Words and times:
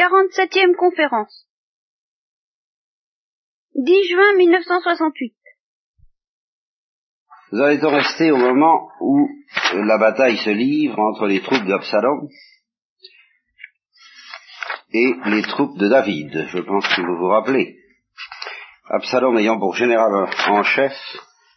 47e 0.00 0.76
conférence. 0.76 1.46
10 3.74 4.08
juin 4.08 4.34
1968. 4.36 5.34
Nous 7.52 7.60
en 7.60 7.68
étions 7.68 7.90
restés 7.90 8.30
au 8.30 8.38
moment 8.38 8.88
où 9.00 9.28
la 9.74 9.98
bataille 9.98 10.38
se 10.38 10.50
livre 10.50 10.98
entre 10.98 11.26
les 11.26 11.42
troupes 11.42 11.66
d'Absalom 11.66 12.28
et 14.94 15.14
les 15.26 15.42
troupes 15.42 15.76
de 15.76 15.88
David. 15.88 16.46
Je 16.48 16.60
pense 16.60 16.86
que 16.96 17.02
vous 17.02 17.18
vous 17.18 17.28
rappelez. 17.28 17.76
Absalom 18.88 19.36
ayant 19.36 19.58
pour 19.58 19.74
général 19.74 20.30
en 20.48 20.62
chef 20.62 20.94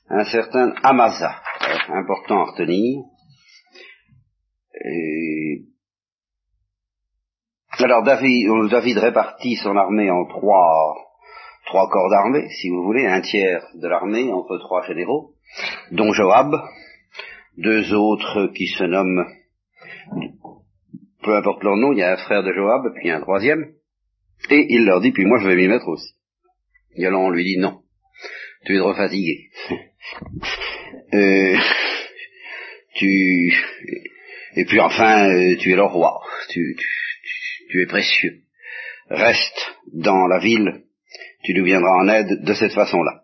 un 0.10 0.26
certain 0.26 0.74
Amasa, 0.84 1.42
important 1.88 2.42
à 2.42 2.52
retenir. 2.52 3.04
Et 4.84 5.73
alors 7.84 8.04
David, 8.04 8.98
répartit 8.98 9.56
son 9.56 9.76
armée 9.76 10.10
en 10.10 10.26
trois, 10.26 10.96
corps 11.66 12.10
d'armée, 12.10 12.48
si 12.62 12.70
vous 12.70 12.84
voulez, 12.84 13.06
un 13.06 13.22
tiers 13.22 13.66
de 13.76 13.88
l'armée 13.88 14.32
entre 14.32 14.58
trois 14.60 14.86
généraux, 14.88 15.34
dont 15.92 16.14
Joab, 16.14 16.54
deux 17.58 17.94
autres 17.94 18.48
qui 18.56 18.68
se 18.68 18.84
nomment, 18.84 19.26
peu 21.24 21.36
importe 21.36 21.64
leur 21.64 21.76
nom, 21.76 21.94
il 21.94 22.00
y 22.00 22.04
a 22.04 22.14
un 22.14 22.18
frère 22.18 22.44
de 22.44 22.54
Joab, 22.54 22.94
puis 22.96 23.10
un 23.10 23.22
troisième, 23.22 23.74
et 24.50 24.66
il 24.70 24.86
leur 24.86 25.02
dit, 25.02 25.12
puis 25.12 25.26
moi 25.26 25.40
je 25.40 25.48
vais 25.48 25.56
m'y 25.56 25.68
mettre 25.68 25.88
aussi. 25.88 26.14
Et 26.96 27.06
alors 27.06 27.22
on 27.22 27.30
lui 27.30 27.44
dit 27.44 27.58
non, 27.58 27.82
tu 28.66 28.76
es 28.76 28.80
trop 28.80 28.94
fatigué. 28.94 29.50
euh, 31.14 31.58
tu 32.96 33.54
et 34.56 34.66
puis 34.66 34.80
enfin 34.80 35.30
euh, 35.30 35.56
tu 35.60 35.72
es 35.72 35.76
le 35.76 35.84
roi, 35.84 36.22
tu, 36.50 36.76
tu 37.74 37.82
es 37.82 37.88
précieux. 37.88 38.44
Reste 39.10 39.76
dans 39.94 40.28
la 40.28 40.38
ville, 40.38 40.84
tu 41.44 41.56
nous 41.56 41.66
viendras 41.66 42.04
en 42.04 42.08
aide 42.08 42.44
de 42.44 42.54
cette 42.54 42.74
façon-là. 42.74 43.24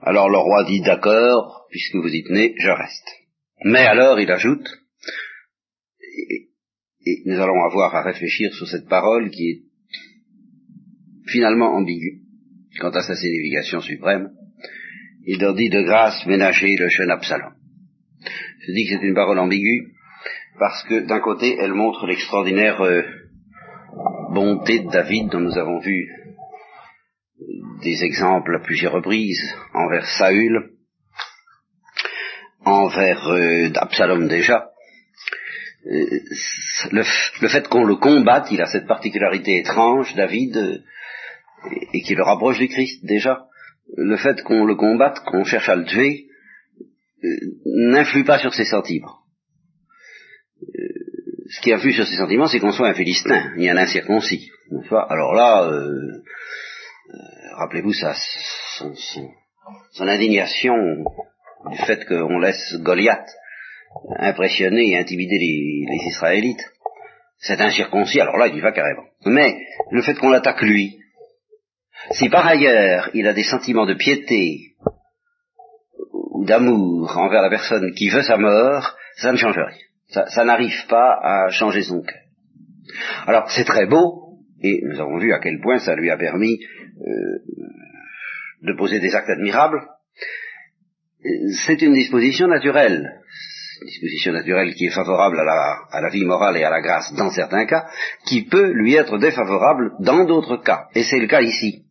Alors 0.00 0.30
le 0.30 0.38
roi 0.38 0.64
dit 0.64 0.80
d'accord, 0.80 1.66
puisque 1.70 1.96
vous 1.96 2.08
y 2.08 2.24
tenez, 2.24 2.54
je 2.58 2.70
reste. 2.70 3.10
Mais 3.64 3.86
alors 3.86 4.18
il 4.18 4.30
ajoute, 4.30 4.66
et, 6.16 6.48
nous 7.26 7.38
allons 7.38 7.62
avoir 7.62 7.94
à 7.94 8.02
réfléchir 8.02 8.54
sur 8.54 8.66
cette 8.66 8.88
parole 8.88 9.30
qui 9.30 9.50
est 9.50 9.62
finalement 11.30 11.74
ambiguë 11.76 12.22
quant 12.80 12.90
à 12.90 13.02
sa 13.02 13.16
signification 13.16 13.80
suprême, 13.80 14.30
il 15.26 15.40
leur 15.40 15.54
dit 15.54 15.68
de 15.68 15.82
grâce 15.82 16.24
ménager 16.26 16.74
le 16.76 16.88
jeune 16.88 17.10
Absalom. 17.10 17.52
Je 18.66 18.72
dis 18.72 18.86
que 18.86 18.94
c'est 18.94 19.06
une 19.06 19.14
parole 19.14 19.38
ambiguë 19.38 19.92
parce 20.58 20.84
que 20.84 21.00
d'un 21.00 21.20
côté 21.20 21.56
elle 21.60 21.74
montre 21.74 22.06
l'extraordinaire 22.06 22.80
euh, 22.80 23.02
bonté 24.38 24.78
de 24.78 24.90
David 24.90 25.30
dont 25.30 25.40
nous 25.40 25.58
avons 25.58 25.80
vu 25.80 26.08
des 27.82 28.04
exemples 28.04 28.54
à 28.54 28.60
plusieurs 28.60 28.92
reprises 28.92 29.42
envers 29.74 30.06
Saül, 30.06 30.70
envers 32.64 33.28
euh, 33.28 33.68
Absalom 33.74 34.28
déjà. 34.28 34.70
Euh, 35.86 36.20
le, 36.92 37.48
fait 37.48 37.66
qu'on 37.66 37.84
le 37.84 37.96
combatte, 37.96 38.52
il 38.52 38.60
a 38.60 38.66
cette 38.66 38.86
particularité 38.86 39.58
étrange, 39.58 40.14
David, 40.14 40.56
euh, 40.56 40.78
et, 41.92 42.02
qui 42.02 42.14
le 42.14 42.22
rapproche 42.22 42.58
du 42.58 42.68
Christ 42.68 43.04
déjà. 43.04 43.46
Le 43.96 44.16
fait 44.16 44.40
qu'on 44.44 44.64
le 44.64 44.76
combatte, 44.76 45.18
qu'on 45.24 45.44
cherche 45.44 45.68
à 45.68 45.74
le 45.74 45.84
tuer, 45.84 46.28
n'influe 47.64 48.24
pas 48.24 48.38
sur 48.38 48.54
ses 48.54 48.66
sentiments 48.66 49.18
ce 51.48 51.60
qui 51.60 51.72
influe 51.72 51.92
sur 51.92 52.06
ses 52.06 52.16
sentiments, 52.16 52.46
c'est 52.46 52.60
qu'on 52.60 52.72
soit 52.72 52.88
un 52.88 52.94
Philistin, 52.94 53.52
a 53.56 53.72
un 53.72 53.76
incirconcis. 53.76 54.50
Alors 54.90 55.34
là, 55.34 55.64
euh, 55.64 56.22
euh, 57.10 57.56
rappelez-vous 57.56 57.94
ça, 57.94 58.14
son, 58.78 58.94
indignation 60.00 60.74
du 61.70 61.78
fait 61.78 62.04
qu'on 62.06 62.38
laisse 62.38 62.74
Goliath 62.80 63.28
impressionner 64.18 64.90
et 64.90 64.98
intimider 64.98 65.38
les, 65.38 66.08
Israélites. 66.08 66.64
C'est 67.38 67.60
incirconcis, 67.60 68.20
alors 68.20 68.36
là, 68.36 68.48
il 68.48 68.56
y 68.56 68.60
va 68.60 68.72
carrément. 68.72 69.04
Mais 69.24 69.58
le 69.90 70.02
fait 70.02 70.14
qu'on 70.14 70.30
l'attaque 70.30 70.62
lui, 70.62 70.98
si 72.12 72.28
par 72.28 72.46
ailleurs 72.46 73.10
il 73.14 73.26
a 73.26 73.32
des 73.32 73.44
sentiments 73.44 73.86
de 73.86 73.94
piété 73.94 74.74
ou 76.12 76.44
d'amour 76.44 77.16
envers 77.16 77.42
la 77.42 77.50
personne 77.50 77.92
qui 77.94 78.08
veut 78.10 78.22
sa 78.22 78.36
mort, 78.36 78.96
ça 79.16 79.32
ne 79.32 79.36
change 79.36 79.56
rien. 79.56 79.87
Ça, 80.08 80.44
n'arrive 80.44 80.86
pas 80.88 81.18
à 81.22 81.50
changer 81.50 81.82
son 81.82 82.00
cœur. 82.02 82.22
Alors 83.26 83.50
c'est 83.50 83.64
très 83.64 83.86
beau, 83.86 84.38
et 84.62 84.80
nous 84.84 84.98
avons 85.00 85.18
vu 85.18 85.32
à 85.32 85.38
quel 85.38 85.60
point 85.60 85.78
ça 85.78 85.94
lui 85.94 86.10
a 86.10 86.16
permis 86.16 86.58
euh, 87.00 87.38
de 88.62 88.72
poser 88.76 89.00
des 89.00 89.14
actes 89.14 89.28
admirables. 89.28 89.86
C'est 91.66 91.82
une 91.82 91.92
disposition 91.92 92.46
naturelle, 92.46 93.20
une 93.82 93.86
disposition 93.86 94.32
naturelle 94.32 94.74
qui 94.74 94.86
est 94.86 94.94
favorable 94.94 95.38
à 95.40 95.44
la, 95.44 95.76
à 95.90 96.00
la 96.00 96.08
vie 96.08 96.24
morale 96.24 96.56
et 96.56 96.64
à 96.64 96.70
la 96.70 96.80
grâce 96.80 97.12
dans 97.12 97.30
certains 97.30 97.66
cas, 97.66 97.86
qui 98.24 98.44
peut 98.44 98.72
lui 98.72 98.94
être 98.94 99.18
défavorable 99.18 99.92
dans 100.00 100.24
d'autres 100.24 100.56
cas. 100.56 100.86
Et 100.94 101.02
c'est 101.02 101.20
le 101.20 101.26
cas 101.26 101.42
ici. 101.42 101.84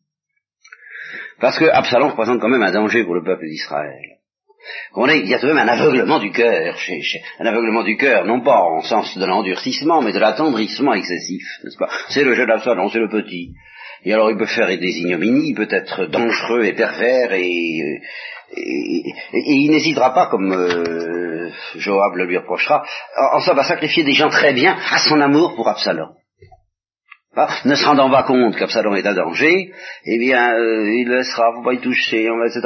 Parce 1.39 1.59
que 1.59 1.65
Absalom 1.65 2.09
représente 2.09 2.41
quand 2.41 2.49
même 2.49 2.63
un 2.63 2.71
danger 2.71 3.03
pour 3.03 3.13
le 3.13 3.23
peuple 3.23 3.45
d'Israël 3.45 4.16
il 4.95 5.27
y 5.27 5.33
a 5.33 5.39
tout 5.39 5.47
de 5.47 5.53
même 5.53 5.67
un 5.67 5.71
aveuglement 5.71 6.19
du 6.19 6.31
cœur, 6.31 6.75
un 7.39 7.45
aveuglement 7.45 7.83
du 7.83 7.97
cœur, 7.97 8.25
non 8.25 8.41
pas 8.41 8.59
en 8.59 8.81
sens 8.81 9.17
de 9.17 9.25
l'endurcissement, 9.25 10.01
mais 10.01 10.13
de 10.13 10.19
l'attendrissement 10.19 10.93
excessif, 10.93 11.43
n'est-ce 11.63 11.77
pas? 11.77 11.89
C'est 12.09 12.23
le 12.23 12.33
jeune 12.33 12.51
Absalom, 12.51 12.89
c'est 12.89 12.99
le 12.99 13.09
petit. 13.09 13.53
Et 14.03 14.13
alors 14.13 14.29
il 14.29 14.37
peut 14.37 14.45
faire 14.45 14.67
des 14.67 14.97
ignominies, 14.99 15.49
il 15.49 15.55
peut 15.55 15.67
être 15.69 16.05
dangereux 16.05 16.63
et 16.65 16.73
pervers, 16.73 17.33
et, 17.33 18.01
il 18.55 19.71
n'hésitera 19.71 20.13
pas, 20.13 20.27
comme 20.27 20.53
euh, 20.53 21.49
Joab 21.75 22.15
le 22.15 22.25
lui 22.25 22.37
reprochera, 22.37 22.85
en, 23.17 23.37
en 23.37 23.39
ça 23.41 23.53
va 23.53 23.63
sacrifier 23.63 24.03
des 24.03 24.13
gens 24.13 24.29
très 24.29 24.53
bien 24.53 24.77
à 24.89 24.99
son 24.99 25.19
amour 25.19 25.55
pour 25.55 25.67
Absalom 25.67 26.16
ne 27.65 27.75
se 27.75 27.85
rendant 27.85 28.09
pas 28.09 28.23
compte 28.23 28.55
qu'Absalom 28.55 28.95
est 28.95 29.05
un 29.05 29.13
danger, 29.13 29.71
eh 30.05 30.19
bien, 30.19 30.53
euh, 30.53 30.89
il 30.89 31.09
laissera, 31.09 31.53
faut 31.53 31.63
pas 31.63 31.73
y 31.73 31.79
toucher, 31.79 32.23
etc. 32.23 32.61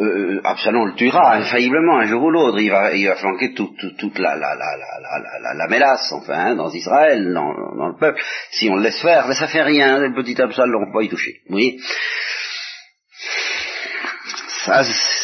Euh, 0.00 0.04
euh, 0.04 0.40
Absalom 0.44 0.86
le 0.86 0.94
tuera 0.94 1.34
infailliblement 1.34 1.98
un 1.98 2.06
jour 2.06 2.22
ou 2.22 2.30
l'autre. 2.30 2.58
Il 2.58 2.70
va, 2.70 2.92
il 2.94 3.06
va 3.06 3.16
flanquer 3.16 3.54
toute, 3.54 4.18
la, 4.18 4.36
la, 4.36 4.54
la, 4.54 4.76
la, 4.76 5.54
la, 5.54 5.66
mélasse, 5.68 6.12
enfin, 6.12 6.34
hein, 6.34 6.54
dans 6.56 6.70
Israël, 6.70 7.32
dans, 7.32 7.54
dans, 7.76 7.88
le 7.88 7.96
peuple. 7.98 8.20
Si 8.50 8.68
on 8.68 8.76
le 8.76 8.82
laisse 8.82 9.00
faire, 9.00 9.26
ben, 9.26 9.34
ça 9.34 9.48
fait 9.48 9.62
rien. 9.62 9.98
Le 9.98 10.14
petit 10.14 10.40
Absalom, 10.40 10.86
faut 10.86 10.98
pas 10.98 11.04
y 11.04 11.08
toucher. 11.08 11.40
Vous 11.48 11.54
voyez 11.54 11.78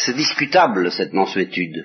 c'est 0.05 0.15
discutable 0.15 0.93
cette 0.93 1.13
mansuétude. 1.13 1.85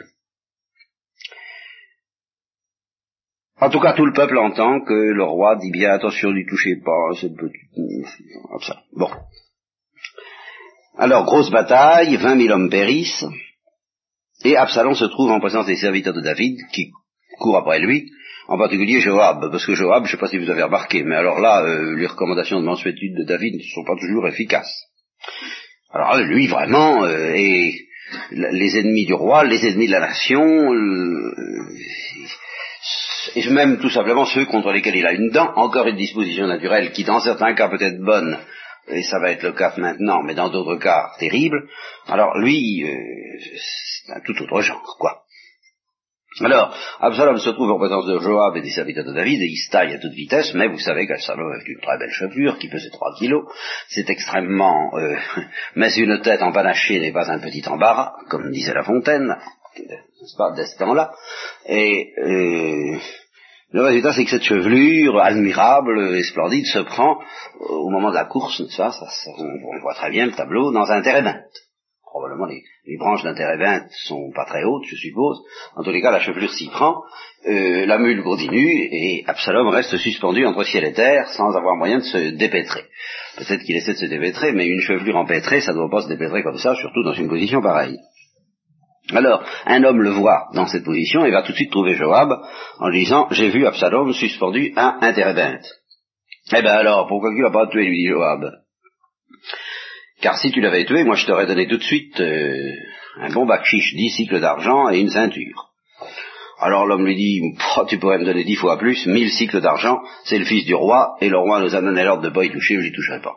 En 3.59 3.69
tout 3.71 3.79
cas, 3.79 3.93
tout 3.93 4.05
le 4.05 4.13
peuple 4.13 4.37
entend 4.37 4.81
que 4.81 4.93
le 4.93 5.23
roi 5.23 5.55
dit 5.55 5.71
bien 5.71 5.89
attention, 5.89 6.31
n'y 6.31 6.45
touchez 6.45 6.75
pas, 6.83 7.15
cette 7.19 7.35
petite... 7.35 7.71
Bon. 8.93 9.09
Alors, 10.97 11.25
grosse 11.25 11.49
bataille, 11.49 12.15
vingt 12.17 12.35
mille 12.35 12.51
hommes 12.51 12.69
périssent, 12.69 13.25
et 14.43 14.55
Absalom 14.55 14.93
se 14.93 15.05
trouve 15.05 15.31
en 15.31 15.39
présence 15.39 15.65
des 15.65 15.75
serviteurs 15.75 16.13
de 16.13 16.21
David, 16.21 16.59
qui 16.71 16.91
courent 17.39 17.57
après 17.57 17.79
lui, 17.79 18.11
en 18.47 18.59
particulier 18.59 18.99
Joab, 18.99 19.49
parce 19.51 19.65
que 19.65 19.73
Joab, 19.73 20.05
je 20.05 20.09
ne 20.09 20.11
sais 20.11 20.19
pas 20.19 20.27
si 20.27 20.37
vous 20.37 20.49
avez 20.49 20.63
remarqué, 20.63 21.03
mais 21.03 21.15
alors 21.15 21.39
là, 21.39 21.63
euh, 21.63 21.95
les 21.95 22.07
recommandations 22.07 22.59
de 22.59 22.65
mansuétude 22.65 23.17
de 23.17 23.23
David 23.23 23.55
ne 23.55 23.61
sont 23.73 23.83
pas 23.83 23.99
toujours 23.99 24.27
efficaces. 24.27 24.83
Alors 25.91 26.15
lui, 26.17 26.47
vraiment, 26.47 27.03
euh, 27.05 27.33
et 27.33 27.73
les 28.31 28.77
ennemis 28.77 29.05
du 29.05 29.13
roi, 29.13 29.43
les 29.43 29.65
ennemis 29.65 29.87
de 29.87 29.91
la 29.91 30.01
nation, 30.01 30.73
euh, 30.73 31.33
et 33.35 33.49
même 33.49 33.79
tout 33.79 33.89
simplement 33.89 34.25
ceux 34.25 34.45
contre 34.45 34.71
lesquels 34.71 34.95
il 34.95 35.05
a 35.05 35.13
une 35.13 35.29
dent, 35.29 35.51
encore 35.55 35.87
une 35.87 35.95
disposition 35.95 36.47
naturelle 36.47 36.91
qui 36.91 37.03
dans 37.03 37.19
certains 37.19 37.53
cas 37.53 37.69
peut 37.69 37.81
être 37.81 38.01
bonne, 38.01 38.37
et 38.89 39.03
ça 39.03 39.19
va 39.19 39.31
être 39.31 39.43
le 39.43 39.51
cas 39.51 39.73
maintenant, 39.77 40.23
mais 40.23 40.33
dans 40.33 40.49
d'autres 40.49 40.77
cas 40.77 41.11
terrible, 41.19 41.67
alors 42.07 42.37
lui, 42.37 42.83
euh, 42.83 43.39
c'est 44.05 44.13
un 44.13 44.21
tout 44.21 44.41
autre 44.41 44.61
genre, 44.61 44.95
quoi. 44.99 45.23
Alors, 46.39 46.75
Absalom 46.99 47.37
se 47.37 47.49
trouve 47.49 47.71
en 47.71 47.79
présence 47.79 48.05
de 48.05 48.19
Joab 48.19 48.55
et 48.57 48.61
des 48.61 48.69
serviteurs 48.69 49.05
de 49.05 49.13
David, 49.13 49.41
et 49.41 49.47
il 49.47 49.57
se 49.57 49.71
taille 49.71 49.93
à 49.93 49.97
toute 49.97 50.13
vitesse, 50.13 50.53
mais 50.53 50.67
vous 50.67 50.77
savez 50.77 51.07
qu'Absalom 51.07 51.51
est 51.53 51.67
une 51.67 51.79
très 51.79 51.97
belle 51.97 52.11
chevelure, 52.11 52.59
qui 52.59 52.69
pesait 52.69 52.91
3 52.91 53.15
kilos, 53.17 53.45
c'est 53.89 54.09
extrêmement... 54.09 54.95
Euh, 54.97 55.15
mais 55.75 55.93
une 55.95 56.21
tête 56.21 56.43
empanachée 56.43 56.99
n'est 56.99 57.11
pas 57.11 57.31
un 57.31 57.39
petit 57.39 57.67
embarras, 57.67 58.13
comme 58.29 58.51
disait 58.51 58.73
La 58.73 58.83
Fontaine, 58.83 59.35
n'est-ce 59.77 60.37
pas, 60.37 60.51
de 60.51 60.63
ce 60.63 60.77
temps-là, 60.77 61.11
et... 61.67 62.13
Euh, 62.19 62.99
le 63.71 63.81
résultat, 63.81 64.13
c'est 64.13 64.23
que 64.23 64.29
cette 64.29 64.43
chevelure 64.43 65.19
admirable 65.19 66.15
et 66.15 66.23
splendide 66.23 66.65
se 66.65 66.79
prend, 66.79 67.19
au 67.59 67.89
moment 67.89 68.09
de 68.09 68.15
la 68.15 68.25
course, 68.25 68.65
ça, 68.69 68.91
ça, 68.91 69.05
on, 69.37 69.79
voit 69.81 69.93
très 69.93 70.09
bien 70.09 70.25
le 70.25 70.31
tableau, 70.31 70.71
dans 70.71 70.89
un 70.89 71.01
terrain 71.01 71.41
probablement 72.17 72.45
les, 72.47 72.97
branches 72.97 73.23
d'un 73.23 73.35
térébinthe 73.35 73.89
sont 74.05 74.31
pas 74.33 74.45
très 74.45 74.63
hautes, 74.63 74.85
je 74.85 74.95
suppose. 74.95 75.39
En 75.75 75.83
tous 75.83 75.91
les 75.91 76.01
cas, 76.01 76.11
la 76.11 76.19
chevelure 76.19 76.51
s'y 76.51 76.67
prend, 76.67 77.03
euh, 77.47 77.85
la 77.85 77.99
mule 77.99 78.23
continue, 78.23 78.87
et 78.91 79.23
Absalom 79.27 79.67
reste 79.67 79.97
suspendu 79.97 80.45
entre 80.45 80.63
ciel 80.63 80.83
et 80.85 80.93
terre 80.93 81.27
sans 81.29 81.55
avoir 81.55 81.75
moyen 81.75 81.97
de 81.99 82.03
se 82.03 82.35
dépêtrer. 82.35 82.85
Peut-être 83.37 83.63
qu'il 83.63 83.75
essaie 83.75 83.93
de 83.93 83.99
se 83.99 84.05
dépêtrer, 84.05 84.51
mais 84.53 84.65
une 84.65 84.81
chevelure 84.81 85.17
empêtrée, 85.17 85.61
ça 85.61 85.73
ne 85.73 85.77
doit 85.77 85.89
pas 85.89 86.01
se 86.01 86.07
dépêtrer 86.07 86.43
comme 86.43 86.57
ça, 86.57 86.75
surtout 86.75 87.03
dans 87.03 87.13
une 87.13 87.29
position 87.29 87.61
pareille. 87.61 87.99
Alors, 89.13 89.43
un 89.65 89.83
homme 89.83 90.01
le 90.01 90.11
voit 90.11 90.47
dans 90.53 90.67
cette 90.67 90.83
position 90.83 91.25
et 91.25 91.31
va 91.31 91.41
tout 91.41 91.51
de 91.51 91.57
suite 91.57 91.71
trouver 91.71 91.95
Joab 91.95 92.29
en 92.79 92.89
lui 92.89 92.99
disant 92.99 93.27
J'ai 93.31 93.49
vu 93.49 93.65
Absalom 93.65 94.11
suspendu 94.13 94.73
à 94.75 94.97
un 95.05 95.13
térébinthe. 95.13 95.65
Eh 96.53 96.61
bien 96.61 96.73
alors, 96.73 97.07
pourquoi 97.07 97.33
tu 97.33 97.41
l'as 97.41 97.51
pas 97.51 97.67
tué 97.67 97.85
lui 97.85 97.97
dit 97.97 98.09
Joab. 98.09 98.51
Car 100.21 100.37
si 100.37 100.51
tu 100.51 100.61
l'avais 100.61 100.85
tué, 100.85 101.03
moi 101.03 101.15
je 101.15 101.25
t'aurais 101.25 101.45
donné 101.45 101.67
tout 101.67 101.77
de 101.77 101.83
suite 101.83 102.19
euh, 102.19 102.71
un 103.19 103.29
bon 103.29 103.47
chiche, 103.63 103.93
dix 103.93 104.09
cycles 104.09 104.39
d'argent 104.39 104.89
et 104.89 104.99
une 104.99 105.09
ceinture. 105.09 105.67
Alors 106.59 106.87
l'homme 106.87 107.05
lui 107.05 107.15
dit, 107.15 107.41
tu 107.87 107.99
pourrais 107.99 108.17
me 108.17 108.25
donner 108.25 108.43
dix 108.43 108.55
fois 108.55 108.77
plus, 108.77 109.05
mille 109.05 109.29
cycles 109.29 109.61
d'argent, 109.61 110.01
c'est 110.25 110.39
le 110.39 110.45
fils 110.45 110.65
du 110.65 110.73
roi, 110.73 111.15
et 111.21 111.29
le 111.29 111.37
roi 111.37 111.59
nous 111.59 111.75
a 111.75 111.81
donné 111.81 112.03
l'ordre 112.03 112.23
de 112.23 112.29
ne 112.29 112.33
pas 112.33 112.45
y 112.45 112.51
toucher, 112.51 112.75
je 112.75 112.87
n'y 112.87 112.91
toucherai 112.91 113.21
pas. 113.21 113.35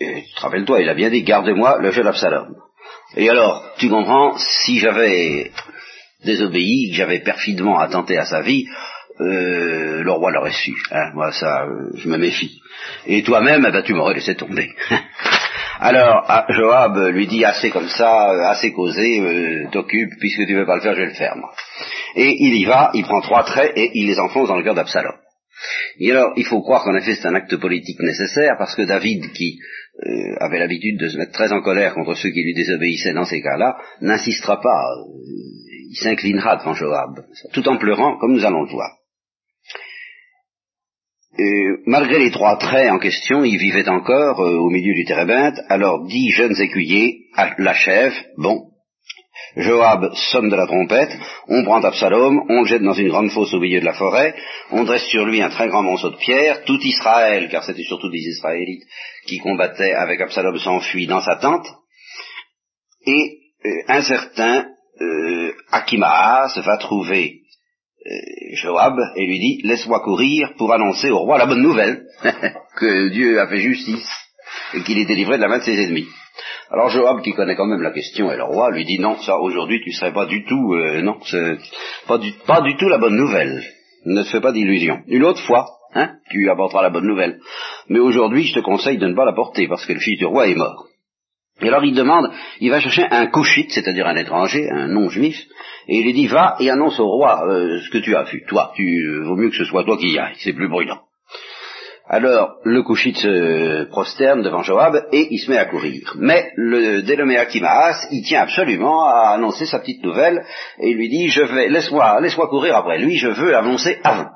Et 0.00 0.24
rappelles-toi, 0.36 0.80
il 0.80 0.88
a 0.88 0.94
bien 0.94 1.10
dit, 1.10 1.22
garde-moi 1.22 1.78
le 1.80 1.90
jeune 1.90 2.06
Absalom. 2.06 2.54
Et 3.16 3.28
alors, 3.30 3.74
tu 3.78 3.88
comprends, 3.88 4.36
si 4.38 4.78
j'avais 4.78 5.52
désobéi, 6.24 6.90
que 6.90 6.96
j'avais 6.96 7.20
perfidement 7.20 7.78
attenté 7.78 8.18
à 8.18 8.24
sa 8.24 8.40
vie, 8.40 8.66
euh, 9.20 10.02
le 10.02 10.10
roi 10.10 10.32
l'aurait 10.32 10.50
su. 10.50 10.74
Hein, 10.90 11.12
moi, 11.14 11.30
ça, 11.32 11.64
euh, 11.64 11.90
je 11.96 12.08
me 12.08 12.16
méfie. 12.16 12.60
Et 13.06 13.22
toi-même, 13.22 13.64
eh 13.68 13.70
ben, 13.70 13.82
tu 13.82 13.94
m'aurais 13.94 14.14
laissé 14.14 14.34
tomber. 14.34 14.70
Alors, 15.80 16.24
ah, 16.28 16.46
Joab 16.48 16.98
lui 17.12 17.26
dit 17.26 17.44
assez 17.44 17.70
comme 17.70 17.88
ça, 17.88 18.30
euh, 18.30 18.48
assez 18.48 18.72
causé, 18.72 19.68
t'occupe, 19.70 20.10
puisque 20.18 20.46
tu 20.46 20.54
veux 20.54 20.66
pas 20.66 20.76
le 20.76 20.80
faire, 20.80 20.94
je 20.94 21.00
vais 21.00 21.06
le 21.06 21.14
faire, 21.14 21.36
moi. 21.36 21.52
Et 22.16 22.36
il 22.40 22.56
y 22.56 22.64
va, 22.64 22.90
il 22.94 23.04
prend 23.04 23.20
trois 23.20 23.44
traits 23.44 23.72
et 23.76 23.90
il 23.94 24.06
les 24.06 24.18
enfonce 24.18 24.48
dans 24.48 24.56
le 24.56 24.64
cœur 24.64 24.74
d'Absalom. 24.74 25.14
Et 25.98 26.10
alors, 26.10 26.32
il 26.36 26.44
faut 26.44 26.60
croire 26.62 26.84
qu'en 26.84 26.96
effet 26.96 27.14
c'est 27.14 27.28
un 27.28 27.34
acte 27.34 27.56
politique 27.56 28.00
nécessaire, 28.00 28.56
parce 28.58 28.74
que 28.74 28.82
David, 28.82 29.32
qui 29.32 29.58
avait 30.40 30.58
l'habitude 30.58 30.98
de 30.98 31.08
se 31.08 31.16
mettre 31.16 31.32
très 31.32 31.52
en 31.52 31.62
colère 31.62 31.94
contre 31.94 32.14
ceux 32.14 32.30
qui 32.30 32.42
lui 32.42 32.54
désobéissaient 32.54 33.14
dans 33.14 33.24
ces 33.24 33.40
cas-là, 33.40 33.76
n'insistera 34.00 34.60
pas, 34.60 34.82
il 35.90 35.96
s'inclinera 35.96 36.56
devant 36.56 36.74
Joab, 36.74 37.24
tout 37.52 37.68
en 37.68 37.76
pleurant, 37.76 38.18
comme 38.18 38.32
nous 38.32 38.44
allons 38.44 38.62
le 38.62 38.70
voir. 38.70 38.90
Malgré 41.86 42.18
les 42.18 42.30
trois 42.30 42.56
traits 42.58 42.90
en 42.90 42.98
question, 42.98 43.44
il 43.44 43.58
vivait 43.58 43.88
encore 43.88 44.40
euh, 44.40 44.56
au 44.56 44.70
milieu 44.70 44.94
du 44.94 45.04
térébinthe, 45.04 45.58
alors 45.68 46.06
dix 46.06 46.30
jeunes 46.30 46.54
écuyers 46.60 47.26
l'achèvent, 47.58 48.24
bon, 48.36 48.70
Joab 49.56 50.14
sonne 50.14 50.48
de 50.48 50.56
la 50.56 50.66
trompette, 50.66 51.16
on 51.48 51.64
prend 51.64 51.82
Absalom, 51.82 52.44
on 52.48 52.62
le 52.62 52.66
jette 52.66 52.82
dans 52.82 52.92
une 52.92 53.08
grande 53.08 53.30
fosse 53.30 53.54
au 53.54 53.60
milieu 53.60 53.80
de 53.80 53.84
la 53.84 53.94
forêt, 53.94 54.34
on 54.70 54.84
dresse 54.84 55.06
sur 55.06 55.24
lui 55.24 55.40
un 55.42 55.50
très 55.50 55.68
grand 55.68 55.82
monceau 55.82 56.10
de 56.10 56.16
pierre, 56.16 56.64
tout 56.64 56.80
Israël, 56.82 57.48
car 57.50 57.64
c'était 57.64 57.84
surtout 57.84 58.10
des 58.10 58.18
Israélites 58.18 58.84
qui 59.26 59.38
combattaient 59.38 59.94
avec 59.94 60.20
Absalom, 60.20 60.58
s'enfuit 60.58 61.06
dans 61.06 61.20
sa 61.20 61.36
tente, 61.36 61.66
et 63.06 63.38
euh, 63.64 63.70
un 63.88 64.02
certain 64.02 64.66
euh, 65.00 65.52
Akimaas 65.70 66.58
va 66.64 66.76
trouver 66.78 67.40
euh, 68.06 68.10
Joab 68.54 68.98
et 69.16 69.26
lui 69.26 69.38
dit 69.38 69.60
laisse-moi 69.64 70.00
courir 70.00 70.54
pour 70.56 70.72
annoncer 70.72 71.10
au 71.10 71.20
roi 71.20 71.38
la 71.38 71.46
bonne 71.46 71.62
nouvelle 71.62 72.04
que 72.76 73.08
Dieu 73.08 73.40
a 73.40 73.48
fait 73.48 73.60
justice 73.60 74.08
et 74.74 74.82
qu'il 74.82 74.98
est 74.98 75.06
délivré 75.06 75.36
de 75.36 75.42
la 75.42 75.48
main 75.48 75.58
de 75.58 75.64
ses 75.64 75.82
ennemis. 75.82 76.06
Alors 76.70 76.88
Joab, 76.90 77.22
qui 77.22 77.32
connaît 77.32 77.56
quand 77.56 77.66
même 77.66 77.82
la 77.82 77.92
question, 77.92 78.30
et 78.32 78.36
le 78.36 78.44
roi 78.44 78.70
lui 78.70 78.84
dit 78.84 78.98
non, 78.98 79.16
ça 79.18 79.38
aujourd'hui 79.38 79.80
tu 79.82 79.92
serais 79.92 80.12
pas 80.12 80.26
du 80.26 80.44
tout, 80.44 80.74
euh, 80.74 81.02
non, 81.02 81.18
c'est 81.22 81.58
pas 82.06 82.18
du, 82.18 82.32
pas 82.46 82.60
du 82.62 82.76
tout 82.76 82.88
la 82.88 82.98
bonne 82.98 83.16
nouvelle. 83.16 83.62
Ne 84.06 84.22
te 84.22 84.28
fais 84.28 84.40
pas 84.40 84.52
d'illusions. 84.52 85.02
Une 85.06 85.24
autre 85.24 85.40
fois, 85.46 85.66
hein, 85.94 86.16
tu 86.30 86.50
apporteras 86.50 86.82
la 86.82 86.90
bonne 86.90 87.06
nouvelle. 87.06 87.40
Mais 87.88 88.00
aujourd'hui, 88.00 88.44
je 88.44 88.54
te 88.54 88.60
conseille 88.60 88.98
de 88.98 89.06
ne 89.06 89.14
pas 89.14 89.24
la 89.24 89.32
porter 89.32 89.66
parce 89.68 89.86
que 89.86 89.92
le 89.92 90.00
fils 90.00 90.18
du 90.18 90.26
roi 90.26 90.48
est 90.48 90.54
mort. 90.54 90.86
Et 91.62 91.68
alors 91.68 91.84
il 91.84 91.94
demande, 91.94 92.30
il 92.60 92.70
va 92.70 92.80
chercher 92.80 93.06
un 93.10 93.26
couchite, 93.26 93.70
c'est-à-dire 93.70 94.06
un 94.06 94.16
étranger, 94.16 94.68
un 94.70 94.88
non-juif, 94.88 95.36
et 95.86 95.98
il 95.98 96.04
lui 96.04 96.12
dit, 96.12 96.26
va 96.26 96.56
et 96.58 96.68
annonce 96.68 96.98
au 96.98 97.06
roi 97.06 97.46
euh, 97.46 97.80
ce 97.80 97.90
que 97.90 97.98
tu 97.98 98.16
as 98.16 98.24
vu. 98.24 98.44
Toi, 98.48 98.72
tu 98.74 98.82
euh, 98.82 99.24
vaut 99.24 99.36
mieux 99.36 99.50
que 99.50 99.56
ce 99.56 99.64
soit 99.64 99.84
toi 99.84 99.96
qui 99.96 100.10
y 100.10 100.18
aille, 100.18 100.34
c'est 100.38 100.52
plus 100.52 100.68
bruyant. 100.68 101.00
Alors 102.06 102.56
le 102.64 102.82
couchite 102.82 103.16
se 103.16 103.84
prosterne 103.84 104.42
devant 104.42 104.62
Joab 104.62 105.06
et 105.10 105.26
il 105.30 105.38
se 105.38 105.50
met 105.50 105.56
à 105.56 105.64
courir. 105.64 106.14
Mais 106.18 106.52
le 106.56 107.00
dénommé 107.00 107.38
Akimaas, 107.38 108.08
il 108.10 108.22
tient 108.22 108.42
absolument 108.42 109.06
à 109.06 109.30
annoncer 109.30 109.64
sa 109.64 109.78
petite 109.78 110.04
nouvelle 110.04 110.44
et 110.80 110.90
il 110.90 110.96
lui 110.96 111.08
dit, 111.08 111.28
je 111.28 111.42
vais, 111.42 111.68
laisse-moi, 111.68 112.20
laisse-moi 112.20 112.48
courir 112.48 112.76
après 112.76 112.98
lui, 112.98 113.16
je 113.16 113.28
veux 113.28 113.56
annoncer 113.56 114.00
avant. 114.04 114.28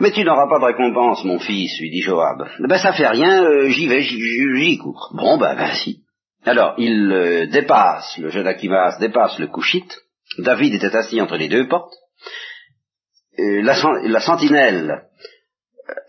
Mais 0.00 0.10
tu 0.10 0.24
n'auras 0.24 0.48
pas 0.48 0.58
de 0.58 0.64
récompense, 0.64 1.22
mon 1.24 1.38
fils, 1.38 1.78
lui 1.78 1.90
dit 1.90 2.00
Joab. 2.00 2.48
Ben 2.60 2.78
ça 2.78 2.94
fait 2.94 3.06
rien, 3.06 3.44
euh, 3.44 3.68
j'y 3.68 3.86
vais, 3.86 4.00
j'y 4.00 4.78
cours. 4.78 5.12
Bon, 5.14 5.36
ben, 5.38 5.56
si. 5.74 6.00
Alors, 6.46 6.74
il 6.78 7.12
euh, 7.12 7.46
dépasse, 7.46 8.18
le 8.18 8.30
jeune 8.30 8.46
Akimas 8.46 8.98
dépasse 8.98 9.38
le 9.38 9.46
couchite. 9.46 9.98
David 10.38 10.74
était 10.74 10.96
assis 10.96 11.20
entre 11.20 11.36
les 11.36 11.48
deux 11.48 11.68
portes. 11.68 11.94
la, 13.38 14.20
sentinelle 14.20 15.04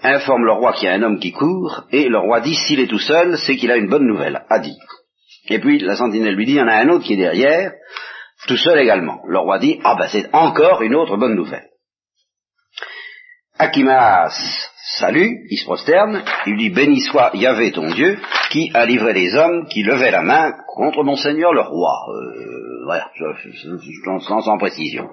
informe 0.06 0.46
le 0.46 0.52
roi 0.52 0.74
qu'il 0.74 0.88
y 0.88 0.92
a 0.92 0.94
un 0.94 1.04
homme 1.04 1.19
qui 1.19 1.31
court, 1.31 1.84
et 1.92 2.07
le 2.10 2.18
roi 2.18 2.42
dit, 2.42 2.56
s'il 2.56 2.80
est 2.80 2.88
tout 2.88 3.00
seul, 3.00 3.38
c'est 3.38 3.56
qu'il 3.56 3.72
a 3.72 3.78
une 3.78 3.90
bonne 3.90 4.07
nouvelle 4.07 4.44
à 4.50 4.60
dire. 4.60 4.75
Et 5.50 5.60
puis, 5.60 5.80
la 5.80 5.96
sentinelle 5.96 6.36
lui 6.36 6.46
dit, 6.46 6.54
il 6.54 6.57
y 6.57 6.62
en 6.62 6.68
a 6.68 6.75
un 6.75 6.90
autre 6.90 7.06
qui 7.06 7.13
est 7.13 7.18
derrière, 7.18 7.72
tout 8.48 8.57
seul 8.57 8.80
également. 8.80 9.22
Le 9.28 9.40
roi 9.40 9.60
dit, 9.60 9.80
ah 9.84 9.96
ben 9.96 10.07
c'est 10.12 10.30
encore 10.34 10.81
une 10.81 10.96
autre 10.96 11.18
bonne 11.18 11.36
nouvelle. 11.36 11.68
Akimas 13.57 14.34
salue, 14.98 15.31
il 15.50 15.57
se 15.57 15.66
prosterne, 15.66 16.24
il 16.46 16.57
dit 16.57 16.69
béni 16.69 17.00
soit 17.00 17.31
Yahvé 17.34 17.72
ton 17.72 17.90
Dieu, 17.90 18.19
qui 18.50 18.69
a 18.74 18.86
livré 18.86 19.13
les 19.13 19.34
hommes 19.36 19.68
qui 19.68 19.81
levaient 19.81 20.12
la 20.12 20.22
main 20.22 20.54
contre 20.75 21.04
mon 21.04 21.16
Seigneur 21.16 21.54
le 21.54 21.62
roi. 21.62 21.94
Euh, 22.10 22.84
voilà, 22.86 23.10
je, 23.16 24.57
précision. 24.57 25.10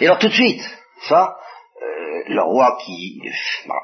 Et 0.00 0.06
alors 0.06 0.18
tout 0.18 0.28
de 0.28 0.32
suite, 0.32 0.62
ça, 1.08 1.36
euh, 1.84 2.34
le 2.34 2.42
roi 2.42 2.78
qui, 2.84 3.20
bah, 3.66 3.82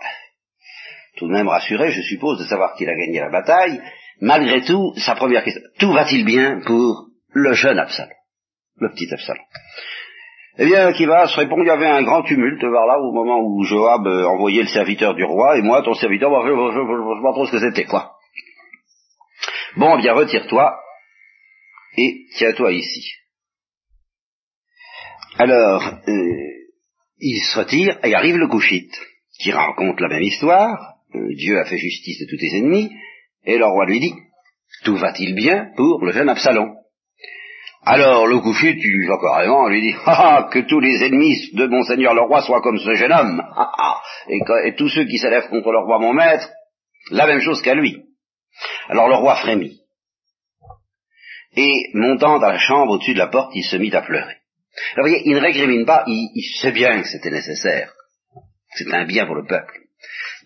tout 1.17 1.29
de 1.29 1.33
même 1.33 1.49
rassuré, 1.49 1.91
je 1.91 2.03
suppose, 2.03 2.39
de 2.39 2.45
savoir 2.45 2.75
qu'il 2.75 2.89
a 2.89 2.95
gagné 2.95 3.21
la 3.21 3.31
bataille, 3.31 3.81
malgré 4.21 4.63
tout, 4.63 4.93
sa 4.97 5.15
première 5.15 5.45
question, 5.45 5.63
tout 5.79 5.93
va-t-il 5.93 6.25
bien 6.25 6.61
pour 6.67 7.07
le 7.33 7.53
jeune 7.53 7.79
Absalom, 7.79 8.13
le 8.79 8.91
petit 8.91 9.13
Absalom? 9.13 9.45
Eh 10.59 10.67
bien, 10.67 10.93
qui 10.93 11.07
va 11.07 11.27
se 11.27 11.37
répondre, 11.37 11.63
il 11.63 11.69
y 11.69 11.71
avait 11.71 11.87
un 11.87 12.03
grand 12.03 12.23
tumulte 12.23 12.61
vers 12.61 12.87
là 12.87 12.99
au 12.99 13.13
moment 13.13 13.41
où 13.41 13.63
Joab 13.65 14.07
euh, 14.07 14.27
envoyait 14.27 14.63
le 14.63 14.69
serviteur 14.69 15.15
du 15.15 15.25
roi, 15.25 15.57
et 15.57 15.63
moi, 15.63 15.83
ton 15.83 15.95
serviteur, 15.95 16.31
je 16.47 16.53
ne 16.53 17.17
sais 17.17 17.23
pas 17.23 17.33
trop 17.33 17.47
ce 17.47 17.53
que 17.53 17.61
c'était, 17.61 17.85
quoi. 17.85 18.17
Bon, 19.77 19.97
eh 19.97 20.03
bien, 20.03 20.15
retire-toi, 20.15 20.79
et 21.97 22.27
tiens-toi 22.37 22.73
ici. 22.73 23.13
Alors, 25.39 25.83
euh, 26.09 26.60
il 27.21 27.41
se 27.43 27.59
retire, 27.59 27.99
et 28.03 28.15
arrive 28.15 28.37
le 28.37 28.49
couchite, 28.49 28.95
qui 29.39 29.53
raconte 29.53 30.01
la 30.01 30.09
même 30.09 30.23
histoire, 30.23 30.95
euh, 31.15 31.35
Dieu 31.37 31.59
a 31.59 31.65
fait 31.65 31.79
justice 31.79 32.21
de 32.21 32.27
tous 32.31 32.37
tes 32.37 32.59
ennemis, 32.59 32.91
et 33.45 33.59
le 33.59 33.67
roi 33.67 33.87
lui 33.87 34.01
dit, 34.01 34.15
tout 34.85 34.97
va-t-il 34.97 35.35
bien 35.35 35.71
pour 35.77 36.05
le 36.05 36.13
jeune 36.13 36.29
Absalom? 36.29 36.77
Alors 37.83 38.27
le 38.27 38.41
coucher, 38.41 38.77
tu 38.77 39.07
vas 39.07 39.19
carrément 39.19 39.67
lui 39.69 39.81
dire 39.81 39.99
ah, 40.05 40.37
ah, 40.37 40.49
que 40.53 40.59
tous 40.61 40.81
les 40.81 41.03
ennemis 41.03 41.51
de 41.55 41.67
mon 41.67 41.83
seigneur 41.83 42.15
le 42.15 42.21
roi 42.21 42.43
soient 42.43 42.61
comme 42.61 42.79
ce 42.79 42.95
jeune 42.95 43.13
homme, 43.13 43.43
ah, 43.57 43.73
ah, 43.79 44.01
et, 44.29 44.41
et 44.67 44.75
tous 44.75 44.89
ceux 44.91 45.05
qui 45.05 45.19
s'élèvent 45.19 45.49
contre 45.49 45.73
le 45.73 45.79
roi 45.79 45.99
mon 45.99 46.13
maître, 46.13 46.51
la 47.11 47.27
même 47.27 47.41
chose 47.41 47.63
qu'à 47.63 47.75
lui. 47.75 48.05
Alors 48.89 49.09
le 49.09 49.15
roi 49.15 49.37
frémit. 49.37 49.81
Et 51.57 51.91
montant 51.95 52.39
dans 52.39 52.51
la 52.51 52.59
chambre 52.59 52.93
au-dessus 52.93 53.15
de 53.15 53.19
la 53.19 53.29
porte, 53.29 53.51
il 53.55 53.65
se 53.65 53.77
mit 53.77 53.95
à 53.95 54.03
pleurer. 54.03 54.37
Alors 54.95 55.07
vous 55.07 55.11
voyez, 55.11 55.23
il 55.25 55.35
ne 55.35 55.41
récrimine 55.41 55.85
pas, 55.85 56.05
il, 56.07 56.43
sait 56.61 56.73
bien 56.73 57.03
que 57.03 57.09
c'était 57.09 57.31
nécessaire. 57.31 57.93
C'est 58.75 58.93
un 58.93 59.05
bien 59.05 59.27
pour 59.27 59.35
le 59.35 59.47
peuple. 59.47 59.81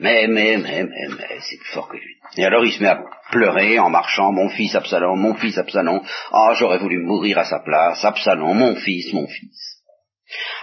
Mais, 0.00 0.26
mais, 0.26 0.56
mais, 0.56 0.82
mais, 0.82 1.08
mais, 1.08 1.38
c'est 1.40 1.56
plus 1.56 1.72
fort 1.72 1.88
que 1.88 1.96
lui. 1.96 2.16
Et 2.36 2.44
alors 2.44 2.64
il 2.64 2.72
se 2.72 2.82
met 2.82 2.88
à 2.88 3.04
pleurer 3.30 3.78
en 3.78 3.90
marchant, 3.90 4.32
mon 4.32 4.48
fils 4.48 4.74
Absalom, 4.74 5.20
mon 5.20 5.34
fils 5.34 5.56
Absalom, 5.56 6.02
ah 6.32 6.52
j'aurais 6.54 6.78
voulu 6.78 6.98
mourir 6.98 7.38
à 7.38 7.44
sa 7.44 7.60
place, 7.60 8.04
Absalom, 8.04 8.56
mon 8.56 8.74
fils, 8.76 9.12
mon 9.12 9.28
fils. 9.28 9.82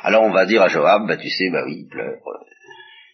Alors 0.04 0.24
on 0.24 0.32
va 0.32 0.46
dire 0.46 0.62
à 0.62 0.68
Joab, 0.68 1.08
bah 1.08 1.18
tu 1.18 1.30
sais, 1.30 1.50
bah 1.50 1.64
oui, 1.66 1.84
il 1.84 1.88
pleure, 1.88 2.28
euh, 2.28 2.46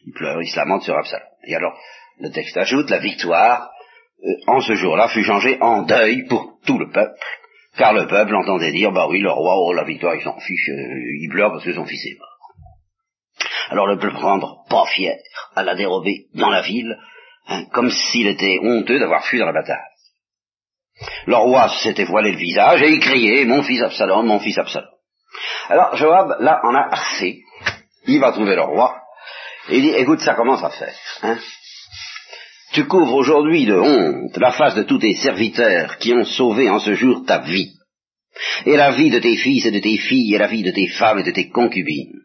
il 0.08 0.14
pleure, 0.14 0.42
il 0.42 0.48
se 0.48 0.56
lamente 0.56 0.84
sur 0.84 0.98
Absalom. 0.98 1.28
Et 1.46 1.56
alors 1.56 1.78
le 2.20 2.32
texte 2.32 2.58
ajoute, 2.58 2.90
la 2.90 3.00
victoire, 3.00 3.70
euh, 4.24 4.30
en 4.48 4.60
ce 4.60 4.74
jour-là, 4.74 5.10
fut 5.10 5.24
changée 5.24 5.58
en 5.62 5.84
deuil 5.84 6.26
pour 6.26 6.60
tout 6.66 6.80
le 6.80 6.90
peuple, 6.90 7.24
car 7.78 7.94
le 7.94 8.08
peuple 8.08 8.36
entendait 8.36 8.72
dire, 8.72 8.92
bah 8.92 9.08
oui, 9.08 9.20
le 9.20 9.32
roi, 9.32 9.56
oh 9.58 9.74
la 9.74 9.84
victoire, 9.84 10.16
il 10.16 10.24
s'en 10.24 10.40
fiche, 10.40 10.70
euh, 10.70 11.22
il 11.22 11.30
pleure 11.30 11.52
parce 11.52 11.64
que 11.64 11.74
son 11.74 11.86
fils 11.86 12.06
est 12.06 12.18
mort. 12.18 13.50
Alors 13.70 13.88
le 13.88 13.98
peuple 13.98 14.16
prendre 14.16 14.66
pas 14.70 14.86
fier 14.86 15.18
à 15.56 15.64
la 15.64 15.76
dérober 15.76 16.26
dans 16.34 16.50
la 16.50 16.62
ville, 16.62 16.98
hein, 17.48 17.66
comme 17.74 17.90
s'il 17.90 18.28
était 18.28 18.60
honteux 18.62 19.00
d'avoir 19.00 19.26
fui 19.26 19.40
dans 19.40 19.46
la 19.46 19.54
bataille. 19.54 19.78
Le 21.28 21.36
roi 21.36 21.70
s'était 21.84 22.06
voilé 22.06 22.32
le 22.32 22.38
visage 22.38 22.82
et 22.82 22.90
il 22.90 23.00
criait, 23.00 23.46
mon 23.46 23.62
fils 23.62 23.82
Absalom, 23.84 24.26
mon 24.26 24.40
fils 24.40 24.58
Absalom. 24.58 24.90
Alors 25.70 25.96
Joab, 25.96 26.38
là, 26.40 26.60
en 26.64 26.74
a 26.74 26.88
assez. 26.92 27.42
Il 28.08 28.20
va 28.20 28.32
trouver 28.32 28.56
le 28.56 28.64
roi. 28.64 28.96
Et 29.70 29.78
il 29.78 29.82
dit, 29.82 29.90
écoute, 29.90 30.22
ça 30.22 30.34
commence 30.34 30.64
à 30.64 30.70
faire. 30.70 30.96
Hein 31.22 31.38
tu 32.78 32.86
couvres 32.86 33.16
aujourd'hui 33.16 33.66
de 33.66 33.74
honte 33.74 34.38
la 34.38 34.52
face 34.52 34.76
de 34.76 34.84
tous 34.84 35.00
tes 35.00 35.16
serviteurs 35.16 35.98
qui 35.98 36.14
ont 36.14 36.24
sauvé 36.24 36.70
en 36.70 36.78
ce 36.78 36.94
jour 36.94 37.24
ta 37.26 37.40
vie, 37.40 37.72
et 38.68 38.78
la 38.78 38.92
vie 38.92 39.10
de 39.10 39.18
tes 39.18 39.36
fils 39.36 39.66
et 39.66 39.72
de 39.72 39.80
tes 39.80 39.98
filles, 39.98 40.36
et 40.36 40.38
la 40.38 40.46
vie 40.46 40.62
de 40.62 40.70
tes 40.70 40.88
femmes 40.90 41.18
et 41.18 41.24
de 41.24 41.32
tes 41.32 41.50
concubines. 41.50 42.20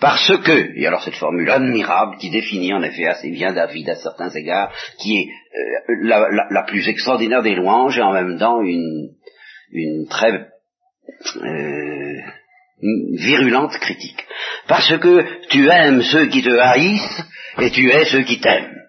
Parce 0.00 0.36
que, 0.38 0.76
et 0.76 0.84
alors 0.88 1.04
cette 1.04 1.14
formule 1.14 1.48
admirable 1.48 2.16
qui 2.18 2.30
définit 2.30 2.74
en 2.74 2.82
effet 2.82 3.06
assez 3.06 3.30
bien 3.30 3.52
David 3.52 3.88
à 3.90 3.94
certains 3.94 4.30
égards, 4.30 4.72
qui 4.98 5.18
est 5.18 5.28
euh, 5.28 6.42
la, 6.50 6.64
plus 6.64 6.88
extraordinaire 6.88 7.44
des 7.44 7.54
louanges 7.54 7.96
et 7.96 8.02
en 8.02 8.12
même 8.12 8.36
temps 8.36 8.60
une, 8.60 9.10
une 9.70 10.08
très 10.08 10.48
euh, 11.36 12.16
virulente 13.18 13.78
critique. 13.78 14.26
Parce 14.66 14.98
que 14.98 15.46
tu 15.48 15.68
aimes 15.68 16.02
ceux 16.02 16.26
qui 16.26 16.42
te 16.42 16.58
haïssent 16.58 17.22
et 17.60 17.70
tu 17.70 17.88
hais 17.88 18.04
ceux 18.06 18.22
qui 18.22 18.40
t'aiment. 18.40 18.83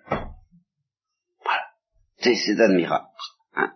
C'est 2.33 2.59
admirable. 2.59 3.05
Hein. 3.55 3.71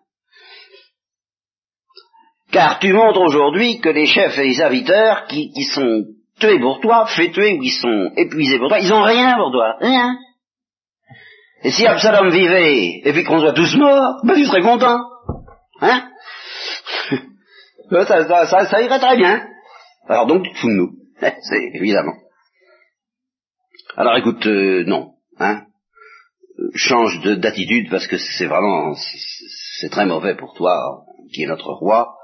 Car 2.51 2.79
tu 2.79 2.93
montres 2.93 3.21
aujourd'hui 3.21 3.79
que 3.79 3.89
les 3.89 4.07
chefs 4.07 4.37
et 4.39 4.47
les 4.47 4.55
serviteurs 4.55 5.27
qui, 5.27 5.51
qui 5.51 5.63
sont 5.63 6.05
tués 6.39 6.59
pour 6.59 6.79
toi, 6.79 7.07
tuer 7.07 7.57
ou 7.57 7.61
qui 7.61 7.69
sont 7.69 8.11
épuisés 8.17 8.57
pour 8.57 8.69
toi, 8.69 8.79
ils 8.79 8.91
ont 8.91 9.03
rien 9.03 9.35
pour 9.35 9.51
toi, 9.51 9.75
rien. 9.79 10.17
Et 11.63 11.71
si 11.71 11.85
Absalom 11.85 12.29
vivait 12.29 13.01
et 13.03 13.13
puis 13.13 13.23
qu'on 13.23 13.39
soit 13.39 13.53
tous 13.53 13.75
morts, 13.75 14.21
ben 14.23 14.35
tu 14.35 14.45
serais 14.45 14.61
content. 14.61 14.99
Hein 15.81 16.09
ça, 18.05 18.81
irait 18.81 18.99
très 18.99 19.17
bien. 19.17 19.45
Alors 20.07 20.25
donc 20.25 20.45
fous 20.55 20.69
de 20.69 20.73
nous. 20.73 20.91
C'est 21.21 21.71
évidemment. 21.75 22.15
Alors 23.97 24.15
écoute, 24.17 24.45
euh, 24.47 24.83
non. 24.85 25.15
Hein 25.39 25.63
Change 26.75 27.21
d'attitude 27.21 27.89
parce 27.89 28.07
que 28.07 28.17
c'est 28.17 28.45
vraiment, 28.45 28.95
c'est 29.79 29.89
très 29.89 30.05
mauvais 30.05 30.35
pour 30.35 30.53
toi, 30.55 31.03
qui 31.33 31.43
est 31.43 31.47
notre 31.47 31.71
roi. 31.71 32.15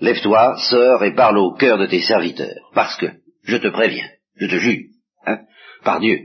Lève-toi, 0.00 0.56
sœur, 0.58 1.02
et 1.04 1.14
parle 1.14 1.38
au 1.38 1.54
cœur 1.54 1.78
de 1.78 1.86
tes 1.86 2.02
serviteurs. 2.02 2.70
Parce 2.74 2.96
que, 2.96 3.06
je 3.44 3.56
te 3.56 3.68
préviens, 3.68 4.08
je 4.36 4.46
te 4.46 4.56
jure, 4.56 4.84
hein, 5.26 5.40
par 5.82 6.00
Dieu, 6.00 6.18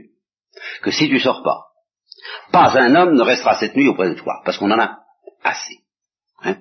que 0.82 0.90
si 0.90 1.08
tu 1.08 1.18
sors 1.18 1.42
pas, 1.42 1.68
pas 2.52 2.78
un 2.78 2.94
homme 2.94 3.14
ne 3.14 3.22
restera 3.22 3.54
cette 3.58 3.74
nuit 3.74 3.88
auprès 3.88 4.10
de 4.10 4.14
toi, 4.14 4.42
parce 4.44 4.58
qu'on 4.58 4.70
en 4.70 4.78
a 4.78 4.98
assez. 5.42 5.78
Hein. 6.42 6.58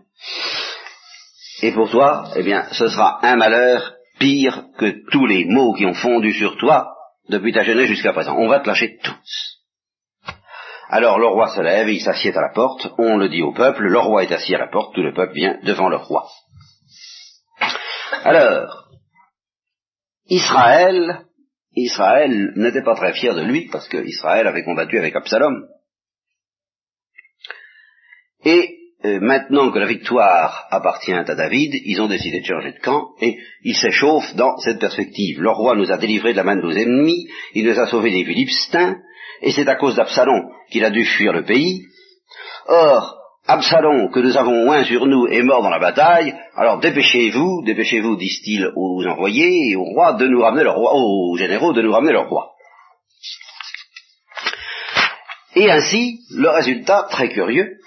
Et 1.61 1.73
pour 1.73 1.91
toi, 1.91 2.31
eh 2.35 2.43
bien, 2.43 2.65
ce 2.71 2.87
sera 2.87 3.19
un 3.25 3.35
malheur 3.35 3.93
pire 4.19 4.65
que 4.77 5.03
tous 5.11 5.25
les 5.25 5.45
maux 5.45 5.73
qui 5.73 5.85
ont 5.85 5.93
fondu 5.93 6.31
sur 6.33 6.57
toi 6.57 6.95
depuis 7.27 7.53
ta 7.53 7.63
jeunesse 7.63 7.87
jusqu'à 7.87 8.13
présent. 8.13 8.35
On 8.37 8.47
va 8.47 8.59
te 8.59 8.67
lâcher 8.67 8.97
tous. 9.03 9.60
Alors 10.93 11.19
le 11.19 11.27
roi 11.27 11.47
se 11.55 11.61
lève, 11.61 11.89
il 11.89 12.01
s'assied 12.01 12.35
à 12.35 12.41
la 12.41 12.51
porte, 12.53 12.89
on 12.97 13.15
le 13.15 13.29
dit 13.29 13.41
au 13.41 13.53
peuple, 13.53 13.83
le 13.83 13.97
roi 13.97 14.23
est 14.23 14.31
assis 14.33 14.53
à 14.53 14.57
la 14.57 14.67
porte, 14.67 14.93
tout 14.93 15.01
le 15.01 15.13
peuple 15.13 15.33
vient 15.33 15.57
devant 15.63 15.87
le 15.87 15.95
roi. 15.95 16.27
Alors, 18.25 18.89
Israël, 20.27 21.21
Israël 21.77 22.51
n'était 22.57 22.83
pas 22.83 22.95
très 22.95 23.13
fier 23.13 23.33
de 23.33 23.41
lui 23.41 23.69
parce 23.71 23.87
que 23.87 24.05
Israël 24.05 24.45
avait 24.47 24.65
combattu 24.65 24.97
avec 24.97 25.15
Absalom. 25.15 25.63
Et 28.43 28.77
euh, 29.05 29.21
maintenant 29.21 29.71
que 29.71 29.79
la 29.79 29.87
victoire 29.87 30.67
appartient 30.71 31.13
à 31.13 31.23
David, 31.23 31.73
ils 31.85 32.01
ont 32.01 32.09
décidé 32.09 32.41
de 32.41 32.45
changer 32.45 32.73
de 32.73 32.79
camp 32.79 33.11
et 33.21 33.37
ils 33.63 33.77
s'échauffent 33.77 34.35
dans 34.35 34.57
cette 34.57 34.79
perspective. 34.79 35.41
Le 35.41 35.51
roi 35.51 35.77
nous 35.77 35.89
a 35.89 35.97
délivrés 35.97 36.33
de 36.33 36.37
la 36.37 36.43
main 36.43 36.57
de 36.57 36.63
nos 36.63 36.71
ennemis, 36.71 37.29
il 37.53 37.65
nous 37.65 37.79
a 37.79 37.87
sauvés 37.87 38.11
des 38.11 38.25
Philistins, 38.25 38.97
et 39.41 39.51
c'est 39.51 39.67
à 39.67 39.75
cause 39.75 39.95
d'Absalom 39.95 40.49
qu'il 40.69 40.85
a 40.85 40.89
dû 40.89 41.05
fuir 41.05 41.33
le 41.33 41.43
pays. 41.43 41.83
Or, 42.67 43.17
Absalom, 43.47 44.11
que 44.11 44.19
nous 44.19 44.37
avons 44.37 44.69
oint 44.69 44.83
sur 44.83 45.07
nous, 45.07 45.27
est 45.27 45.41
mort 45.41 45.63
dans 45.63 45.69
la 45.69 45.79
bataille, 45.79 46.33
alors 46.55 46.79
dépêchez-vous, 46.79 47.63
dépêchez-vous, 47.65 48.15
disent-ils 48.15 48.71
aux 48.75 49.05
envoyés 49.07 49.71
et 49.71 49.75
au 49.75 49.83
roi 49.83 50.13
de 50.13 50.27
nous 50.27 50.41
ramener 50.41 50.63
le 50.63 50.69
roi, 50.69 50.91
aux 50.93 51.35
généraux 51.37 51.73
de 51.73 51.81
nous 51.81 51.91
ramener 51.91 52.13
le 52.13 52.19
roi. 52.19 52.51
Et 55.55 55.69
ainsi, 55.69 56.19
le 56.31 56.49
résultat, 56.49 57.07
très 57.09 57.29
curieux, 57.29 57.77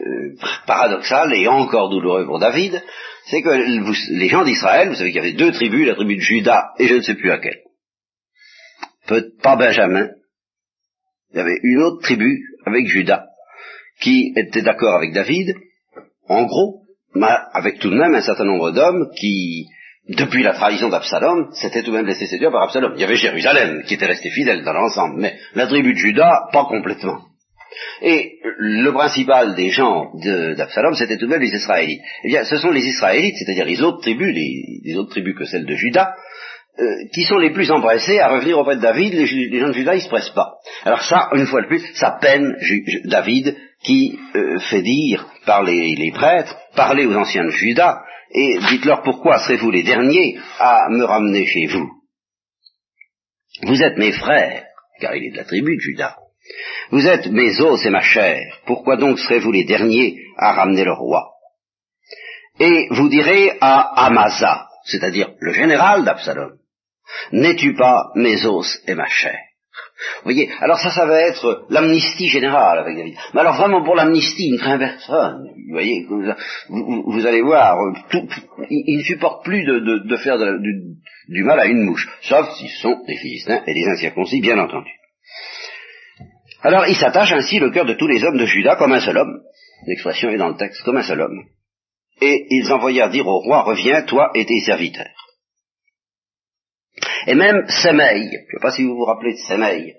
euh, 0.00 0.34
paradoxal 0.66 1.32
et 1.34 1.46
encore 1.46 1.90
douloureux 1.90 2.26
pour 2.26 2.40
David, 2.40 2.82
c'est 3.26 3.42
que 3.42 3.50
les 3.50 4.28
gens 4.28 4.44
d'Israël, 4.44 4.88
vous 4.88 4.96
savez 4.96 5.12
qu'il 5.12 5.22
y 5.22 5.24
avait 5.24 5.36
deux 5.36 5.52
tribus, 5.52 5.86
la 5.86 5.94
tribu 5.94 6.16
de 6.16 6.20
Judas 6.20 6.70
et 6.78 6.88
je 6.88 6.94
ne 6.94 7.00
sais 7.00 7.14
plus 7.14 7.28
laquelle. 7.28 7.60
Peut, 9.06 9.32
pas 9.42 9.56
Benjamin. 9.56 10.08
Il 11.34 11.38
y 11.38 11.40
avait 11.40 11.58
une 11.62 11.82
autre 11.82 12.02
tribu 12.02 12.44
avec 12.64 12.86
Judas 12.86 13.26
qui 14.00 14.32
était 14.36 14.62
d'accord 14.62 14.94
avec 14.94 15.12
David, 15.12 15.54
en 16.28 16.44
gros, 16.44 16.82
mais 17.14 17.26
avec 17.52 17.78
tout 17.80 17.90
de 17.90 17.96
même 17.96 18.14
un 18.14 18.22
certain 18.22 18.44
nombre 18.44 18.70
d'hommes 18.70 19.10
qui, 19.16 19.66
depuis 20.08 20.42
la 20.42 20.52
trahison 20.52 20.88
d'Absalom, 20.88 21.52
s'étaient 21.52 21.82
tout 21.82 21.90
de 21.90 21.96
même 21.96 22.06
laissés 22.06 22.26
séduire 22.26 22.52
par 22.52 22.62
Absalom. 22.62 22.92
Il 22.94 23.00
y 23.00 23.04
avait 23.04 23.16
Jérusalem 23.16 23.82
qui 23.84 23.94
était 23.94 24.06
resté 24.06 24.30
fidèle 24.30 24.62
dans 24.62 24.72
l'ensemble, 24.72 25.20
mais 25.20 25.36
la 25.54 25.66
tribu 25.66 25.92
de 25.92 25.98
Judas, 25.98 26.48
pas 26.52 26.64
complètement. 26.66 27.20
Et 28.02 28.38
le 28.58 28.92
principal 28.92 29.54
des 29.56 29.70
gens 29.70 30.12
d'Absalom, 30.56 30.94
c'était 30.94 31.16
tout 31.16 31.26
de 31.26 31.30
même 31.30 31.40
les 31.40 31.54
Israélites. 31.54 32.00
Eh 32.24 32.28
bien, 32.28 32.44
ce 32.44 32.58
sont 32.58 32.70
les 32.70 32.86
Israélites, 32.86 33.36
c'est-à-dire 33.36 33.64
les 33.64 33.82
autres 33.82 34.00
tribus, 34.00 34.32
les, 34.32 34.96
autres 34.96 35.10
tribus 35.10 35.36
que 35.36 35.44
celles 35.44 35.66
de 35.66 35.74
Judas, 35.74 36.14
euh, 36.76 37.06
qui 37.12 37.22
sont 37.22 37.38
les 37.38 37.52
plus 37.52 37.70
empressés 37.70 38.18
à 38.18 38.30
revenir 38.30 38.58
auprès 38.58 38.74
de 38.74 38.80
David, 38.80 39.14
les, 39.14 39.60
gens 39.60 39.68
de 39.68 39.74
Judas, 39.74 39.94
ils 39.94 40.02
se 40.02 40.08
pressent 40.08 40.34
pas. 40.34 40.54
Alors 40.84 41.02
ça, 41.02 41.28
une 41.34 41.46
fois 41.46 41.62
de 41.62 41.68
plus, 41.68 41.84
ça 41.94 42.18
peine 42.20 42.52
David 43.04 43.56
qui 43.84 44.18
euh, 44.34 44.58
fait 44.58 44.82
dire 44.82 45.24
par 45.46 45.62
les, 45.62 46.10
prêtres, 46.12 46.56
parlez 46.74 47.06
aux 47.06 47.14
anciens 47.14 47.44
de 47.44 47.50
Judas, 47.50 48.02
et 48.32 48.58
dites-leur 48.70 49.02
pourquoi 49.02 49.38
serez-vous 49.38 49.70
les 49.70 49.84
derniers 49.84 50.36
à 50.58 50.88
me 50.90 51.04
ramener 51.04 51.46
chez 51.46 51.66
vous? 51.66 51.88
Vous 53.62 53.80
êtes 53.80 53.96
mes 53.96 54.10
frères, 54.10 54.64
car 55.00 55.14
il 55.14 55.26
est 55.26 55.30
de 55.30 55.36
la 55.36 55.44
tribu 55.44 55.76
de 55.76 55.80
Judas. 55.80 56.16
Vous 56.90 57.06
êtes 57.06 57.28
mes 57.28 57.60
os 57.60 57.86
et 57.86 57.90
ma 57.90 58.00
chair, 58.00 58.58
pourquoi 58.66 58.96
donc 58.96 59.20
serez-vous 59.20 59.52
les 59.52 59.64
derniers 59.64 60.16
à 60.38 60.54
ramener 60.54 60.82
le 60.82 60.92
roi? 60.92 61.34
Et 62.58 62.88
vous 62.90 63.08
direz 63.08 63.52
à 63.60 64.06
Amasa, 64.06 64.66
c'est-à-dire 64.84 65.30
le 65.38 65.52
général 65.52 66.04
d'Absalom, 66.04 66.58
N'es-tu 67.32 67.74
pas 67.74 68.10
mes 68.14 68.44
os 68.46 68.80
et 68.86 68.94
ma 68.94 69.06
chair 69.06 69.38
vous 70.18 70.32
voyez, 70.32 70.50
alors 70.60 70.78
ça, 70.78 70.90
ça 70.90 71.06
va 71.06 71.20
être 71.20 71.66
l'amnistie 71.70 72.28
générale 72.28 72.78
avec 72.78 72.96
David. 72.96 73.14
Mais 73.32 73.40
alors 73.40 73.56
vraiment 73.56 73.82
pour 73.84 73.94
l'amnistie, 73.94 74.48
il 74.48 74.54
ne 74.54 74.58
craint 74.58 74.78
personne. 74.78 75.44
Vous 75.44 75.72
voyez, 75.72 76.06
vous, 76.68 77.26
allez 77.26 77.42
voir, 77.42 77.78
il, 78.70 78.98
ne 78.98 79.02
supporte 79.02 79.44
plus 79.44 79.64
de, 79.64 80.16
faire 80.16 80.36
du, 80.38 81.42
mal 81.44 81.60
à 81.60 81.66
une 81.66 81.84
mouche, 81.84 82.08
sauf 82.22 82.50
si 82.56 82.68
ce 82.68 82.80
sont 82.82 83.04
des 83.06 83.16
Philistins 83.16 83.62
et 83.66 83.74
des 83.74 83.86
incirconcis, 83.86 84.40
bien 84.40 84.58
entendu. 84.58 84.90
Alors 86.62 86.86
il 86.86 86.96
s'attache 86.96 87.32
ainsi 87.32 87.58
le 87.58 87.70
cœur 87.70 87.84
de 87.84 87.94
tous 87.94 88.08
les 88.08 88.24
hommes 88.24 88.38
de 88.38 88.46
Juda 88.46 88.76
comme 88.76 88.92
un 88.92 89.00
seul 89.00 89.18
homme. 89.18 89.40
L'expression 89.86 90.30
est 90.30 90.38
dans 90.38 90.48
le 90.48 90.56
texte, 90.56 90.82
comme 90.82 90.96
un 90.96 91.02
seul 91.02 91.20
homme. 91.20 91.44
Et 92.20 92.46
ils 92.50 92.72
envoyèrent 92.72 93.10
dire 93.10 93.26
au 93.26 93.38
roi, 93.40 93.62
reviens, 93.62 94.02
toi 94.02 94.30
et 94.34 94.46
tes 94.46 94.60
serviteurs. 94.60 95.23
Et 97.26 97.34
même 97.34 97.66
Semeil, 97.68 98.28
je 98.30 98.56
ne 98.56 98.58
sais 98.58 98.62
pas 98.62 98.70
si 98.70 98.84
vous 98.84 98.96
vous 98.96 99.04
rappelez 99.04 99.32
de 99.32 99.38
Semeil, 99.38 99.94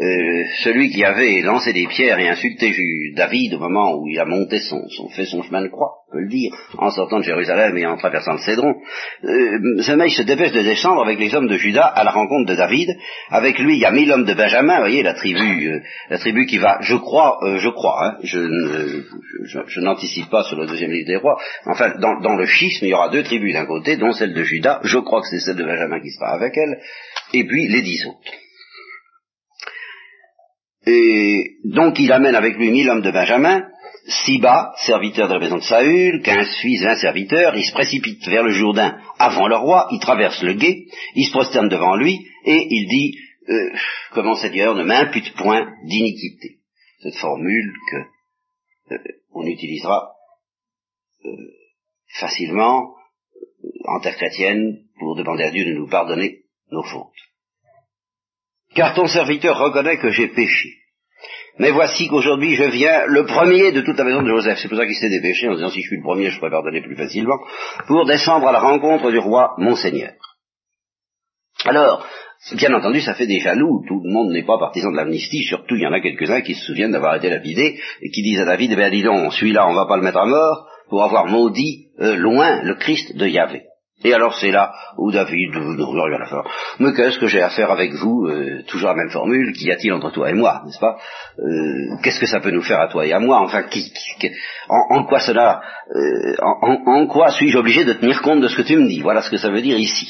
euh, 0.00 0.44
celui 0.62 0.90
qui 0.90 1.04
avait 1.04 1.40
lancé 1.42 1.72
des 1.72 1.86
pierres 1.86 2.18
et 2.20 2.28
insulté 2.28 2.72
David 3.14 3.54
au 3.54 3.58
moment 3.58 3.96
où 3.96 4.08
il 4.08 4.18
a 4.20 4.24
monté 4.24 4.60
son, 4.60 4.88
son 4.90 5.08
fait 5.08 5.24
son 5.24 5.42
chemin 5.42 5.62
de 5.62 5.68
croix, 5.68 6.04
on 6.08 6.12
peut 6.12 6.20
le 6.20 6.28
dire, 6.28 6.52
en 6.78 6.90
sortant 6.90 7.18
de 7.18 7.24
Jérusalem 7.24 7.76
et 7.76 7.84
en 7.84 7.96
traversant 7.96 8.34
le 8.34 8.38
Cédron, 8.38 8.74
euh, 9.24 9.82
Semeil 9.82 10.10
se 10.10 10.22
dépêche 10.22 10.52
de 10.52 10.62
descendre 10.62 11.02
avec 11.02 11.18
les 11.18 11.34
hommes 11.34 11.48
de 11.48 11.56
Juda 11.56 11.84
à 11.84 12.04
la 12.04 12.12
rencontre 12.12 12.48
de 12.48 12.54
David. 12.54 12.96
Avec 13.30 13.58
lui, 13.58 13.74
il 13.74 13.80
y 13.80 13.84
a 13.84 13.90
mille 13.90 14.12
hommes 14.12 14.24
de 14.24 14.34
Benjamin, 14.34 14.78
voyez, 14.78 15.02
la 15.02 15.14
tribu, 15.14 15.68
euh, 15.68 15.80
la 16.10 16.18
tribu 16.18 16.46
qui 16.46 16.58
va, 16.58 16.78
je 16.80 16.94
crois, 16.94 17.38
euh, 17.42 17.58
je 17.58 17.68
crois, 17.68 18.06
hein, 18.06 18.18
je, 18.22 19.02
je, 19.44 19.80
n'anticipe 19.80 20.30
pas 20.30 20.44
sur 20.44 20.56
le 20.56 20.66
deuxième 20.66 20.92
livre 20.92 21.08
des 21.08 21.16
rois, 21.16 21.38
enfin, 21.66 21.94
dans, 21.98 22.20
dans 22.20 22.36
le 22.36 22.46
schisme, 22.46 22.84
il 22.84 22.90
y 22.90 22.94
aura 22.94 23.08
deux 23.08 23.24
tribus 23.24 23.52
d'un 23.52 23.66
côté, 23.66 23.96
dont 23.96 24.12
celle 24.12 24.32
de 24.32 24.42
Juda, 24.44 24.80
je 24.84 24.98
crois 24.98 25.22
que 25.22 25.26
c'est 25.28 25.40
celle 25.40 25.56
de 25.56 25.64
Benjamin 25.64 26.00
qui 26.00 26.10
sera 26.10 26.28
avec 26.28 26.56
elle, 26.56 26.78
et 27.34 27.44
puis 27.44 27.66
les 27.68 27.82
dix 27.82 28.06
autres. 28.06 28.32
Et 30.90 31.58
donc 31.64 31.98
il 31.98 32.10
amène 32.12 32.34
avec 32.34 32.56
lui 32.56 32.70
mille 32.70 32.88
hommes 32.88 33.02
de 33.02 33.10
Benjamin, 33.10 33.68
Siba, 34.06 34.72
serviteur 34.86 35.28
de 35.28 35.34
la 35.34 35.40
maison 35.40 35.56
de 35.56 35.62
Saül, 35.62 36.22
quinze 36.22 36.56
fils, 36.62 36.82
vingt 36.82 36.96
serviteurs, 36.96 37.54
il 37.54 37.64
se 37.64 37.72
précipite 37.72 38.26
vers 38.26 38.42
le 38.42 38.52
Jourdain 38.52 38.98
avant 39.18 39.48
le 39.48 39.56
roi, 39.56 39.86
il 39.90 40.00
traverse 40.00 40.42
le 40.42 40.54
gué, 40.54 40.86
il 41.14 41.26
se 41.26 41.32
prosterne 41.32 41.68
devant 41.68 41.94
lui, 41.94 42.26
et 42.46 42.66
il 42.70 42.88
dit, 42.88 43.18
euh, 43.50 43.76
comment 44.12 44.34
Seigneur 44.36 44.74
ne 44.74 44.84
m'impute 44.84 45.34
point 45.34 45.74
d'iniquité. 45.84 46.60
Cette 47.02 47.16
formule 47.16 47.74
que 47.90 48.94
euh, 48.94 48.98
on 49.34 49.44
utilisera 49.46 50.12
facilement 52.18 52.94
en 53.84 54.00
terre 54.00 54.16
chrétienne 54.16 54.84
pour 54.98 55.16
demander 55.16 55.44
à 55.44 55.50
Dieu 55.50 55.64
de 55.64 55.74
nous 55.74 55.88
pardonner 55.88 56.44
nos 56.70 56.82
fautes. 56.82 57.27
Car 58.74 58.94
ton 58.94 59.06
serviteur 59.06 59.58
reconnaît 59.58 59.98
que 59.98 60.10
j'ai 60.10 60.28
péché. 60.28 60.70
Mais 61.58 61.72
voici 61.72 62.06
qu'aujourd'hui 62.08 62.54
je 62.54 62.64
viens, 62.64 63.06
le 63.06 63.24
premier 63.24 63.72
de 63.72 63.80
toute 63.80 63.98
la 63.98 64.04
maison 64.04 64.22
de 64.22 64.28
Joseph, 64.28 64.58
c'est 64.60 64.68
pour 64.68 64.78
ça 64.78 64.86
qu'il 64.86 64.94
s'est 64.94 65.10
dépêché 65.10 65.48
en 65.48 65.54
disant 65.54 65.70
si 65.70 65.82
je 65.82 65.88
suis 65.88 65.96
le 65.96 66.02
premier, 66.02 66.30
je 66.30 66.38
pourrais 66.38 66.50
pardonner 66.50 66.80
plus 66.80 66.96
facilement, 66.96 67.38
pour 67.88 68.06
descendre 68.06 68.46
à 68.46 68.52
la 68.52 68.60
rencontre 68.60 69.10
du 69.10 69.18
roi 69.18 69.54
mon 69.58 69.74
Seigneur. 69.74 70.12
Alors, 71.64 72.06
bien 72.56 72.72
entendu, 72.72 73.00
ça 73.00 73.14
fait 73.14 73.26
des 73.26 73.40
jaloux, 73.40 73.82
tout 73.88 74.00
le 74.04 74.12
monde 74.12 74.30
n'est 74.30 74.44
pas 74.44 74.58
partisan 74.58 74.92
de 74.92 74.96
l'amnistie, 74.96 75.42
surtout 75.42 75.74
il 75.74 75.82
y 75.82 75.86
en 75.86 75.92
a 75.92 76.00
quelques-uns 76.00 76.42
qui 76.42 76.54
se 76.54 76.64
souviennent 76.64 76.92
d'avoir 76.92 77.16
été 77.16 77.28
lapidés 77.28 77.80
et 78.00 78.10
qui 78.10 78.22
disent 78.22 78.40
à 78.40 78.44
David, 78.44 78.76
bien 78.76 78.90
dis 78.90 79.02
donc, 79.02 79.32
celui-là 79.32 79.66
on 79.68 79.74
va 79.74 79.86
pas 79.86 79.96
le 79.96 80.04
mettre 80.04 80.18
à 80.18 80.26
mort 80.26 80.68
pour 80.88 81.02
avoir 81.02 81.26
maudit 81.26 81.88
euh, 82.00 82.14
loin 82.14 82.62
le 82.62 82.76
Christ 82.76 83.16
de 83.16 83.26
Yahvé. 83.26 83.62
Et 84.04 84.14
alors 84.14 84.34
c'est 84.38 84.52
là 84.52 84.72
où 84.96 85.10
David, 85.10 85.54
nous 85.54 85.90
rien 85.90 86.20
à 86.20 86.26
faire. 86.26 86.44
Mais 86.78 86.92
qu'est-ce 86.92 87.18
que 87.18 87.26
j'ai 87.26 87.42
à 87.42 87.50
faire 87.50 87.70
avec 87.70 87.92
vous 87.94 88.26
euh, 88.26 88.62
Toujours 88.68 88.90
la 88.90 88.94
même 88.94 89.10
formule, 89.10 89.52
qu'y 89.52 89.70
a-t-il 89.72 89.92
entre 89.92 90.12
toi 90.12 90.30
et 90.30 90.34
moi, 90.34 90.62
n'est-ce 90.64 90.78
pas? 90.78 90.98
Euh, 91.40 91.96
Qu'est-ce 92.02 92.20
que 92.20 92.26
ça 92.26 92.38
peut 92.38 92.52
nous 92.52 92.62
faire 92.62 92.80
à 92.80 92.86
toi 92.86 93.04
et 93.04 93.12
à 93.12 93.18
moi? 93.18 93.40
Enfin, 93.40 93.64
qui, 93.64 93.90
en, 94.68 95.04
quoi 95.04 95.18
cela 95.18 95.62
euh, 95.94 96.36
en, 96.40 96.82
en, 96.86 97.06
quoi 97.08 97.32
suis-je 97.32 97.58
obligé 97.58 97.84
de 97.84 97.94
tenir 97.94 98.22
compte 98.22 98.40
de 98.40 98.46
ce 98.46 98.56
que 98.56 98.62
tu 98.62 98.76
me 98.76 98.86
dis? 98.86 99.00
Voilà 99.00 99.20
ce 99.20 99.30
que 99.30 99.36
ça 99.36 99.50
veut 99.50 99.62
dire 99.62 99.78
ici. 99.78 100.08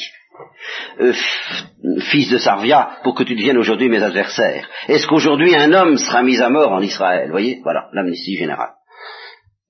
fils 2.11 2.29
de 2.31 2.37
Sarvia, 2.37 2.99
pour 3.05 3.15
que 3.15 3.23
tu 3.25 3.35
deviennes 3.35 3.57
aujourd'hui 3.57 3.89
mes 3.89 4.03
adversaires. 4.03 4.69
Est-ce 4.89 5.07
qu'aujourd'hui 5.07 5.57
un 5.57 5.73
homme 5.73 5.97
sera 5.97 6.23
mis 6.23 6.39
à 6.43 6.51
mort 6.51 6.73
en 6.73 6.83
Israël? 6.83 7.31
Voyez, 7.31 7.61
voilà, 7.63 7.89
l'amnistie 7.95 8.37
générale. 8.37 8.73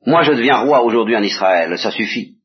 Moi 0.07 0.25
je 0.25 0.33
deviens 0.33 0.57
roi 0.57 0.83
aujourd'hui 0.83 1.17
en 1.17 1.23
Israël, 1.23 1.79
ça 1.79 1.93
suffit. 1.93 2.38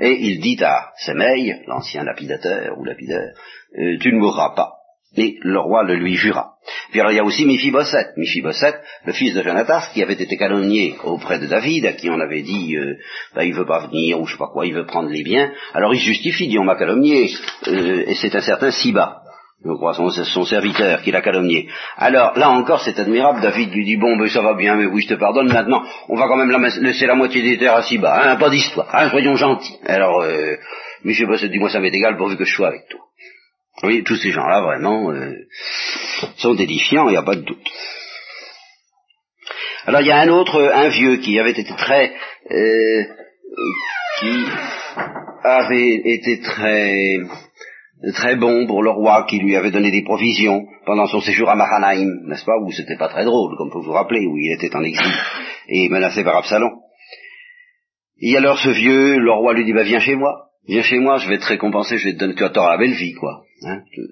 Et 0.00 0.16
il 0.20 0.40
dit 0.40 0.62
à 0.62 0.90
Semeil, 0.98 1.62
l'ancien 1.66 2.04
lapidateur 2.04 2.78
ou 2.78 2.84
lapidaire, 2.84 3.32
euh, 3.78 3.98
tu 4.00 4.12
ne 4.12 4.18
mourras 4.18 4.54
pas. 4.54 4.74
Et 5.16 5.38
le 5.40 5.58
roi 5.58 5.84
le 5.84 5.94
lui 5.94 6.16
jura. 6.16 6.52
Puis 6.90 7.00
alors 7.00 7.12
il 7.12 7.16
y 7.16 7.20
a 7.20 7.24
aussi 7.24 7.46
Mephibosheth, 7.46 8.16
Mephibosheth, 8.16 8.76
le 9.06 9.12
fils 9.12 9.34
de 9.34 9.42
Jonathan, 9.42 9.80
qui 9.92 10.02
avait 10.02 10.12
été 10.12 10.36
calomnié 10.36 10.96
auprès 11.02 11.38
de 11.38 11.46
David, 11.46 11.86
à 11.86 11.92
qui 11.94 12.10
on 12.10 12.20
avait 12.20 12.42
dit, 12.42 12.76
euh, 12.76 12.98
bah, 13.34 13.44
il 13.44 13.54
veut 13.54 13.64
pas 13.64 13.86
venir, 13.86 14.20
ou 14.20 14.26
je 14.26 14.32
sais 14.32 14.38
pas 14.38 14.50
quoi, 14.52 14.66
il 14.66 14.74
veut 14.74 14.86
prendre 14.86 15.08
les 15.08 15.22
biens. 15.22 15.50
Alors 15.72 15.94
il 15.94 16.00
justifie, 16.00 16.46
dit, 16.46 16.58
on 16.58 16.64
m'a 16.64 16.76
calomnié, 16.76 17.30
euh, 17.68 18.04
et 18.06 18.14
c'est 18.14 18.34
un 18.36 18.40
certain 18.40 18.70
Siba 18.70 19.22
je 19.64 19.72
crois, 19.72 19.92
son, 19.94 20.10
son 20.10 20.44
serviteur 20.44 21.02
qui 21.02 21.10
l'a 21.10 21.20
calomnié. 21.20 21.68
Alors, 21.96 22.38
là 22.38 22.50
encore, 22.50 22.80
c'est 22.80 22.98
admirable, 22.98 23.40
David 23.40 23.72
lui 23.72 23.84
dit, 23.84 23.96
bon, 23.96 24.16
ben 24.16 24.28
ça 24.28 24.40
va 24.40 24.54
bien, 24.54 24.76
mais 24.76 24.86
oui, 24.86 25.02
je 25.02 25.08
te 25.08 25.18
pardonne, 25.18 25.52
maintenant, 25.52 25.82
on 26.08 26.16
va 26.16 26.28
quand 26.28 26.36
même 26.36 26.50
laisser 26.80 27.06
la 27.06 27.16
moitié 27.16 27.42
des 27.42 27.58
terres 27.58 27.74
à 27.74 27.82
si 27.82 27.98
bas, 27.98 28.20
hein, 28.22 28.36
pas 28.36 28.50
d'histoire, 28.50 28.88
hein, 28.94 29.10
soyons 29.10 29.34
gentils. 29.34 29.78
Alors, 29.84 30.22
euh, 30.22 30.56
Monsieur 31.02 31.26
Bossette 31.26 31.50
dit, 31.50 31.58
moi 31.58 31.70
ça 31.70 31.80
m'est 31.80 31.88
égal 31.88 32.16
pourvu 32.16 32.36
que 32.36 32.44
je 32.44 32.54
sois 32.54 32.68
avec 32.68 32.88
toi. 32.88 33.00
Oui, 33.82 34.02
tous 34.04 34.16
ces 34.16 34.30
gens-là, 34.30 34.60
vraiment, 34.60 35.10
euh, 35.10 35.34
sont 36.36 36.54
édifiants, 36.54 37.08
il 37.08 37.12
n'y 37.12 37.16
a 37.16 37.22
pas 37.22 37.36
de 37.36 37.42
doute. 37.42 37.68
Alors, 39.86 40.02
il 40.02 40.06
y 40.06 40.12
a 40.12 40.18
un 40.18 40.28
autre, 40.28 40.60
un 40.60 40.88
vieux, 40.88 41.16
qui 41.16 41.38
avait 41.38 41.50
été 41.50 41.64
très... 41.64 42.12
Euh, 42.50 43.04
qui 44.20 44.44
avait 45.44 46.00
été 46.04 46.40
très 46.40 47.18
très 48.14 48.36
bon 48.36 48.66
pour 48.66 48.82
le 48.82 48.90
roi 48.90 49.26
qui 49.28 49.38
lui 49.38 49.56
avait 49.56 49.70
donné 49.70 49.90
des 49.90 50.02
provisions 50.02 50.66
pendant 50.86 51.06
son 51.06 51.20
séjour 51.20 51.48
à 51.48 51.56
Mahanaïm, 51.56 52.26
n'est-ce 52.26 52.44
pas, 52.44 52.58
où 52.58 52.70
c'était 52.70 52.96
pas 52.96 53.08
très 53.08 53.24
drôle, 53.24 53.56
comme 53.56 53.70
vous 53.70 53.82
vous 53.82 53.92
rappeler, 53.92 54.26
où 54.26 54.36
il 54.36 54.52
était 54.52 54.74
en 54.76 54.82
exil 54.82 55.12
et 55.68 55.88
menacé 55.88 56.24
par 56.24 56.36
Absalom. 56.36 56.72
Et 58.20 58.36
alors 58.36 58.58
ce 58.58 58.70
vieux, 58.70 59.18
le 59.18 59.32
roi 59.32 59.54
lui 59.54 59.64
dit, 59.64 59.72
bah 59.72 59.82
viens 59.82 60.00
chez 60.00 60.16
moi, 60.16 60.50
viens 60.66 60.82
chez 60.82 60.98
moi, 60.98 61.18
je 61.18 61.28
vais 61.28 61.38
te 61.38 61.46
récompenser, 61.46 61.98
je 61.98 62.08
vais 62.08 62.14
te 62.14 62.18
donner, 62.18 62.34
tu 62.34 62.44
as 62.44 62.50
tort 62.50 62.68
la 62.68 62.78
belle 62.78 62.94
vie, 62.94 63.14
quoi. 63.14 63.42
Hein, 63.64 63.80
tu, 63.92 64.02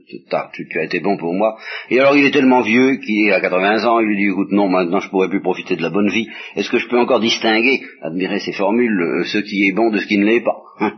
tu, 0.69 0.81
as 0.81 0.85
été 0.85 0.99
bon 0.99 1.17
pour 1.17 1.33
moi. 1.33 1.57
Et 1.89 2.01
alors 2.01 2.17
il 2.17 2.25
est 2.25 2.33
tellement 2.33 2.63
vieux 2.63 2.97
qu'il 2.97 3.29
est 3.29 3.33
à 3.33 3.41
80 3.41 3.85
ans, 3.85 4.01
il 4.01 4.07
lui 4.09 4.17
dit, 4.17 4.31
écoute, 4.31 4.51
non, 4.51 4.69
maintenant 4.69 4.99
je 4.99 5.09
pourrais 5.09 5.29
plus 5.29 5.41
profiter 5.41 5.77
de 5.77 5.83
la 5.83 5.91
bonne 5.91 6.11
vie. 6.11 6.27
Est-ce 6.57 6.69
que 6.69 6.79
je 6.79 6.89
peux 6.89 6.99
encore 6.99 7.21
distinguer, 7.21 7.83
admirer 8.03 8.41
ces 8.41 8.53
formules, 8.53 9.01
euh, 9.01 9.25
ce 9.25 9.39
qui 9.39 9.69
est 9.69 9.73
bon 9.73 9.91
de 9.91 10.01
ce 10.01 10.07
qui 10.07 10.19
ne 10.19 10.25
l'est 10.25 10.41
pas 10.41 10.57
hein? 10.81 10.95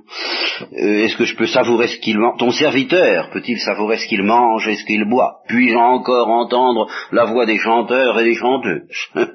Euh, 0.72 1.04
Est-ce 1.04 1.16
que 1.16 1.26
je 1.26 1.36
peux 1.36 1.46
savourer 1.46 1.88
ce 1.88 1.98
qu'il 1.98 2.18
mange? 2.18 2.38
Ton 2.38 2.50
serviteur 2.50 3.28
peut-il 3.34 3.58
savourer 3.58 3.98
ce 3.98 4.06
qu'il 4.06 4.22
mange 4.22 4.66
et 4.66 4.76
ce 4.76 4.84
qu'il 4.84 5.04
boit? 5.04 5.40
Puis-je 5.48 5.76
encore 5.76 6.28
entendre 6.28 6.88
la 7.12 7.26
voix 7.26 7.44
des 7.44 7.58
chanteurs 7.58 8.18
et 8.18 8.24
des 8.24 8.34
chanteuses? 8.34 8.88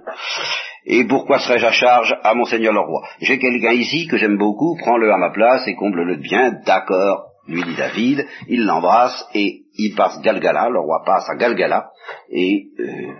Et 0.86 1.06
pourquoi 1.06 1.40
serais-je 1.40 1.66
à 1.66 1.72
charge 1.72 2.14
à 2.24 2.34
monseigneur 2.34 2.74
le 2.74 2.82
roi? 2.82 3.08
J'ai 3.22 3.40
quelqu'un 3.40 3.72
ici 3.72 4.06
que 4.08 4.18
j'aime 4.18 4.38
beaucoup, 4.38 4.76
prends-le 4.78 5.14
à 5.14 5.18
ma 5.18 5.30
place 5.30 5.66
et 5.66 5.76
comble-le 5.76 6.18
bien, 6.18 6.60
d'accord, 6.66 7.33
lui 7.48 7.64
dit 7.64 7.76
David, 7.76 8.26
il 8.48 8.66
l'embrasse 8.66 9.26
et 9.34 9.64
il 9.76 9.96
passe 9.96 10.22
Galgala, 10.22 10.70
le 10.70 10.80
roi 10.80 11.04
passe 11.06 11.30
à 11.30 11.36
Galgala, 11.36 11.90
et 12.30 12.68
euh, 12.80 13.14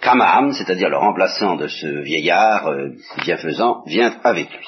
Kamaham, 0.00 0.52
c'est-à-dire 0.52 0.88
le 0.88 0.98
remplaçant 0.98 1.56
de 1.56 1.66
ce 1.66 2.02
vieillard 2.02 2.68
euh, 2.68 2.90
bienfaisant, 3.24 3.82
vient 3.86 4.14
avec 4.24 4.50
lui. 4.50 4.66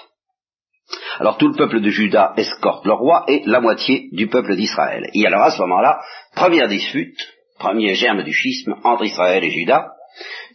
Alors 1.20 1.36
tout 1.36 1.48
le 1.48 1.54
peuple 1.54 1.80
de 1.80 1.90
Juda 1.90 2.32
escorte 2.36 2.86
le 2.86 2.94
roi 2.94 3.24
et 3.28 3.42
la 3.44 3.60
moitié 3.60 4.08
du 4.12 4.26
peuple 4.28 4.56
d'Israël. 4.56 5.10
Et 5.12 5.26
alors 5.26 5.42
à 5.42 5.50
ce 5.50 5.60
moment-là, 5.62 6.00
première 6.34 6.68
dispute, 6.68 7.18
premier 7.58 7.94
germe 7.94 8.22
du 8.22 8.32
schisme 8.32 8.76
entre 8.84 9.04
Israël 9.04 9.44
et 9.44 9.50
Juda, 9.50 9.92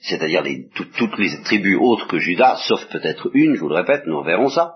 c'est-à-dire 0.01 0.43
toutes 0.73 1.17
les 1.19 1.41
tribus 1.43 1.77
autres 1.79 2.07
que 2.07 2.17
Juda, 2.17 2.57
sauf 2.67 2.85
peut-être 2.89 3.29
une, 3.33 3.55
je 3.55 3.61
vous 3.61 3.69
le 3.69 3.75
répète, 3.75 4.03
nous 4.07 4.23
verrons 4.23 4.49
ça, 4.49 4.75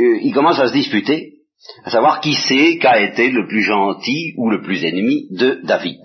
euh, 0.00 0.18
ils 0.22 0.32
commencent 0.32 0.60
à 0.60 0.68
se 0.68 0.72
disputer 0.72 1.37
à 1.84 1.90
savoir 1.90 2.20
qui 2.20 2.34
c'est 2.34 2.78
qu'a 2.78 3.00
été 3.00 3.30
le 3.30 3.46
plus 3.46 3.62
gentil 3.62 4.34
ou 4.36 4.50
le 4.50 4.62
plus 4.62 4.84
ennemi 4.84 5.28
de 5.30 5.60
David. 5.64 6.00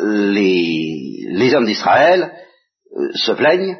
Euh, 0.00 0.32
les, 0.32 1.54
hommes 1.54 1.66
d'Israël 1.66 2.32
euh, 2.96 3.10
se 3.14 3.32
plaignent 3.32 3.78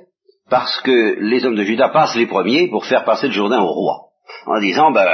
parce 0.49 0.81
que 0.83 1.17
les 1.21 1.45
hommes 1.45 1.57
de 1.57 1.65
Juda 1.65 1.89
passent 1.89 2.17
les 2.17 2.27
premiers 2.27 2.69
pour 2.69 2.87
faire 2.87 3.05
passer 3.05 3.27
le 3.27 3.33
Jourdain 3.33 3.61
au 3.61 3.73
roi, 3.73 4.11
en 4.47 4.61
disant, 4.61 4.93
ben, 4.93 5.09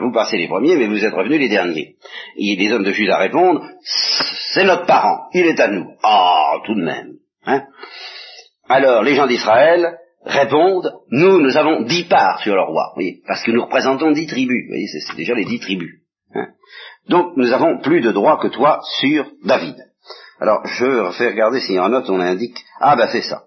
vous 0.00 0.12
passez 0.12 0.38
les 0.38 0.48
premiers, 0.48 0.76
mais 0.76 0.86
vous 0.86 1.04
êtes 1.04 1.12
revenus 1.12 1.38
les 1.38 1.48
derniers. 1.48 1.96
Et 2.36 2.56
les 2.56 2.72
hommes 2.72 2.84
de 2.84 2.92
Juda 2.92 3.18
répondent, 3.18 3.62
c'est 3.82 4.64
notre 4.64 4.86
parent, 4.86 5.28
il 5.34 5.46
est 5.46 5.60
à 5.60 5.68
nous. 5.68 5.86
Ah, 6.02 6.54
tout 6.64 6.74
de 6.74 6.82
même. 6.82 7.12
Hein 7.44 7.64
Alors, 8.68 9.02
les 9.02 9.14
gens 9.14 9.26
d'Israël 9.26 9.98
répondent, 10.24 10.92
nous, 11.10 11.40
nous 11.40 11.56
avons 11.56 11.82
dix 11.82 12.04
parts 12.04 12.40
sur 12.42 12.54
le 12.54 12.62
roi, 12.62 12.92
oui, 12.96 13.22
parce 13.26 13.42
que 13.42 13.50
nous 13.50 13.62
représentons 13.62 14.10
dix 14.12 14.26
tribus, 14.26 14.64
vous 14.64 14.72
voyez, 14.72 14.86
c'est 14.86 15.16
déjà 15.16 15.34
les 15.34 15.44
dix 15.44 15.60
tribus. 15.60 16.00
Hein. 16.34 16.48
Donc, 17.08 17.36
nous 17.36 17.52
avons 17.52 17.80
plus 17.80 18.00
de 18.00 18.12
droits 18.12 18.38
que 18.38 18.48
toi 18.48 18.80
sur 19.00 19.30
David. 19.44 19.76
Alors, 20.40 20.66
je 20.66 21.10
fais 21.12 21.28
regarder 21.28 21.60
si 21.60 21.78
en 21.78 21.88
note 21.88 22.08
on 22.10 22.20
indique, 22.20 22.64
ah 22.80 22.96
ben 22.96 23.08
c'est 23.10 23.22
ça. 23.22 23.44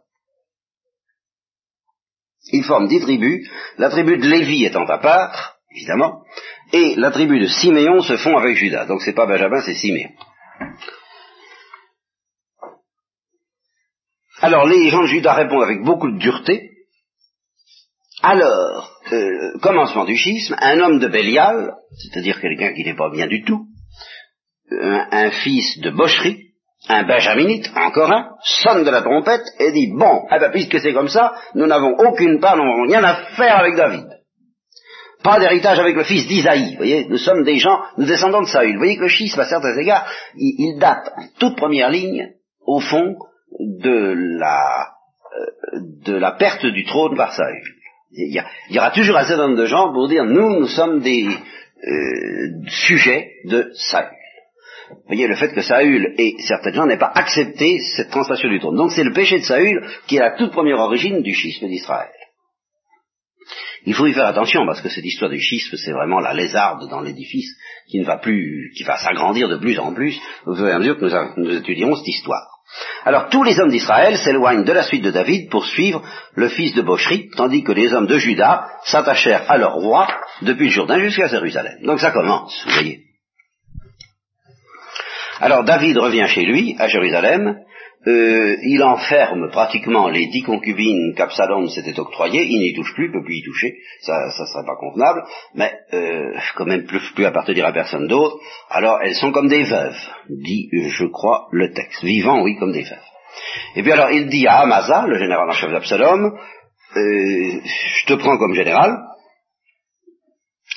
Ils 2.51 2.63
forment 2.63 2.87
dix 2.87 3.01
tribus, 3.01 3.47
la 3.77 3.89
tribu 3.89 4.17
de 4.17 4.27
Lévi 4.27 4.65
étant 4.65 4.85
à 4.85 4.97
part, 4.97 5.57
évidemment, 5.75 6.23
et 6.73 6.95
la 6.95 7.11
tribu 7.11 7.39
de 7.39 7.47
Siméon 7.47 8.01
se 8.01 8.17
fond 8.17 8.37
avec 8.37 8.55
Judas. 8.55 8.85
Donc 8.85 9.01
c'est 9.01 9.13
pas 9.13 9.25
Benjamin, 9.25 9.61
c'est 9.61 9.75
Siméon. 9.75 10.09
Alors 14.51 14.67
les 14.67 14.89
gens 14.89 15.03
de 15.03 15.07
Judas 15.07 15.33
répondent 15.33 15.63
avec 15.63 15.81
beaucoup 15.81 16.11
de 16.11 16.17
dureté. 16.17 16.71
Alors, 18.21 18.91
euh, 19.13 19.57
commencement 19.61 20.03
du 20.03 20.17
schisme, 20.17 20.57
un 20.59 20.77
homme 20.81 20.99
de 20.99 21.07
Bélial, 21.07 21.71
c'est-à-dire 21.97 22.41
quelqu'un 22.41 22.73
qui 22.73 22.83
n'est 22.83 22.97
pas 22.97 23.09
bien 23.09 23.27
du 23.27 23.45
tout, 23.45 23.65
un, 24.69 25.31
fils 25.31 25.79
de 25.79 25.89
Bocherie, 25.91 26.47
un 26.89 27.03
benjaminite, 27.03 27.71
encore 27.77 28.11
un, 28.11 28.31
sonne 28.43 28.83
de 28.83 28.89
la 28.89 29.01
trompette 29.01 29.45
et 29.57 29.71
dit, 29.71 29.89
bon, 29.93 30.27
eh 30.29 30.39
ben, 30.39 30.51
puisque 30.51 30.81
c'est 30.81 30.93
comme 30.93 31.07
ça, 31.07 31.33
nous 31.55 31.65
n'avons 31.65 31.95
aucune 31.97 32.41
part, 32.41 32.57
nous 32.57 32.65
n'avons 32.65 32.87
rien 32.87 33.03
à 33.05 33.15
faire 33.37 33.57
avec 33.57 33.75
David. 33.75 34.05
Pas 35.23 35.39
d'héritage 35.39 35.79
avec 35.79 35.95
le 35.95 36.03
fils 36.03 36.27
d'Isaïe, 36.27 36.71
vous 36.71 36.77
voyez, 36.77 37.07
nous 37.07 37.17
sommes 37.17 37.45
des 37.45 37.57
gens, 37.57 37.79
nous 37.97 38.05
descendons 38.05 38.41
de 38.41 38.47
Saül. 38.47 38.73
Vous 38.73 38.79
voyez 38.79 38.97
que 38.97 39.03
le 39.03 39.07
schisme, 39.07 39.39
à 39.39 39.45
certains 39.45 39.77
égards, 39.77 40.05
il, 40.35 40.55
il 40.57 40.77
date 40.77 41.09
en 41.15 41.23
toute 41.39 41.55
première 41.55 41.89
ligne, 41.89 42.33
au 42.65 42.81
fond, 42.81 43.15
de 43.59 44.37
la, 44.39 44.87
euh, 45.37 45.79
de 46.05 46.13
la 46.13 46.31
perte 46.31 46.65
du 46.65 46.85
trône 46.85 47.15
par 47.15 47.33
Saül. 47.33 47.63
Il 48.13 48.43
y, 48.69 48.77
aura 48.77 48.91
toujours 48.91 49.15
un 49.17 49.25
certain 49.25 49.47
nombre 49.47 49.61
de 49.61 49.67
gens 49.67 49.93
pour 49.93 50.09
dire 50.09 50.25
nous, 50.25 50.59
nous 50.59 50.67
sommes 50.67 50.99
des 50.99 51.25
euh, 51.27 52.67
sujets 52.67 53.31
de 53.45 53.71
Saül. 53.73 54.09
Vous 54.89 55.07
voyez, 55.07 55.27
le 55.27 55.35
fait 55.35 55.53
que 55.53 55.61
Saül 55.61 56.13
et 56.17 56.35
certains 56.39 56.73
gens 56.73 56.85
n'aient 56.85 56.97
pas 56.97 57.13
accepté 57.15 57.79
cette 57.95 58.09
translation 58.09 58.49
du 58.49 58.59
trône. 58.59 58.75
Donc 58.75 58.91
c'est 58.91 59.05
le 59.05 59.13
péché 59.13 59.39
de 59.39 59.45
Saül 59.45 59.81
qui 60.07 60.17
est 60.17 60.19
la 60.19 60.31
toute 60.31 60.51
première 60.51 60.79
origine 60.79 61.21
du 61.21 61.33
schisme 61.33 61.67
d'Israël. 61.67 62.11
Il 63.85 63.95
faut 63.95 64.05
y 64.05 64.13
faire 64.13 64.27
attention 64.27 64.65
parce 64.65 64.81
que 64.81 64.89
cette 64.89 65.05
histoire 65.05 65.31
du 65.31 65.39
schisme, 65.39 65.75
c'est 65.75 65.91
vraiment 65.91 66.19
la 66.19 66.33
lézarde 66.33 66.87
dans 66.89 67.01
l'édifice 67.01 67.49
qui 67.89 67.99
ne 67.99 68.05
va 68.05 68.17
plus, 68.17 68.71
qui 68.75 68.83
va 68.83 68.97
s'agrandir 68.97 69.49
de 69.49 69.57
plus 69.57 69.79
en 69.79 69.93
plus 69.93 70.19
au 70.45 70.55
fur 70.55 70.67
et 70.67 70.71
à 70.71 70.79
mesure 70.79 70.99
que 70.99 71.39
nous 71.39 71.55
étudierons 71.55 71.95
cette 71.95 72.07
histoire. 72.07 72.60
Alors 73.05 73.29
tous 73.29 73.43
les 73.43 73.59
hommes 73.59 73.69
d'Israël 73.69 74.17
s'éloignent 74.17 74.63
de 74.63 74.71
la 74.71 74.83
suite 74.83 75.03
de 75.03 75.11
David 75.11 75.49
pour 75.49 75.65
suivre 75.65 76.01
le 76.35 76.47
fils 76.47 76.73
de 76.73 76.81
Bochri, 76.81 77.29
tandis 77.35 77.63
que 77.63 77.71
les 77.71 77.93
hommes 77.93 78.07
de 78.07 78.17
Juda 78.17 78.67
s'attachèrent 78.83 79.49
à 79.49 79.57
leur 79.57 79.73
roi 79.73 80.07
depuis 80.41 80.65
le 80.65 80.71
Jourdain 80.71 80.99
jusqu'à 80.99 81.27
Jérusalem. 81.27 81.77
Donc 81.83 81.99
ça 81.99 82.11
commence, 82.11 82.63
vous 82.65 82.73
voyez. 82.73 83.10
Alors 85.41 85.63
David 85.63 85.97
revient 85.97 86.27
chez 86.27 86.45
lui, 86.45 86.75
à 86.77 86.87
Jérusalem, 86.87 87.57
euh, 88.05 88.57
il 88.61 88.83
enferme 88.83 89.49
pratiquement 89.49 90.07
les 90.07 90.27
dix 90.27 90.43
concubines 90.43 91.15
qu'Absalom 91.15 91.67
s'était 91.67 91.99
octroyées, 91.99 92.45
il 92.47 92.59
n'y 92.59 92.73
touche 92.75 92.93
plus, 92.93 93.05
il 93.05 93.11
ne 93.11 93.13
peut 93.13 93.25
plus 93.25 93.37
y 93.37 93.43
toucher, 93.43 93.73
ça 94.01 94.13
ne 94.27 94.45
serait 94.45 94.65
pas 94.67 94.75
convenable, 94.75 95.23
mais 95.55 95.73
euh, 95.93 96.37
quand 96.55 96.67
même 96.67 96.85
plus, 96.85 97.01
plus 97.15 97.25
appartenir 97.25 97.65
à 97.65 97.73
personne 97.73 98.07
d'autre, 98.07 98.37
alors 98.69 98.99
elles 99.01 99.15
sont 99.15 99.31
comme 99.31 99.47
des 99.47 99.63
veuves, 99.63 99.97
dit, 100.29 100.69
je 100.71 101.05
crois, 101.05 101.47
le 101.51 101.73
texte, 101.73 102.03
vivant, 102.03 102.43
oui, 102.43 102.55
comme 102.59 102.71
des 102.71 102.83
veuves. 102.83 102.99
Et 103.75 103.81
puis 103.81 103.91
alors 103.91 104.11
il 104.11 104.27
dit 104.29 104.45
à 104.45 104.59
Amasa, 104.59 105.07
le 105.07 105.17
général 105.17 105.49
en 105.49 105.53
chef 105.53 105.71
d'Absalom, 105.71 106.25
euh, 106.25 106.39
je 106.95 108.05
te 108.05 108.13
prends 108.13 108.37
comme 108.37 108.53
général, 108.53 108.95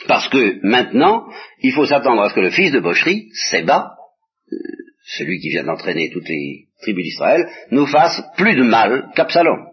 parce 0.08 0.28
que 0.28 0.58
maintenant, 0.62 1.26
il 1.60 1.72
faut 1.72 1.86
s'attendre 1.86 2.22
à 2.22 2.30
ce 2.30 2.34
que 2.34 2.40
le 2.40 2.50
fils 2.50 2.72
de 2.72 2.80
Bocherie, 2.80 3.28
euh, 3.52 3.93
celui 5.04 5.38
qui 5.38 5.50
vient 5.50 5.64
d'entraîner 5.64 6.10
toutes 6.10 6.28
les 6.28 6.68
tribus 6.82 7.04
d'Israël, 7.04 7.48
nous 7.70 7.86
fasse 7.86 8.22
plus 8.36 8.54
de 8.54 8.62
mal 8.62 9.10
qu'Absalom. 9.14 9.66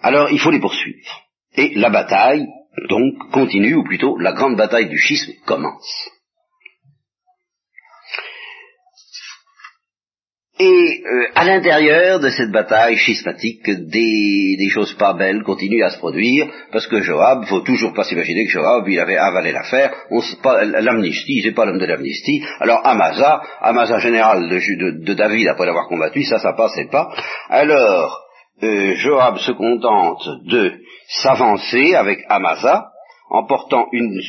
Alors 0.00 0.30
il 0.30 0.38
faut 0.38 0.50
les 0.50 0.60
poursuivre. 0.60 1.22
Et 1.56 1.74
la 1.74 1.90
bataille, 1.90 2.46
donc, 2.88 3.30
continue, 3.30 3.74
ou 3.74 3.84
plutôt 3.84 4.18
la 4.18 4.32
grande 4.32 4.56
bataille 4.56 4.88
du 4.88 4.98
schisme 4.98 5.32
commence. 5.46 6.10
Et 10.56 11.02
euh, 11.04 11.26
à 11.34 11.44
l'intérieur 11.44 12.20
de 12.20 12.28
cette 12.28 12.52
bataille 12.52 12.96
schismatique, 12.96 13.64
des, 13.66 14.56
des, 14.56 14.68
choses 14.68 14.94
pas 14.94 15.12
belles 15.12 15.42
continuent 15.42 15.82
à 15.82 15.90
se 15.90 15.98
produire, 15.98 16.46
parce 16.70 16.86
que 16.86 17.00
Joab, 17.00 17.44
faut 17.46 17.62
toujours 17.62 17.92
pas 17.92 18.04
s'imaginer 18.04 18.44
que 18.44 18.52
Joab, 18.52 18.88
il 18.88 19.00
avait 19.00 19.16
avalé 19.16 19.50
l'affaire, 19.50 19.92
l'amnistie, 20.80 21.42
c'est 21.42 21.54
pas 21.54 21.64
l'homme 21.64 21.80
de 21.80 21.86
l'amnistie. 21.86 22.40
Alors 22.60 22.86
Amasa, 22.86 23.42
Amasa 23.60 23.98
général 23.98 24.48
de, 24.48 25.04
de, 25.04 25.14
David 25.14 25.48
après 25.48 25.66
l'avoir 25.66 25.88
combattu, 25.88 26.22
ça, 26.22 26.38
ça 26.38 26.52
passait 26.52 26.88
pas. 26.88 27.12
Alors 27.48 28.20
euh, 28.62 28.94
Joab 28.94 29.38
se 29.38 29.50
contente 29.50 30.22
de 30.46 30.74
s'avancer 31.08 31.96
avec 31.96 32.20
Amasa, 32.28 32.90
en 33.28 33.44
portant 33.44 33.88
une, 33.90 34.20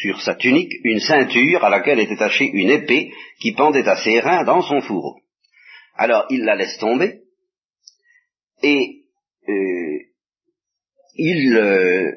sur 0.00 0.20
sa 0.22 0.34
tunique 0.34 0.72
une 0.82 0.98
ceinture 0.98 1.64
à 1.64 1.70
laquelle 1.70 2.00
était 2.00 2.14
attachée 2.14 2.50
une 2.52 2.70
épée 2.70 3.12
qui 3.40 3.52
pendait 3.52 3.88
à 3.88 3.94
ses 3.94 4.18
reins 4.18 4.42
dans 4.42 4.62
son 4.62 4.80
fourreau. 4.80 5.18
Alors 5.98 6.26
il 6.30 6.44
la 6.44 6.56
laisse 6.56 6.78
tomber 6.78 7.20
et 8.62 9.02
euh, 9.48 9.98
il 11.16 11.56
euh, 11.56 12.12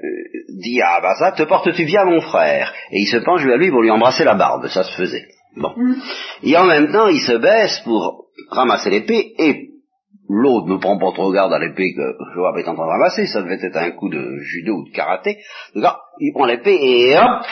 dit 0.61 0.79
à 0.81 0.95
Abasa, 0.97 1.31
te 1.31 1.43
portes-tu 1.43 1.85
bien 1.85 2.05
mon 2.05 2.21
frère? 2.21 2.71
Et 2.91 2.99
il 2.99 3.07
se 3.07 3.17
penche 3.17 3.43
vers 3.43 3.57
lui 3.57 3.71
pour 3.71 3.81
lui 3.81 3.89
embrasser 3.89 4.23
la 4.23 4.35
barbe, 4.35 4.67
ça 4.67 4.83
se 4.83 4.95
faisait. 4.95 5.27
Bon. 5.55 5.73
Mm. 5.75 5.95
Et 6.43 6.55
en 6.57 6.65
même 6.65 6.91
temps, 6.91 7.07
il 7.07 7.19
se 7.19 7.37
baisse 7.37 7.81
pour 7.83 8.27
ramasser 8.51 8.91
l'épée 8.91 9.33
et 9.39 9.69
l'autre 10.29 10.67
ne 10.67 10.77
prend 10.77 10.97
pas 10.97 11.11
trop 11.13 11.31
garde 11.31 11.51
à 11.53 11.59
l'épée 11.59 11.93
que 11.93 12.33
Joab 12.33 12.57
est 12.57 12.67
en 12.67 12.75
train 12.75 12.85
de 12.85 12.91
ramasser, 12.91 13.25
ça 13.25 13.41
devait 13.41 13.59
être 13.61 13.77
un 13.77 13.91
coup 13.91 14.09
de 14.09 14.37
judo 14.39 14.77
ou 14.77 14.85
de 14.85 14.91
karaté. 14.91 15.37
Donc, 15.75 15.85
il 16.19 16.31
prend 16.33 16.45
l'épée 16.45 16.77
et 16.79 17.17
hop, 17.17 17.43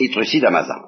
il 0.00 0.10
trucide 0.10 0.44
Amasa. 0.44 0.80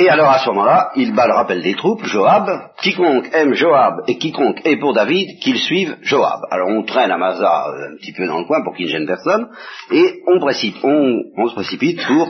Et 0.00 0.08
alors 0.08 0.30
à 0.30 0.38
ce 0.38 0.48
moment-là, 0.48 0.92
il 0.96 1.14
bat 1.14 1.26
le 1.26 1.34
rappel 1.34 1.60
des 1.60 1.74
troupes, 1.74 2.06
Joab, 2.06 2.48
quiconque 2.80 3.28
aime 3.34 3.52
Joab 3.52 4.02
et 4.08 4.16
quiconque 4.16 4.62
est 4.64 4.78
pour 4.78 4.94
David, 4.94 5.38
qu'il 5.40 5.58
suive 5.58 5.98
Joab. 6.00 6.40
Alors 6.50 6.70
on 6.70 6.84
traîne 6.84 7.10
Amasa 7.10 7.68
euh, 7.68 7.92
un 7.92 7.96
petit 7.98 8.14
peu 8.14 8.26
dans 8.26 8.38
le 8.38 8.46
coin 8.46 8.64
pour 8.64 8.74
qu'il 8.74 8.86
ne 8.86 8.92
gêne 8.92 9.06
personne, 9.06 9.50
et 9.90 10.22
on, 10.26 10.40
se 10.40 11.54
précipite 11.54 12.00
pour 12.06 12.28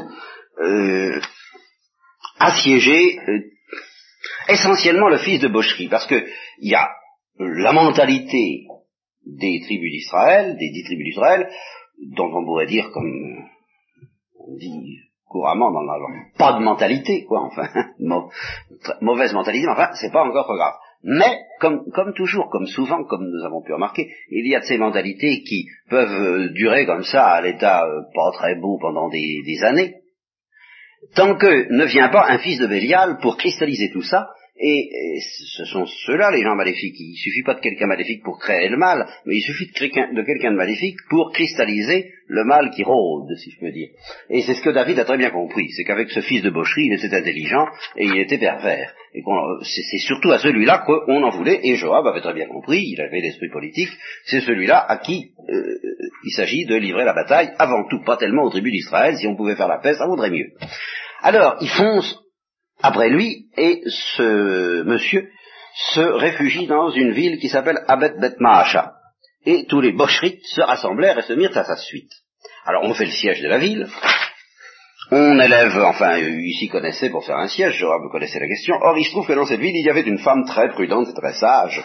euh, 0.65 1.21
assiéger 2.41 3.21
euh, 3.21 3.39
essentiellement 4.49 5.09
le 5.09 5.19
fils 5.19 5.39
de 5.39 5.47
Bocherie, 5.47 5.89
parce 5.89 6.09
que 6.09 6.27
il 6.59 6.73
y 6.73 6.75
a 6.75 6.91
la 7.39 7.73
mentalité 7.73 8.65
des 9.25 9.61
tribus 9.65 9.93
d'Israël, 9.93 10.57
des 10.59 10.71
dix 10.71 10.83
tribus 10.87 11.05
d'Israël, 11.05 11.49
dont 12.17 12.33
on 12.35 12.45
pourrait 12.45 12.67
dire 12.67 12.91
comme 12.91 13.45
on 14.41 14.57
dit 14.57 14.99
couramment 15.31 15.71
dans. 15.71 15.81
Pas 16.37 16.59
de 16.59 16.65
mentalité, 16.65 17.25
quoi, 17.25 17.43
enfin, 17.43 17.69
mauvaise 19.01 19.33
mentalité, 19.33 19.67
mais 19.67 19.73
enfin, 19.73 19.91
c'est 19.95 20.13
pas 20.13 20.25
encore 20.25 20.45
trop 20.45 20.57
grave. 20.57 20.75
Mais, 21.03 21.39
comme, 21.61 21.91
comme 21.95 22.13
toujours, 22.13 22.51
comme 22.51 22.67
souvent, 22.67 23.05
comme 23.05 23.25
nous 23.25 23.47
avons 23.47 23.63
pu 23.63 23.73
remarquer, 23.73 24.11
il 24.31 24.47
y 24.47 24.55
a 24.55 24.61
de 24.61 24.65
ces 24.65 24.77
mentalités 24.77 25.43
qui 25.43 25.67
peuvent 25.89 26.13
euh, 26.13 26.49
durer 26.51 26.85
comme 26.85 27.05
ça 27.05 27.27
à 27.29 27.41
l'état 27.41 27.87
euh, 27.87 28.03
pas 28.15 28.33
très 28.35 28.57
beau 28.57 28.77
pendant 28.79 29.09
des, 29.09 29.41
des, 29.47 29.65
années, 29.65 29.95
tant 31.15 31.37
que 31.37 31.73
ne 31.73 31.85
vient 31.87 32.11
pas 32.11 32.27
un 32.29 32.39
fils 32.39 32.59
de 32.59 32.67
Bélial 32.67 33.19
pour 33.23 33.39
cristalliser 33.39 33.91
tout 33.93 34.03
ça 34.03 34.29
et, 34.63 35.21
ce 35.57 35.65
sont 35.65 35.87
ceux-là, 35.87 36.31
les 36.31 36.43
gens 36.43 36.55
maléfiques. 36.55 36.97
Il 36.99 37.17
suffit 37.17 37.43
pas 37.43 37.55
de 37.55 37.61
quelqu'un 37.61 37.87
maléfique 37.87 38.23
pour 38.23 38.39
créer 38.39 38.69
le 38.69 38.77
mal, 38.77 39.07
mais 39.25 39.37
il 39.37 39.41
suffit 39.41 39.67
de 39.67 39.73
quelqu'un 39.73 40.13
de, 40.13 40.57
maléfique 40.57 40.99
pour 41.09 41.33
cristalliser 41.33 42.13
le 42.27 42.45
mal 42.45 42.71
qui 42.71 42.85
rôde, 42.85 43.35
si 43.39 43.51
je 43.51 43.59
peux 43.59 43.73
dire. 43.73 43.89
Et 44.29 44.43
c'est 44.43 44.55
ce 44.55 44.63
que 44.63 44.71
David 44.71 44.99
a 44.99 45.05
très 45.05 45.17
bien 45.17 45.31
compris, 45.31 45.71
c'est 45.71 45.85
qu'avec 45.85 46.11
ce 46.11 46.21
fils 46.21 46.43
de 46.43 46.51
Bocherie, 46.51 46.87
il 46.87 46.93
était 46.93 47.15
intelligent 47.15 47.67
et 47.97 48.05
il 48.05 48.19
était 48.19 48.39
pervers. 48.39 48.95
Et 49.15 49.23
c'est 49.65 49.99
surtout 49.99 50.31
à 50.31 50.39
celui-là 50.39 50.85
qu'on 50.87 51.23
en 51.23 51.31
voulait, 51.31 51.61
et 51.65 51.75
Joab 51.77 52.07
avait 52.07 52.21
très 52.21 52.35
bien 52.35 52.47
compris, 52.47 52.83
il 52.85 53.01
avait 53.01 53.21
l'esprit 53.21 53.49
politique, 53.49 53.91
c'est 54.27 54.41
celui-là 54.41 54.79
à 54.79 54.99
qui 54.99 55.33
euh, 55.49 55.75
il 56.25 56.33
s'agit 56.33 56.67
de 56.67 56.77
livrer 56.77 57.05
la 57.05 57.15
bataille, 57.15 57.51
avant 57.59 57.89
tout, 57.89 58.03
pas 58.05 58.19
tellement 58.19 58.45
aux 58.45 58.51
tribus 58.51 58.73
d'Israël, 58.73 59.17
si 59.17 59.27
on 59.27 59.37
pouvait 59.37 59.57
faire 59.57 59.69
la 59.69 59.79
paix, 59.79 59.95
ça 59.95 60.07
vaudrait 60.07 60.31
mieux. 60.31 60.53
Alors, 61.23 61.57
il 61.61 61.69
fonce 61.69 62.20
après 62.83 63.11
lui, 63.11 63.47
et 63.57 63.83
ce 63.87 64.83
monsieur 64.83 65.29
se 65.93 66.01
réfugie 66.01 66.67
dans 66.67 66.91
une 66.91 67.13
ville 67.13 67.39
qui 67.39 67.49
s'appelle 67.49 67.85
Abet 67.89 68.15
Bet 68.21 68.37
Maasha. 68.39 68.95
Et 69.47 69.67
tous 69.67 69.81
les 69.81 69.93
bocherites 69.93 70.45
se 70.45 70.61
rassemblèrent 70.61 71.19
et 71.19 71.23
se 71.23 71.33
mirent 71.33 71.57
à 71.57 71.65
sa 71.65 71.77
suite. 71.77 72.13
Alors 72.67 72.85
on 72.85 72.95
fait 72.95 73.07
le 73.07 73.11
siège 73.11 73.41
de 73.41 73.49
la 73.49 73.59
ville, 73.59 73.89
on 75.13 75.41
élève, 75.41 75.77
enfin, 75.79 76.19
ici 76.19 76.69
connaissait 76.69 77.11
pour 77.11 77.25
faire 77.25 77.39
un 77.39 77.49
siège, 77.49 77.75
Joab 77.75 78.03
connaissait 78.13 78.39
la 78.39 78.47
question. 78.47 78.77
Or, 78.81 78.97
il 78.97 79.05
se 79.05 79.11
trouve 79.11 79.27
que 79.27 79.33
dans 79.33 79.45
cette 79.45 79.61
ville, 79.61 79.75
il 79.75 79.85
y 79.85 79.91
avait 79.91 80.03
une 80.03 80.19
femme 80.19 80.45
très 80.45 80.69
prudente 80.69 81.09
et 81.09 81.15
très 81.15 81.33
sage, 81.33 81.83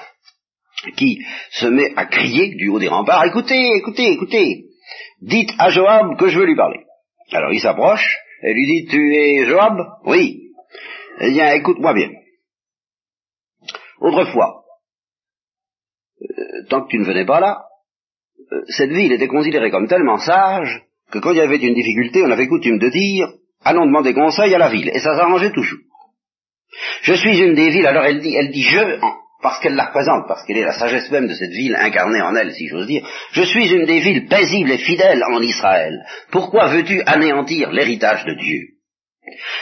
qui 0.95 1.25
se 1.49 1.65
met 1.65 1.91
à 1.95 2.05
crier 2.05 2.53
du 2.55 2.69
haut 2.69 2.77
des 2.77 2.87
remparts, 2.87 3.25
écoutez, 3.25 3.71
écoutez, 3.77 4.11
écoutez, 4.11 4.65
dites 5.21 5.51
à 5.57 5.69
Joab 5.69 6.17
que 6.19 6.27
je 6.27 6.37
veux 6.37 6.45
lui 6.45 6.55
parler. 6.55 6.81
Alors 7.31 7.51
il 7.51 7.59
s'approche, 7.59 8.05
et 8.43 8.53
lui 8.53 8.67
dit, 8.67 8.87
tu 8.91 9.15
es 9.15 9.45
Joab? 9.45 9.79
Oui. 10.05 10.44
Eh 11.19 11.31
bien, 11.31 11.51
écoute-moi 11.53 11.93
bien. 11.93 12.09
Autrefois, 13.99 14.63
euh, 16.21 16.65
tant 16.69 16.83
que 16.83 16.89
tu 16.89 16.99
ne 16.99 17.05
venais 17.05 17.25
pas 17.25 17.39
là, 17.39 17.63
euh, 18.51 18.61
cette 18.67 18.91
ville 18.91 19.13
était 19.13 19.27
considérée 19.27 19.71
comme 19.71 19.87
tellement 19.87 20.17
sage 20.17 20.83
que 21.11 21.19
quand 21.19 21.31
il 21.31 21.37
y 21.37 21.41
avait 21.41 21.57
une 21.57 21.73
difficulté, 21.73 22.21
on 22.23 22.31
avait 22.31 22.47
coutume 22.47 22.79
de 22.79 22.89
dire 22.89 23.27
allons 23.63 23.85
demander 23.85 24.13
conseil 24.13 24.53
à 24.53 24.59
la 24.59 24.69
ville, 24.69 24.89
et 24.89 24.99
ça 24.99 25.15
s'arrangeait 25.15 25.51
toujours. 25.51 25.79
Je 27.01 27.13
suis 27.13 27.39
une 27.39 27.55
des 27.55 27.69
villes, 27.69 27.87
alors 27.87 28.05
elle 28.05 28.21
dit, 28.21 28.35
elle 28.35 28.51
dit 28.51 28.63
je, 28.63 28.99
parce 29.41 29.59
qu'elle 29.59 29.75
la 29.75 29.85
représente, 29.85 30.27
parce 30.27 30.45
qu'elle 30.45 30.57
est 30.57 30.65
la 30.65 30.77
sagesse 30.77 31.09
même 31.11 31.27
de 31.27 31.33
cette 31.33 31.51
ville 31.51 31.75
incarnée 31.75 32.21
en 32.21 32.35
elle, 32.35 32.51
si 32.53 32.67
j'ose 32.67 32.87
dire, 32.87 33.07
je 33.31 33.43
suis 33.43 33.73
une 33.73 33.85
des 33.85 33.99
villes 34.01 34.27
paisibles 34.27 34.71
et 34.71 34.77
fidèles 34.77 35.23
en 35.23 35.41
Israël. 35.41 36.05
Pourquoi 36.31 36.67
veux-tu 36.67 37.01
anéantir 37.05 37.71
l'héritage 37.71 38.25
de 38.25 38.33
Dieu? 38.33 38.74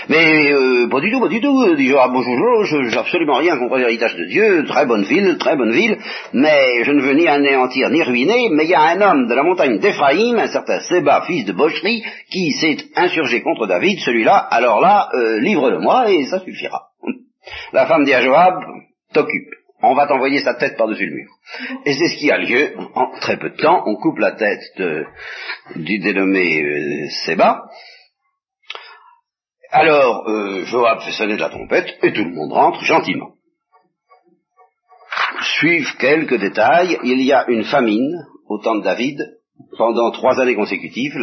Mais 0.10 0.52
euh, 0.52 0.88
pas 0.90 1.00
du 1.00 1.12
tout, 1.12 1.20
pas 1.20 1.30
du 1.30 1.40
tout, 1.40 1.76
dit 1.76 1.88
Joab, 1.88 2.12
bonjour, 2.12 2.66
je 2.66 2.78
n'ai 2.78 2.98
absolument 2.98 3.38
rien 3.38 3.58
contre 3.58 3.78
l'héritage 3.78 4.16
de 4.16 4.26
Dieu, 4.26 4.66
très 4.66 4.86
bonne 4.86 5.04
ville, 5.04 5.38
très 5.38 5.56
bonne 5.56 5.72
ville, 5.72 5.98
mais 6.34 6.84
je 6.84 6.92
ne 6.92 7.02
veux 7.02 7.14
ni 7.14 7.28
anéantir 7.28 7.90
ni 7.90 8.04
ruiner, 8.04 8.50
mais 8.52 8.66
il 8.66 8.70
y 8.70 8.76
a 8.76 8.82
un 8.82 9.02
homme 9.02 9.28
de 9.28 9.34
la 9.34 9.44
montagne 9.44 9.80
d'Éphraïm, 9.80 10.38
un 10.38 10.48
certain 10.48 10.80
Séba, 10.82 11.24
fils 11.26 11.46
de 11.46 11.54
Bocherie, 11.54 12.04
qui 12.30 12.52
s'est 12.52 12.78
insurgé 12.96 13.42
contre 13.42 13.68
David, 13.68 14.00
celui-là, 14.00 14.36
alors 14.38 14.82
là, 14.82 15.10
euh, 15.14 15.40
livre-le-moi 15.40 16.12
et 16.12 16.26
ça 16.26 16.40
suffira. 16.40 16.88
La 17.74 17.86
femme 17.86 18.04
dit 18.04 18.14
à 18.14 18.22
Joab, 18.22 18.56
t'occupe, 19.14 19.50
on 19.82 19.96
va 19.96 20.08
t'envoyer 20.08 20.40
sa 20.40 20.56
tête 20.56 20.78
par-dessus 20.78 21.06
le 21.06 21.16
mur. 21.16 21.30
Et 21.86 21.94
c'est 21.94 22.08
ce 22.08 22.18
qui 22.18 22.32
a 22.32 22.38
lieu, 22.38 22.74
en 22.96 23.12
très 23.20 23.38
peu 23.38 23.50
de 23.50 23.58
temps, 23.58 23.84
on 23.86 23.96
coupe 23.96 24.18
la 24.20 24.32
tête 24.32 24.64
de, 24.78 25.06
du 25.76 26.00
dénommé 26.00 26.62
euh, 26.62 27.10
Séba, 27.26 27.64
alors, 29.74 30.30
euh, 30.30 30.66
Joab 30.66 31.02
fait 31.02 31.12
sonner 31.12 31.36
de 31.36 31.42
la 31.42 31.50
trompette 31.50 31.90
et 32.04 32.14
tout 32.14 32.24
le 32.24 32.34
monde 32.34 32.54
rentre 32.54 32.84
gentiment. 32.84 33.34
Suivent 35.60 35.98
quelques 36.00 36.40
détails. 36.40 36.98
Il 37.04 37.22
y 37.22 37.34
a 37.34 37.50
une 37.50 37.64
famine 37.66 38.24
au 38.48 38.60
temps 38.60 38.76
de 38.76 38.84
David 38.84 39.20
pendant 39.78 40.12
trois 40.12 40.40
années 40.40 40.56
consécutives. 40.56 41.14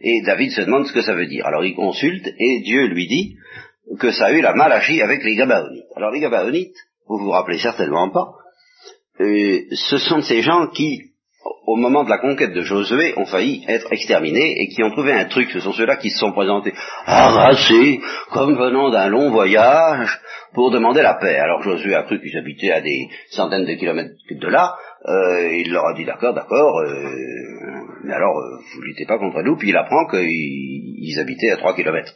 Et 0.00 0.22
David 0.22 0.50
se 0.50 0.62
demande 0.62 0.86
ce 0.86 0.92
que 0.92 1.02
ça 1.02 1.14
veut 1.14 1.26
dire. 1.26 1.46
Alors 1.46 1.64
il 1.64 1.74
consulte 1.74 2.26
et 2.26 2.60
Dieu 2.62 2.86
lui 2.86 3.06
dit 3.06 3.36
que 4.00 4.10
Saül 4.10 4.44
a 4.44 4.54
mal 4.54 4.72
agi 4.72 5.00
avec 5.00 5.22
les 5.22 5.36
Gabaonites. 5.36 5.84
Alors 5.94 6.10
les 6.10 6.20
Gabaonites, 6.20 6.76
vous 7.06 7.18
vous 7.18 7.30
rappelez 7.30 7.58
certainement 7.58 8.10
pas, 8.10 8.32
euh, 9.20 9.60
ce 9.70 9.98
sont 9.98 10.20
ces 10.22 10.42
gens 10.42 10.66
qui, 10.68 11.12
au 11.66 11.76
moment 11.76 12.04
de 12.04 12.10
la 12.10 12.18
conquête 12.18 12.52
de 12.52 12.62
Josué, 12.62 13.14
ont 13.16 13.26
failli 13.26 13.64
être 13.68 13.92
exterminés 13.92 14.60
et 14.60 14.68
qui 14.68 14.82
ont 14.82 14.90
trouvé 14.90 15.12
un 15.12 15.24
truc. 15.24 15.50
Ce 15.50 15.60
sont 15.60 15.72
ceux-là 15.72 15.96
qui 15.96 16.10
se 16.10 16.18
sont 16.18 16.32
présentés 16.32 16.72
harassés, 17.06 18.00
comme 18.30 18.56
venant 18.56 18.90
d'un 18.90 19.08
long 19.08 19.30
voyage, 19.30 20.20
pour 20.54 20.70
demander 20.70 21.02
la 21.02 21.14
paix. 21.14 21.36
Alors 21.36 21.62
Josué 21.62 21.94
a 21.94 22.04
cru 22.04 22.20
qu'ils 22.20 22.36
habitaient 22.36 22.72
à 22.72 22.80
des 22.80 23.08
centaines 23.30 23.66
de 23.66 23.74
kilomètres 23.74 24.14
de 24.30 24.48
là. 24.48 24.74
Euh, 25.06 25.52
il 25.52 25.72
leur 25.72 25.86
a 25.86 25.94
dit 25.94 26.04
d'accord, 26.04 26.34
d'accord, 26.34 26.80
euh, 26.80 27.10
mais 28.04 28.14
alors 28.14 28.38
euh, 28.38 28.58
vous 28.74 28.82
luttez 28.82 29.04
pas 29.04 29.18
contre 29.18 29.42
nous. 29.42 29.56
Puis 29.56 29.68
il 29.68 29.76
apprend 29.76 30.06
qu'ils 30.06 31.18
habitaient 31.20 31.50
à 31.50 31.56
trois 31.58 31.74
kilomètres. 31.74 32.12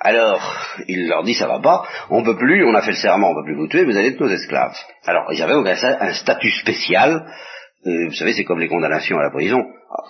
Alors 0.00 0.40
il 0.88 1.08
leur 1.08 1.22
dit 1.22 1.34
ça 1.34 1.46
va 1.46 1.60
pas, 1.60 1.84
on 2.10 2.22
peut 2.22 2.36
plus, 2.36 2.64
on 2.64 2.74
a 2.74 2.82
fait 2.82 2.90
le 2.90 2.96
serment, 2.96 3.30
on 3.30 3.34
peut 3.34 3.44
plus 3.44 3.56
vous 3.56 3.68
tuer, 3.68 3.84
vous 3.84 3.96
allez 3.96 4.08
être 4.08 4.20
nos 4.20 4.28
esclaves. 4.28 4.76
Alors 5.06 5.32
ils 5.32 5.42
avaient 5.42 5.54
un 5.54 6.12
statut 6.14 6.50
spécial 6.50 7.24
euh, 7.86 8.06
vous 8.06 8.14
savez, 8.14 8.32
c'est 8.32 8.44
comme 8.44 8.58
les 8.58 8.68
condamnations 8.68 9.18
à 9.18 9.22
la 9.22 9.30
prison. 9.30 9.58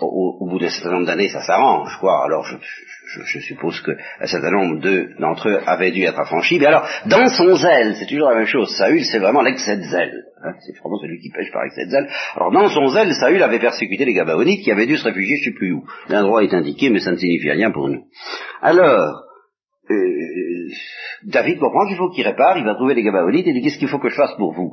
Au, 0.00 0.48
bout 0.48 0.58
d'un 0.58 0.70
certain 0.70 0.92
nombre 0.92 1.06
d'années, 1.06 1.28
ça 1.28 1.42
s'arrange, 1.42 1.96
quoi. 2.00 2.24
Alors, 2.24 2.44
je, 2.44 3.38
suppose 3.40 3.80
qu'un 3.82 4.26
certain 4.26 4.50
nombre 4.50 4.80
d'entre 5.20 5.48
eux 5.48 5.60
avaient 5.66 5.92
dû 5.92 6.02
être 6.02 6.18
affranchis. 6.18 6.58
Mais 6.58 6.66
alors, 6.66 6.88
dans 7.06 7.28
son 7.28 7.54
zèle, 7.54 7.94
c'est 7.94 8.06
toujours 8.06 8.30
la 8.30 8.36
même 8.36 8.46
chose. 8.46 8.74
Saül, 8.76 9.04
c'est 9.04 9.18
vraiment 9.18 9.42
l'excès 9.42 9.76
de 9.76 9.82
zèle. 9.82 10.24
Hein. 10.42 10.54
c'est 10.60 10.76
vraiment 10.78 10.98
celui 10.98 11.20
qui 11.20 11.30
pêche 11.30 11.52
par 11.52 11.64
excès 11.64 11.84
de 11.84 11.90
zèle. 11.90 12.08
Alors, 12.36 12.50
dans 12.50 12.68
son 12.68 12.88
zèle, 12.88 13.12
Saül 13.14 13.42
avait 13.42 13.60
persécuté 13.60 14.04
les 14.04 14.14
Gabaonites 14.14 14.64
qui 14.64 14.72
avaient 14.72 14.86
dû 14.86 14.96
se 14.96 15.04
réfugier 15.04 15.36
je 15.36 15.50
sais 15.50 15.56
plus 15.56 15.72
où. 15.72 15.84
L'endroit 16.08 16.42
est 16.42 16.54
indiqué, 16.54 16.90
mais 16.90 17.00
ça 17.00 17.12
ne 17.12 17.16
signifie 17.16 17.50
rien 17.50 17.70
pour 17.70 17.88
nous. 17.88 18.04
Alors, 18.62 19.22
euh, 19.90 20.68
David 21.24 21.58
comprend 21.58 21.86
qu'il 21.86 21.96
faut 21.96 22.10
qu'il 22.10 22.26
répare, 22.26 22.58
il 22.58 22.64
va 22.64 22.74
trouver 22.74 22.94
les 22.94 23.02
Gabaonites 23.02 23.46
et 23.46 23.52
dit 23.52 23.62
qu'est-ce 23.62 23.78
qu'il 23.78 23.88
faut 23.88 23.98
que 23.98 24.08
je 24.08 24.14
fasse 24.14 24.36
pour 24.36 24.52
vous? 24.52 24.72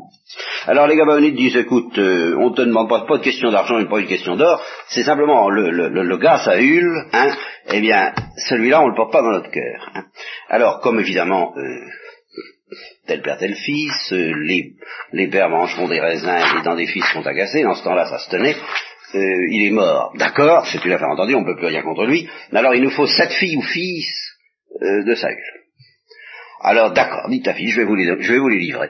Alors 0.67 0.87
les 0.87 0.95
Gabaonites 0.95 1.35
disent 1.35 1.57
écoute, 1.57 1.97
euh, 1.97 2.35
on 2.39 2.51
te 2.51 2.61
demande 2.61 2.87
pas, 2.89 2.99
de 2.99 3.23
question 3.23 3.51
d'argent 3.51 3.79
et 3.79 3.89
pas 3.89 3.99
une 3.99 4.07
question 4.07 4.35
d'or, 4.35 4.61
c'est 4.89 5.03
simplement 5.03 5.49
le, 5.49 5.71
le, 5.71 5.89
le, 5.89 6.17
gars 6.17 6.39
Saül, 6.39 6.87
hein, 7.13 7.35
eh 7.73 7.81
bien 7.81 8.13
celui-là 8.49 8.81
on 8.81 8.87
le 8.87 8.95
porte 8.95 9.11
pas 9.11 9.21
dans 9.21 9.31
notre 9.31 9.49
cœur. 9.49 9.89
Hein. 9.95 10.03
Alors 10.49 10.81
comme 10.81 10.99
évidemment 10.99 11.53
euh, 11.57 11.61
tel 13.07 13.21
père 13.21 13.37
tel 13.37 13.55
fils, 13.55 14.11
les, 14.11 14.73
les 15.13 15.27
pères 15.27 15.49
mangeront 15.49 15.87
des 15.87 15.99
raisins 15.99 16.29
et 16.29 16.57
les 16.57 16.63
dents 16.63 16.75
des 16.75 16.87
fils 16.87 17.05
sont 17.11 17.25
agacés, 17.25 17.63
dans 17.63 17.75
ce 17.75 17.83
temps-là 17.83 18.05
ça 18.05 18.19
se 18.19 18.29
tenait, 18.29 18.55
il 19.13 19.67
est 19.67 19.71
mort. 19.71 20.13
D'accord, 20.17 20.65
c'est 20.67 20.83
une 20.83 20.91
affaire 20.91 21.09
entendue, 21.09 21.35
on 21.35 21.41
ne 21.41 21.45
peut 21.45 21.57
plus 21.57 21.67
rien 21.67 21.81
contre 21.83 22.05
lui. 22.05 22.27
Mais 22.51 22.59
alors 22.59 22.75
il 22.75 22.83
nous 22.83 22.91
faut 22.91 23.07
sept 23.07 23.31
filles 23.31 23.57
ou 23.57 23.61
fils 23.61 24.05
euh, 24.81 25.03
de 25.03 25.15
Saül. 25.15 25.64
Alors 26.61 26.91
d'accord, 26.91 27.29
dit 27.29 27.41
ta 27.41 27.53
fille, 27.53 27.69
je 27.69 27.81
vais 27.81 27.85
vous 27.85 27.95
les, 27.95 28.05
je 28.21 28.33
vais 28.33 28.39
vous 28.39 28.49
les 28.49 28.59
livrer. 28.59 28.89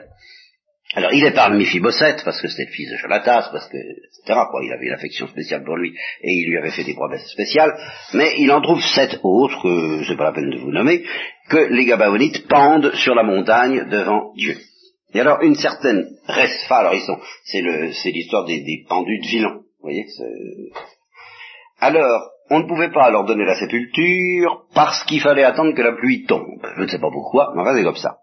Alors 0.94 1.12
il 1.12 1.24
épargne 1.24 1.58
Mephibosheth, 1.58 2.22
parce 2.24 2.40
que 2.40 2.48
c'était 2.48 2.66
le 2.70 2.72
fils 2.72 2.90
de 2.90 2.96
Jonathan, 2.96 3.42
parce 3.52 3.68
que, 3.68 3.76
etc., 3.76 4.40
quoi, 4.50 4.64
il 4.64 4.72
avait 4.72 4.86
une 4.86 4.94
affection 4.94 5.26
spéciale 5.26 5.64
pour 5.64 5.76
lui, 5.76 5.94
et 6.22 6.32
il 6.32 6.48
lui 6.48 6.58
avait 6.58 6.70
fait 6.70 6.84
des 6.84 6.94
promesses 6.94 7.28
spéciales, 7.30 7.76
mais 8.14 8.34
il 8.38 8.50
en 8.52 8.60
trouve 8.60 8.82
sept 8.82 9.18
autres, 9.22 9.62
que 9.62 10.04
c'est 10.04 10.16
pas 10.16 10.24
la 10.24 10.32
peine 10.32 10.50
de 10.50 10.58
vous 10.58 10.70
nommer, 10.70 11.04
que 11.48 11.58
les 11.58 11.84
Gabaonites 11.84 12.46
pendent 12.48 12.94
sur 12.94 13.14
la 13.14 13.24
montagne 13.24 13.88
devant 13.90 14.32
Dieu. 14.36 14.56
Et 15.12 15.20
alors 15.20 15.42
une 15.42 15.54
certaine 15.54 16.06
Resfa, 16.26 16.76
alors 16.76 16.94
ils 16.94 17.02
sont, 17.02 17.18
c'est 17.44 18.10
l'histoire 18.10 18.44
des, 18.44 18.60
des 18.60 18.84
pendus 18.88 19.18
de 19.18 19.26
Vilon, 19.26 19.54
vous 19.80 19.82
voyez, 19.82 20.06
alors, 21.78 22.30
on 22.50 22.60
ne 22.60 22.68
pouvait 22.68 22.92
pas 22.92 23.10
leur 23.10 23.24
donner 23.24 23.44
la 23.44 23.58
sépulture 23.58 24.64
parce 24.74 25.04
qu'il 25.04 25.20
fallait 25.20 25.44
attendre 25.44 25.74
que 25.74 25.82
la 25.82 25.92
pluie 25.92 26.24
tombe. 26.26 26.66
Je 26.76 26.82
ne 26.82 26.88
sais 26.88 27.00
pas 27.00 27.10
pourquoi, 27.10 27.52
mais 27.54 27.62
enfin 27.62 27.74
c'est 27.76 27.84
comme 27.84 27.96
ça. 27.96 28.18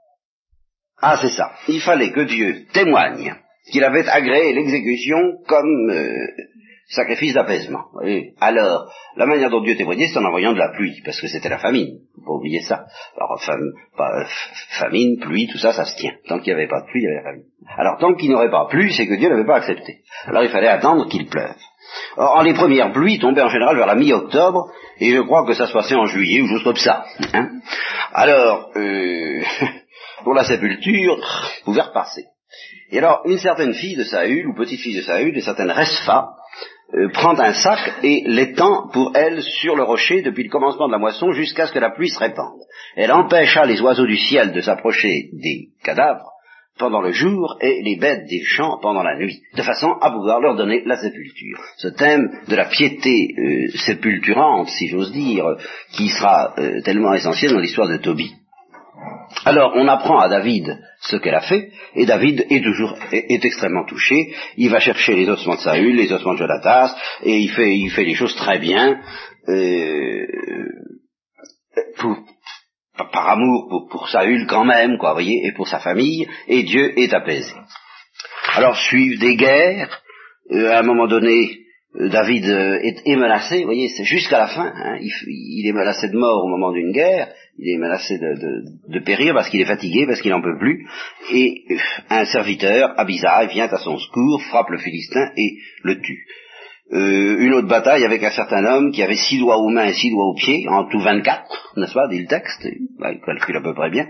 Ah, 1.02 1.18
c'est 1.22 1.30
ça. 1.30 1.52
Il 1.68 1.82
fallait 1.82 2.12
que 2.12 2.22
Dieu 2.22 2.66
témoigne 2.72 3.36
qu'il 3.72 3.84
avait 3.84 4.08
agréé 4.08 4.54
l'exécution 4.54 5.18
comme 5.48 5.90
euh, 5.90 6.14
sacrifice 6.88 7.34
d'apaisement. 7.34 7.86
Alors, 8.40 8.92
la 9.16 9.26
manière 9.26 9.50
dont 9.50 9.62
Dieu 9.62 9.76
témoignait, 9.76 10.08
c'est 10.08 10.20
en 10.20 10.26
envoyant 10.26 10.54
de 10.54 10.60
la 10.60 10.70
pluie, 10.70 11.02
parce 11.04 11.20
que 11.20 11.28
c'était 11.28 11.50
la 11.50 11.58
famine. 11.58 12.00
Faut 12.16 12.26
pas 12.26 12.32
oublier 12.34 12.62
ça. 12.62 12.86
Alors, 13.18 13.42
famine, 14.70 15.20
pluie, 15.20 15.48
tout 15.48 15.58
ça, 15.58 15.74
ça 15.74 15.86
se 15.86 15.96
tient. 15.96 16.14
Tant 16.28 16.40
qu'il 16.40 16.54
n'y 16.54 16.60
avait 16.60 16.70
pas 16.70 16.82
de 16.82 16.86
pluie, 16.88 17.02
il 17.02 17.06
y 17.06 17.08
avait 17.08 17.18
la 17.18 17.24
famine. 17.24 17.46
Alors, 17.78 17.98
tant 18.00 18.14
qu'il 18.16 18.32
n'aurait 18.32 18.52
pas 18.52 18.68
plu, 18.70 18.92
c'est 18.92 19.08
que 19.08 19.16
Dieu 19.16 19.30
n'avait 19.30 19.46
pas 19.46 19.58
accepté. 19.58 20.02
Alors, 20.26 20.44
il 20.44 20.50
fallait 20.50 20.68
attendre 20.68 21.08
qu'il 21.10 21.28
pleuve. 21.28 21.56
Or, 22.17 22.43
les 22.43 22.54
premières 22.54 22.91
pluies 22.91 23.19
tombaient 23.19 23.41
en 23.41 23.50
général 23.50 23.76
vers 23.76 23.88
la 23.88 23.96
mi-octobre, 23.96 24.69
et 25.00 25.12
je 25.15 25.22
crois 25.22 25.46
que 25.46 25.54
ça 25.54 25.67
se 25.67 25.74
passait 25.74 25.96
en 25.96 26.06
juillet 26.06 26.41
ou 26.41 26.48
juste 26.48 26.63
comme 26.63 26.76
ça. 26.76 27.06
Hein. 27.34 27.50
Alors, 28.13 28.69
euh, 28.76 29.41
pour 30.24 30.34
la 30.34 30.43
sépulture, 30.43 31.17
pouvait 31.65 31.82
repasser. 31.82 32.26
Et 32.91 33.00
alors, 33.00 33.22
une 33.26 33.39
certaine 33.39 33.74
fille 33.74 33.96
de 33.96 34.04
Saül, 34.04 34.48
ou 34.48 34.56
petite 34.56 34.80
fille 34.80 34.96
de 34.96 35.02
Saül, 35.02 35.34
une 35.34 35.41
certaine 35.41 35.72
Resfa, 35.72 36.30
euh, 36.93 37.10
prend 37.10 37.38
un 37.39 37.54
sac 37.54 37.80
et 38.04 38.24
l'étend 38.28 38.89
pour 38.93 39.13
elle 39.15 39.41
sur 39.41 39.76
le 39.76 39.84
rocher 39.84 40.22
depuis 40.22 40.43
le 40.43 40.52
commencement 40.52 40.88
de 40.88 40.91
la 40.91 41.00
moisson 41.00 41.32
jusqu'à 41.32 41.65
ce 41.65 41.74
que 41.74 41.80
la 41.80 41.89
pluie 41.89 42.10
se 42.10 42.19
répande. 42.19 42.60
Elle 42.96 43.12
empêcha 43.12 43.65
les 43.65 43.82
oiseaux 43.82 44.06
du 44.06 44.17
ciel 44.17 44.52
de 44.52 44.62
s'approcher 44.62 45.30
des 45.34 45.69
cadavres 45.84 46.33
pendant 46.78 47.02
le 47.02 47.12
jour 47.12 47.58
et 47.62 47.82
les 47.84 47.98
bêtes 47.98 48.26
des 48.28 48.44
champs 48.44 48.80
pendant 48.82 49.04
la 49.04 49.18
nuit, 49.18 49.42
de 49.56 49.62
façon 49.62 49.92
à 50.02 50.12
pouvoir 50.12 50.40
leur 50.40 50.56
donner 50.56 50.82
la 50.86 50.98
sépulture. 50.98 51.60
Ce 51.78 51.90
thème 51.90 52.30
de 52.48 52.56
la 52.56 52.66
piété 52.66 53.36
euh, 53.38 53.68
sépulturante, 53.78 54.70
si 54.70 54.88
j'ose 54.88 55.12
dire, 55.12 55.46
qui 55.92 56.10
sera 56.10 56.54
euh, 56.58 56.82
tellement 56.82 57.14
essentiel 57.14 57.52
dans 57.54 57.60
l'histoire 57.60 57.88
de 57.88 57.98
Tobie. 57.98 58.34
Alors, 59.46 59.74
on 59.76 59.88
apprend 59.88 60.20
à 60.20 60.30
David 60.30 60.80
ce 61.02 61.18
qu'elle 61.18 61.36
a 61.36 61.42
fait, 61.42 61.72
et 61.96 62.06
David 62.06 62.46
est 62.50 62.64
toujours 62.64 62.98
est, 63.12 63.44
extrêmement 63.44 63.86
touché. 63.86 64.34
Il 64.58 64.70
va 64.70 64.80
chercher 64.80 65.16
les 65.16 65.28
ossements 65.28 65.56
de 65.56 65.60
Saül, 65.60 65.96
les 65.96 66.12
ossements 66.12 66.34
de 66.34 66.40
Jonathan, 66.40 66.90
et 67.24 67.40
il 67.40 67.50
fait 67.50 67.76
il 67.76 67.90
fait 67.90 68.06
les 68.06 68.14
choses 68.14 68.36
très 68.36 68.60
bien. 68.60 69.00
Euh, 69.50 70.26
pour, 71.98 72.18
par 72.96 73.30
amour 73.30 73.88
pour, 73.90 74.08
Saül 74.10 74.46
quand 74.48 74.66
même, 74.66 74.98
quoi, 74.98 75.14
voyez, 75.14 75.48
et 75.48 75.52
pour 75.54 75.68
sa 75.68 75.80
famille, 75.80 76.28
et 76.48 76.64
Dieu 76.64 76.98
est 77.00 77.14
apaisé. 77.14 77.54
Alors 78.56 78.78
suivent 78.78 79.20
des 79.20 79.36
guerres, 79.36 80.02
euh, 80.52 80.72
à 80.72 80.80
un 80.80 80.84
moment 80.84 81.08
donné, 81.08 81.60
euh, 82.00 82.10
David 82.10 82.46
euh, 82.46 82.80
est, 82.84 83.16
menacé, 83.16 83.60
vous 83.60 83.66
voyez, 83.66 83.90
c'est 83.90 84.04
jusqu'à 84.04 84.38
la 84.38 84.48
fin, 84.48 84.72
hein, 84.76 84.98
il, 85.00 85.68
est 85.68 85.74
menacé 85.74 86.10
de 86.10 86.18
mort 86.18 86.44
au 86.44 86.50
moment 86.50 86.72
d'une 86.72 86.92
guerre, 86.92 87.30
il 87.58 87.76
est 87.76 87.80
menacé 87.80 88.20
de, 88.20 89.00
périr 89.00 89.34
parce 89.34 89.50
qu'il 89.50 89.62
est 89.62 89.66
fatigué, 89.66 90.06
parce 90.06 90.22
qu'il 90.22 90.32
n'en 90.32 90.42
peut 90.42 90.58
plus, 90.60 90.88
et 91.32 91.64
un 92.10 92.26
serviteur, 92.26 92.94
Abisai, 92.98 93.48
vient 93.52 93.68
à 93.68 93.78
son 93.78 93.98
secours, 93.98 94.42
frappe 94.50 94.70
le 94.70 94.78
Philistin 94.78 95.32
et 95.36 95.58
le 95.84 96.00
tue. 96.02 96.26
Euh, 96.94 97.38
une 97.40 97.56
autre 97.56 97.68
bataille 97.68 98.06
avec 98.06 98.24
un 98.24 98.30
certain 98.30 98.64
homme 98.66 98.92
qui 98.92 99.02
avait 99.02 99.16
six 99.16 99.40
doigts 99.40 99.58
aux 99.58 99.70
mains 99.70 99.86
et 99.86 99.94
six 99.94 100.12
doigts 100.12 100.28
aux 100.28 100.36
pieds, 100.36 100.68
en 100.70 100.88
tout 100.90 101.00
24, 101.00 101.74
n'est-ce 101.78 101.94
pas, 101.94 102.08
dit 102.08 102.20
le 102.20 102.28
texte, 102.28 102.64
il 102.66 103.20
calcule 103.26 103.58
à 103.58 103.62
peu 103.62 103.74
près 103.74 103.90
bien, 103.90 104.06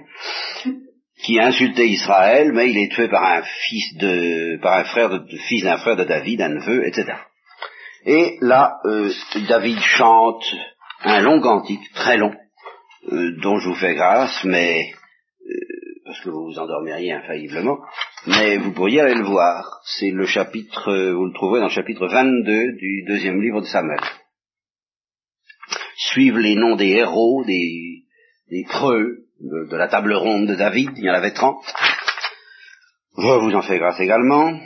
qui 1.23 1.39
a 1.39 1.47
insulté 1.47 1.87
Israël, 1.87 2.51
mais 2.51 2.69
il 2.69 2.77
est 2.77 2.91
tué 2.91 3.07
par 3.07 3.23
un 3.23 3.41
fils 3.41 3.95
de, 3.95 4.59
par 4.61 4.79
un 4.79 4.83
frère 4.83 5.09
de, 5.09 5.37
fils 5.47 5.63
d'un 5.63 5.77
frère 5.77 5.95
de 5.95 6.03
David, 6.03 6.41
un 6.41 6.49
neveu, 6.49 6.85
etc. 6.85 7.13
Et 8.05 8.37
là, 8.41 8.79
euh, 8.83 9.09
David 9.47 9.79
chante 9.79 10.43
un 11.05 11.21
long 11.21 11.39
cantique, 11.39 11.89
très 11.93 12.17
long, 12.17 12.33
euh, 13.13 13.31
dont 13.41 13.59
je 13.59 13.69
vous 13.69 13.75
fais 13.75 13.95
grâce, 13.95 14.43
mais 14.43 14.91
que 16.23 16.29
vous 16.29 16.45
vous 16.45 16.59
endormiriez 16.59 17.11
infailliblement, 17.11 17.79
mais 18.25 18.57
vous 18.57 18.71
pourriez 18.71 19.01
aller 19.01 19.15
le 19.15 19.25
voir. 19.25 19.81
C'est 19.83 20.11
le 20.11 20.25
chapitre, 20.25 20.89
euh, 20.89 21.13
vous 21.13 21.25
le 21.25 21.33
trouverez 21.33 21.59
dans 21.59 21.67
le 21.67 21.71
chapitre 21.71 22.07
22 22.07 22.77
du 22.77 23.03
deuxième 23.07 23.41
livre 23.41 23.61
de 23.61 23.65
Samuel. 23.65 23.99
Suivent 25.95 26.39
les 26.39 26.55
noms 26.55 26.75
des 26.75 26.89
héros, 26.89 27.43
des, 27.45 28.03
des 28.49 28.63
creux 28.63 29.25
de, 29.39 29.75
la 29.75 29.87
table 29.87 30.13
ronde 30.13 30.47
de 30.47 30.55
David, 30.55 30.91
il 30.95 31.03
y 31.03 31.09
en 31.09 31.15
avait 31.15 31.33
30. 31.33 31.57
Je 33.17 33.21
vous 33.21 33.55
en 33.55 33.61
fais 33.61 33.77
grâce 33.77 33.99
également. 33.99 34.57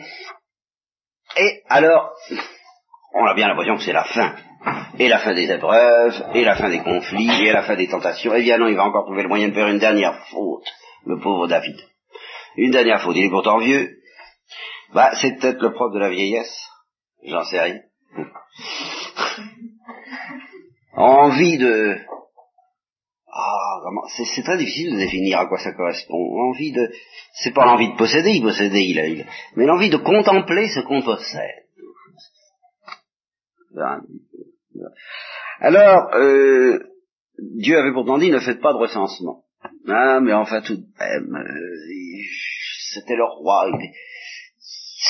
Et 1.37 1.61
alors, 1.67 2.13
on 3.13 3.25
a 3.25 3.33
bien 3.33 3.47
l'impression 3.47 3.75
que 3.75 3.83
c'est 3.83 3.93
la 3.93 4.05
fin. 4.05 4.35
Et 4.99 5.07
la 5.07 5.19
fin 5.19 5.33
des 5.33 5.49
épreuves, 5.49 6.23
et 6.33 6.43
la 6.43 6.55
fin 6.55 6.69
des 6.69 6.81
conflits, 6.81 7.45
et 7.45 7.51
la 7.51 7.63
fin 7.63 7.75
des 7.75 7.87
tentations. 7.87 8.33
Et 8.33 8.41
bien 8.41 8.57
non, 8.57 8.67
il 8.67 8.75
va 8.75 8.85
encore 8.85 9.05
trouver 9.05 9.23
le 9.23 9.29
moyen 9.29 9.49
de 9.49 9.53
faire 9.53 9.67
une 9.67 9.79
dernière 9.79 10.25
faute 10.29 10.67
le 11.07 11.19
pauvre 11.19 11.47
David. 11.47 11.77
Une 12.57 12.71
dernière 12.71 13.01
faute, 13.01 13.15
il 13.15 13.25
est 13.25 13.29
pourtant 13.29 13.59
vieux. 13.59 13.97
Bah, 14.93 15.11
c'est 15.19 15.39
peut-être 15.39 15.61
le 15.61 15.73
propre 15.73 15.95
de 15.95 15.99
la 15.99 16.09
vieillesse. 16.09 16.55
J'en 17.23 17.43
sais 17.43 17.59
rien. 17.59 17.79
Envie 20.93 21.57
de... 21.57 21.97
Ah, 23.31 23.81
c'est 24.33 24.41
très 24.43 24.57
difficile 24.57 24.93
de 24.93 24.97
définir 24.97 25.39
à 25.39 25.45
quoi 25.45 25.59
ça 25.59 25.73
correspond. 25.73 26.17
Envie 26.49 26.71
de... 26.71 26.91
C'est 27.33 27.53
pas 27.53 27.65
l'envie 27.65 27.91
de 27.91 27.97
posséder, 27.97 28.31
il 28.31 28.41
possédait, 28.41 28.85
il 28.85 28.99
a, 28.99 29.05
il 29.05 29.25
mais 29.55 29.65
l'envie 29.65 29.89
de 29.89 29.97
contempler 29.97 30.69
ce 30.69 30.79
qu'on 30.79 31.03
possède. 31.03 31.65
Alors, 35.59 36.15
euh, 36.15 36.79
Dieu 37.37 37.77
avait 37.77 37.93
pourtant 37.93 38.17
dit 38.17 38.31
ne 38.31 38.39
faites 38.39 38.61
pas 38.61 38.73
de 38.73 38.79
recensement. 38.79 39.43
Ah, 39.87 40.19
mais 40.21 40.33
enfin 40.33 40.61
tout 40.61 40.75
de 40.75 40.85
même, 40.99 41.35
euh, 41.35 42.21
c'était 42.93 43.15
le 43.15 43.23
roi, 43.23 43.69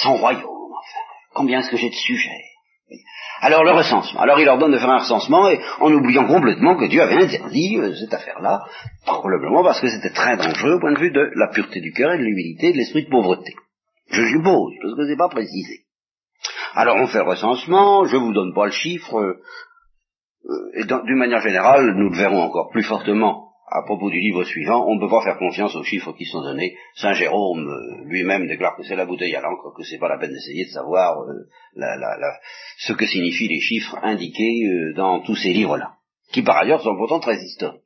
sans 0.02 0.16
royaume, 0.16 0.44
enfin. 0.44 1.00
Combien 1.34 1.60
est-ce 1.60 1.70
que 1.70 1.78
j'ai 1.78 1.90
de 1.90 1.96
sujets? 1.96 2.44
Alors 3.42 3.64
le 3.64 3.72
recensement. 3.72 4.22
Alors 4.22 4.40
il 4.40 4.48
ordonne 4.48 4.72
de 4.72 4.80
faire 4.80 4.90
un 4.90 5.00
recensement 5.00 5.48
et 5.50 5.60
en 5.80 5.94
oubliant 5.94 6.26
complètement 6.26 6.76
que 6.76 6.86
Dieu 6.86 7.02
avait 7.02 7.24
interdit 7.24 7.78
euh, 7.78 7.94
cette 7.96 8.14
affaire-là, 8.14 8.66
probablement 9.06 9.64
parce 9.64 9.80
que 9.80 9.90
c'était 9.90 10.14
très 10.14 10.38
dangereux 10.38 10.76
au 10.76 10.80
point 10.80 10.94
de 10.94 11.00
vue 11.00 11.12
de 11.12 11.32
la 11.36 11.48
pureté 11.50 11.80
du 11.82 11.92
cœur 11.92 12.14
et 12.14 12.18
de 12.18 12.24
l'humilité 12.24 12.72
de 12.72 12.78
l'esprit 12.78 13.04
de 13.04 13.10
pauvreté. 13.10 13.54
Je 14.10 14.26
suppose, 14.26 14.74
parce 14.82 14.96
que 14.96 15.08
c'est 15.08 15.18
pas 15.18 15.30
précisé. 15.30 15.82
Alors 16.74 16.96
on 16.98 17.08
fait 17.08 17.20
le 17.20 17.30
recensement, 17.30 18.06
je 18.06 18.18
vous 18.18 18.34
donne 18.34 18.54
pas 18.56 18.66
le 18.66 18.72
chiffre, 18.72 19.20
euh, 19.20 19.40
euh, 20.46 20.82
et 20.82 20.86
d'une 20.86 21.18
manière 21.18 21.42
générale, 21.42 21.94
nous 21.96 22.10
le 22.10 22.18
verrons 22.18 22.42
encore 22.42 22.70
plus 22.72 22.84
fortement 22.84 23.47
à 23.70 23.82
propos 23.84 24.10
du 24.10 24.20
livre 24.20 24.46
suivant, 24.46 24.86
on 24.88 24.96
ne 24.96 25.00
peut 25.02 25.10
pas 25.10 25.24
faire 25.24 25.38
confiance 25.38 25.76
aux 25.76 25.84
chiffres 25.84 26.14
qui 26.14 26.24
sont 26.26 26.42
donnés. 26.42 26.78
Saint 26.96 27.14
Jérôme 27.14 27.68
euh, 27.68 28.06
lui-même 28.06 28.48
déclare 28.48 28.78
que 28.78 28.84
c'est 28.84 28.96
la 28.96 29.06
bouteille 29.06 29.36
à 29.36 29.42
l'encre, 29.42 29.74
que 29.76 29.84
c'est 29.84 29.98
pas 29.98 30.08
la 30.08 30.18
peine 30.18 30.32
d'essayer 30.32 30.66
de 30.66 30.70
savoir 30.70 31.20
euh, 31.24 32.14
ce 32.78 32.94
que 32.94 33.06
signifient 33.06 33.50
les 33.50 33.60
chiffres 33.60 33.98
indiqués 34.02 34.64
euh, 34.66 34.94
dans 34.96 35.20
tous 35.20 35.36
ces 35.36 35.50
livres-là, 35.50 35.96
qui 36.32 36.44
par 36.44 36.58
ailleurs 36.58 36.82
sont 36.82 36.96
pourtant 36.96 37.20
très 37.20 37.36
historiques. 37.36 37.82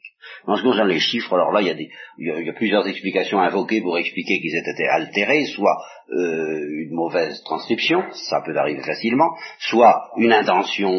En 0.46 0.56
ce 0.56 0.62
qui 0.62 0.68
concerne 0.68 0.88
les 0.88 1.00
chiffres, 1.00 1.34
alors 1.34 1.52
là, 1.52 1.62
il 1.62 1.68
y, 1.68 2.30
a 2.32 2.40
y 2.40 2.50
a, 2.50 2.54
plusieurs 2.54 2.88
explications 2.88 3.40
invoquées 3.40 3.82
pour 3.82 3.98
expliquer 3.98 4.40
qu'ils 4.40 4.56
aient 4.56 4.72
été 4.72 4.88
altérés, 4.88 5.46
soit 5.46 5.78
une 6.10 6.94
mauvaise 6.94 7.42
transcription, 7.44 8.04
ça 8.12 8.42
peut 8.46 8.56
arriver 8.56 8.84
facilement, 8.84 9.32
soit 9.58 10.12
une 10.18 10.32
intention 10.32 10.92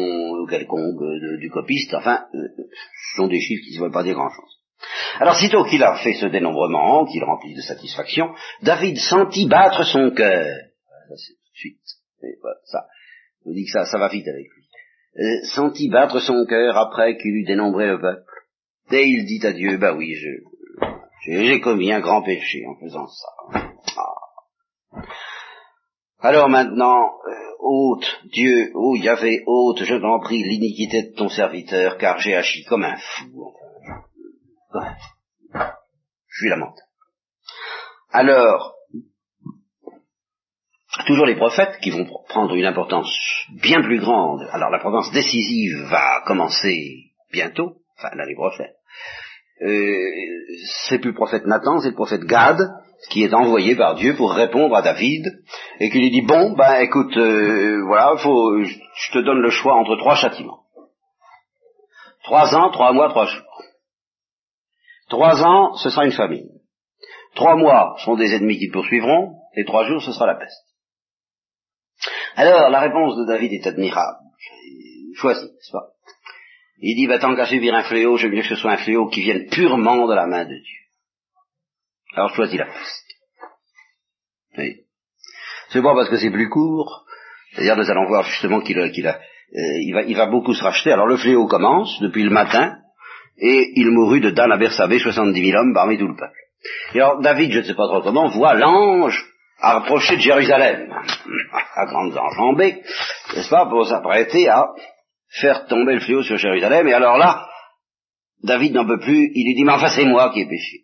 quelconque 0.49 1.03
du 1.39 1.49
copiste, 1.49 1.93
enfin, 1.93 2.25
ce 2.33 3.15
sont 3.15 3.27
des 3.27 3.39
chiffres 3.39 3.63
qui 3.65 3.77
ne 3.77 3.83
veulent 3.83 3.93
pas 3.93 4.03
dire 4.03 4.15
grand-chose. 4.15 4.62
Alors, 5.19 5.35
sitôt 5.35 5.63
qu'il 5.65 5.83
a 5.83 5.95
fait 5.97 6.13
ce 6.13 6.25
dénombrement, 6.25 7.05
qu'il 7.05 7.23
remplit 7.23 7.55
de 7.55 7.61
satisfaction, 7.61 8.33
David 8.61 8.97
sentit 8.97 9.47
battre 9.47 9.83
son 9.83 10.11
cœur. 10.11 10.45
Ça, 11.09 11.15
c'est 11.15 11.33
tout 11.33 11.51
de 11.51 11.57
suite. 11.57 11.79
ça, 12.65 12.85
je 13.41 13.49
vous 13.49 13.55
dis 13.55 13.65
que 13.65 13.71
ça, 13.71 13.85
ça 13.85 13.97
va 13.97 14.07
vite 14.07 14.27
avec 14.27 14.45
lui. 14.45 14.63
Euh, 15.19 15.45
sentit 15.53 15.89
battre 15.89 16.19
son 16.19 16.45
cœur 16.47 16.77
après 16.77 17.17
qu'il 17.17 17.35
eut 17.35 17.45
dénombré 17.45 17.87
le 17.87 17.99
peuple. 17.99 18.31
Et 18.91 19.03
il 19.05 19.25
dit 19.25 19.45
à 19.45 19.53
Dieu, 19.53 19.77
bah 19.77 19.93
oui, 19.93 20.13
je, 20.15 20.29
j'ai 21.25 21.59
commis 21.61 21.91
un 21.91 22.01
grand 22.01 22.21
péché 22.21 22.63
en 22.67 22.75
faisant 22.79 23.07
ça. 23.07 23.61
Ah. 23.97 25.01
Alors 26.19 26.49
maintenant, 26.49 27.11
euh, 27.27 27.31
ôte, 27.59 28.05
Dieu, 28.31 28.71
oh 28.75 28.95
Yahvé, 28.95 29.43
ôte, 29.45 29.83
je 29.83 29.95
t'en 29.95 30.19
prie, 30.19 30.43
l'iniquité 30.43 31.03
de 31.03 31.15
ton 31.15 31.29
serviteur, 31.29 31.97
car 31.97 32.19
j'ai 32.19 32.35
agi 32.35 32.63
comme 32.65 32.83
un 32.83 32.97
fou. 32.97 33.53
Je 34.75 36.37
suis 36.37 36.49
la 36.49 36.57
Alors, 38.11 38.75
toujours 41.05 41.25
les 41.25 41.35
prophètes 41.35 41.79
qui 41.81 41.91
vont 41.91 42.05
prendre 42.27 42.55
une 42.55 42.65
importance 42.65 43.09
bien 43.61 43.81
plus 43.81 43.99
grande. 43.99 44.47
Alors 44.51 44.69
la 44.69 44.79
province 44.79 45.11
décisive 45.11 45.83
va 45.89 46.21
commencer 46.25 47.11
bientôt, 47.31 47.77
enfin 47.97 48.15
l'année 48.15 48.35
prochaine. 48.35 48.71
Euh, 49.61 50.09
c'est 50.87 50.99
plus 50.99 51.11
le 51.11 51.15
prophète 51.15 51.45
Nathan, 51.45 51.79
c'est 51.79 51.89
le 51.89 51.95
prophète 51.95 52.23
Gad 52.23 52.59
qui 53.09 53.23
est 53.23 53.33
envoyé 53.33 53.75
par 53.75 53.95
Dieu 53.95 54.15
pour 54.15 54.33
répondre 54.33 54.75
à 54.75 54.81
David 54.81 55.25
et 55.79 55.89
qui 55.89 55.99
lui 55.99 56.09
dit 56.09 56.21
bon 56.21 56.53
ben 56.53 56.81
écoute 56.81 57.15
euh, 57.17 57.83
voilà 57.85 58.15
faut 58.17 58.63
je 58.63 59.11
te 59.11 59.19
donne 59.19 59.39
le 59.39 59.49
choix 59.49 59.75
entre 59.75 59.97
trois 59.97 60.15
châtiments 60.15 60.61
trois 62.23 62.55
ans 62.55 62.71
trois 62.71 62.93
mois 62.93 63.09
trois 63.09 63.25
jours 63.25 63.63
Trois 65.13 65.43
ans, 65.43 65.75
ce 65.75 65.91
sera 65.91 66.05
une 66.05 66.11
famine. 66.11 66.49
Trois 67.35 67.55
mois 67.55 67.95
sont 68.03 68.15
des 68.15 68.33
ennemis 68.33 68.57
qui 68.57 68.71
poursuivront, 68.71 69.35
et 69.55 69.63
trois 69.63 69.85
jours, 69.85 70.01
ce 70.01 70.11
sera 70.11 70.25
la 70.25 70.33
peste. 70.33 70.65
Alors, 72.35 72.71
la 72.71 72.79
réponse 72.79 73.15
de 73.17 73.25
David 73.27 73.53
est 73.53 73.67
admirable. 73.67 74.17
Choisis, 75.15 75.43
n'est-ce 75.43 75.71
pas? 75.71 75.89
Il 76.79 76.95
dit, 76.95 77.05
bah, 77.05 77.19
tant 77.19 77.35
qu'à 77.35 77.45
subir 77.45 77.75
un 77.75 77.83
fléau, 77.83 78.17
je 78.17 78.27
veux 78.27 78.41
que 78.41 78.47
ce 78.47 78.55
soit 78.55 78.71
un 78.71 78.77
fléau 78.77 79.07
qui 79.07 79.21
vienne 79.21 79.49
purement 79.51 80.07
de 80.07 80.15
la 80.15 80.25
main 80.25 80.45
de 80.45 80.55
Dieu. 80.55 80.79
Alors, 82.15 82.33
choisis 82.33 82.57
la 82.57 82.65
peste. 82.65 83.05
Oui. 84.57 84.77
C'est 85.69 85.83
pas 85.83 85.93
parce 85.93 86.09
que 86.09 86.17
c'est 86.17 86.31
plus 86.31 86.49
court. 86.49 87.05
C'est-à-dire, 87.51 87.77
nous 87.77 87.91
allons 87.91 88.07
voir 88.07 88.23
justement 88.23 88.61
qu'il 88.61 88.79
euh, 88.79 88.89
va, 89.93 90.01
il 90.01 90.15
va 90.15 90.25
beaucoup 90.25 90.55
se 90.55 90.63
racheter. 90.63 90.91
Alors, 90.91 91.05
le 91.05 91.17
fléau 91.17 91.45
commence 91.45 92.01
depuis 92.01 92.23
le 92.23 92.31
matin, 92.31 92.79
et 93.37 93.73
il 93.75 93.89
mourut 93.91 94.21
de 94.21 94.29
Dan 94.29 94.51
à 94.51 94.57
Bersabé, 94.57 94.99
70 94.99 95.45
000 95.45 95.59
hommes 95.59 95.73
parmi 95.73 95.97
tout 95.97 96.07
le 96.07 96.15
peuple. 96.15 96.37
Et 96.93 97.01
alors 97.01 97.21
David, 97.21 97.51
je 97.51 97.59
ne 97.59 97.63
sais 97.63 97.73
pas 97.73 97.87
trop 97.87 98.01
comment, 98.01 98.29
voit 98.29 98.53
l'ange 98.53 99.25
approcher 99.59 100.15
de 100.17 100.21
Jérusalem, 100.21 100.91
à 101.75 101.85
grandes 101.85 102.17
enjambées, 102.17 102.81
n'est-ce 103.35 103.49
pas, 103.49 103.65
pour 103.65 103.87
s'apprêter 103.87 104.49
à 104.49 104.67
faire 105.39 105.65
tomber 105.67 105.95
le 105.95 105.99
fléau 106.01 106.21
sur 106.21 106.37
Jérusalem, 106.37 106.87
et 106.87 106.93
alors 106.93 107.17
là, 107.17 107.47
David 108.43 108.73
n'en 108.73 108.85
peut 108.85 108.99
plus, 108.99 109.31
il 109.33 109.45
lui 109.45 109.55
dit, 109.55 109.63
mais 109.63 109.73
enfin 109.73 109.89
c'est 109.89 110.05
moi 110.05 110.31
qui 110.31 110.41
ai 110.41 110.47
péché. 110.47 110.81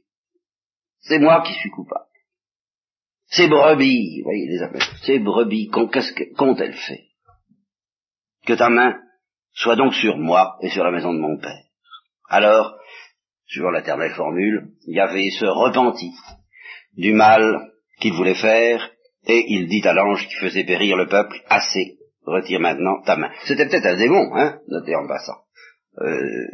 C'est 1.01 1.19
moi 1.19 1.43
qui 1.45 1.53
suis 1.53 1.69
coupable. 1.69 2.05
Ces 3.27 3.47
brebis, 3.47 4.21
vous 4.21 4.23
voyez, 4.23 4.47
les 4.47 4.63
appelle, 4.63 4.81
ces 5.03 5.19
brebis, 5.19 5.69
qu'ont-elles 5.69 6.73
fait? 6.73 7.03
Que 8.45 8.53
ta 8.53 8.69
main 8.69 8.97
soit 9.53 9.75
donc 9.75 9.93
sur 9.93 10.17
moi 10.17 10.57
et 10.61 10.69
sur 10.69 10.83
la 10.83 10.91
maison 10.91 11.13
de 11.13 11.19
mon 11.19 11.37
père. 11.37 11.68
Alors, 12.29 12.75
suivant 13.47 13.71
l'éternelle 13.71 14.13
formule, 14.13 14.69
Yahvé 14.85 15.31
se 15.31 15.45
repentit 15.45 16.13
du 16.95 17.13
mal 17.13 17.71
qu'il 17.99 18.13
voulait 18.13 18.35
faire, 18.35 18.91
et 19.27 19.45
il 19.47 19.67
dit 19.67 19.85
à 19.87 19.93
l'ange 19.93 20.27
qui 20.27 20.35
faisait 20.35 20.63
périr 20.63 20.95
le 20.95 21.07
peuple, 21.07 21.41
assez, 21.49 21.97
retire 22.25 22.59
maintenant 22.59 23.01
ta 23.01 23.15
main. 23.15 23.31
C'était 23.45 23.67
peut-être 23.67 23.87
un 23.87 23.97
démon, 23.97 24.35
hein, 24.35 24.59
notez 24.67 24.95
en 24.95 25.07
passant. 25.07 25.39
Euh, 26.01 26.47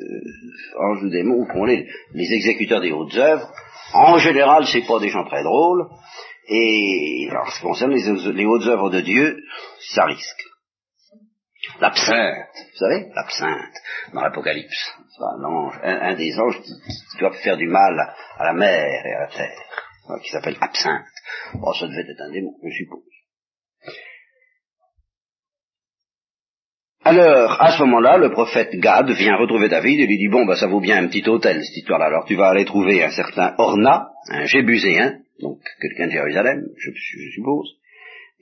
ange 0.79 1.03
ou 1.03 1.09
démon, 1.09 1.45
pour 1.51 1.65
les, 1.65 1.88
les 2.13 2.33
exécuteurs 2.33 2.81
des 2.81 2.91
hautes 2.91 3.15
œuvres, 3.17 3.51
en 3.93 4.17
général, 4.17 4.65
c'est 4.65 4.88
pas 4.88 4.99
des 4.99 5.09
gens 5.09 5.25
très 5.25 5.43
drôles, 5.43 5.88
et 6.47 7.27
alors, 7.29 7.51
ce 7.51 7.57
qui 7.57 7.65
concerne 7.65 7.91
les, 7.91 8.33
les 8.33 8.45
hautes 8.45 8.67
œuvres 8.67 8.89
de 8.89 9.01
Dieu, 9.01 9.43
ça 9.79 10.05
risque. 10.05 10.43
L'absinthe, 11.80 12.47
vous 12.56 12.78
savez, 12.78 13.08
l'absinthe, 13.15 13.75
dans 14.13 14.21
l'Apocalypse. 14.21 14.91
Un, 15.19 16.10
un, 16.10 16.15
des 16.15 16.38
anges 16.39 16.62
qui, 16.62 17.17
doit 17.19 17.32
faire 17.32 17.58
du 17.58 17.67
mal 17.67 18.13
à 18.38 18.45
la 18.45 18.54
mer 18.54 19.06
et 19.06 19.13
à 19.13 19.19
la 19.21 19.28
terre, 19.28 20.19
qui 20.21 20.30
s'appelle 20.30 20.58
absinthe. 20.60 21.06
Bon, 21.54 21.71
ça 21.73 21.88
devait 21.88 22.01
être 22.01 22.21
un 22.21 22.32
démon, 22.32 22.54
je 22.63 22.75
suppose. 22.75 23.04
Alors, 27.04 27.62
à 27.62 27.78
ce 27.78 27.84
moment-là, 27.84 28.17
le 28.17 28.32
prophète 28.32 28.71
Gad 28.75 29.10
vient 29.12 29.38
retrouver 29.38 29.69
David 29.69 29.99
et 29.99 30.08
lui 30.08 30.17
dit, 30.17 30.28
bon, 30.28 30.45
bah, 30.45 30.56
ça 30.56 30.67
vaut 30.67 30.82
bien 30.82 31.04
un 31.04 31.08
petit 31.08 31.28
hôtel, 31.30 31.63
cette 31.63 31.78
histoire-là. 31.78 32.08
Alors, 32.08 32.25
tu 32.25 32.36
vas 32.36 32.49
aller 32.49 32.65
trouver 32.65 33.04
un 33.04 33.12
certain 33.12 33.54
Orna, 33.60 34.10
un 34.32 34.45
Jébuséen, 34.45 35.19
donc 35.39 35.60
quelqu'un 35.80 36.08
de 36.08 36.12
Jérusalem, 36.12 36.63
je 36.78 36.91
suppose, 37.36 37.75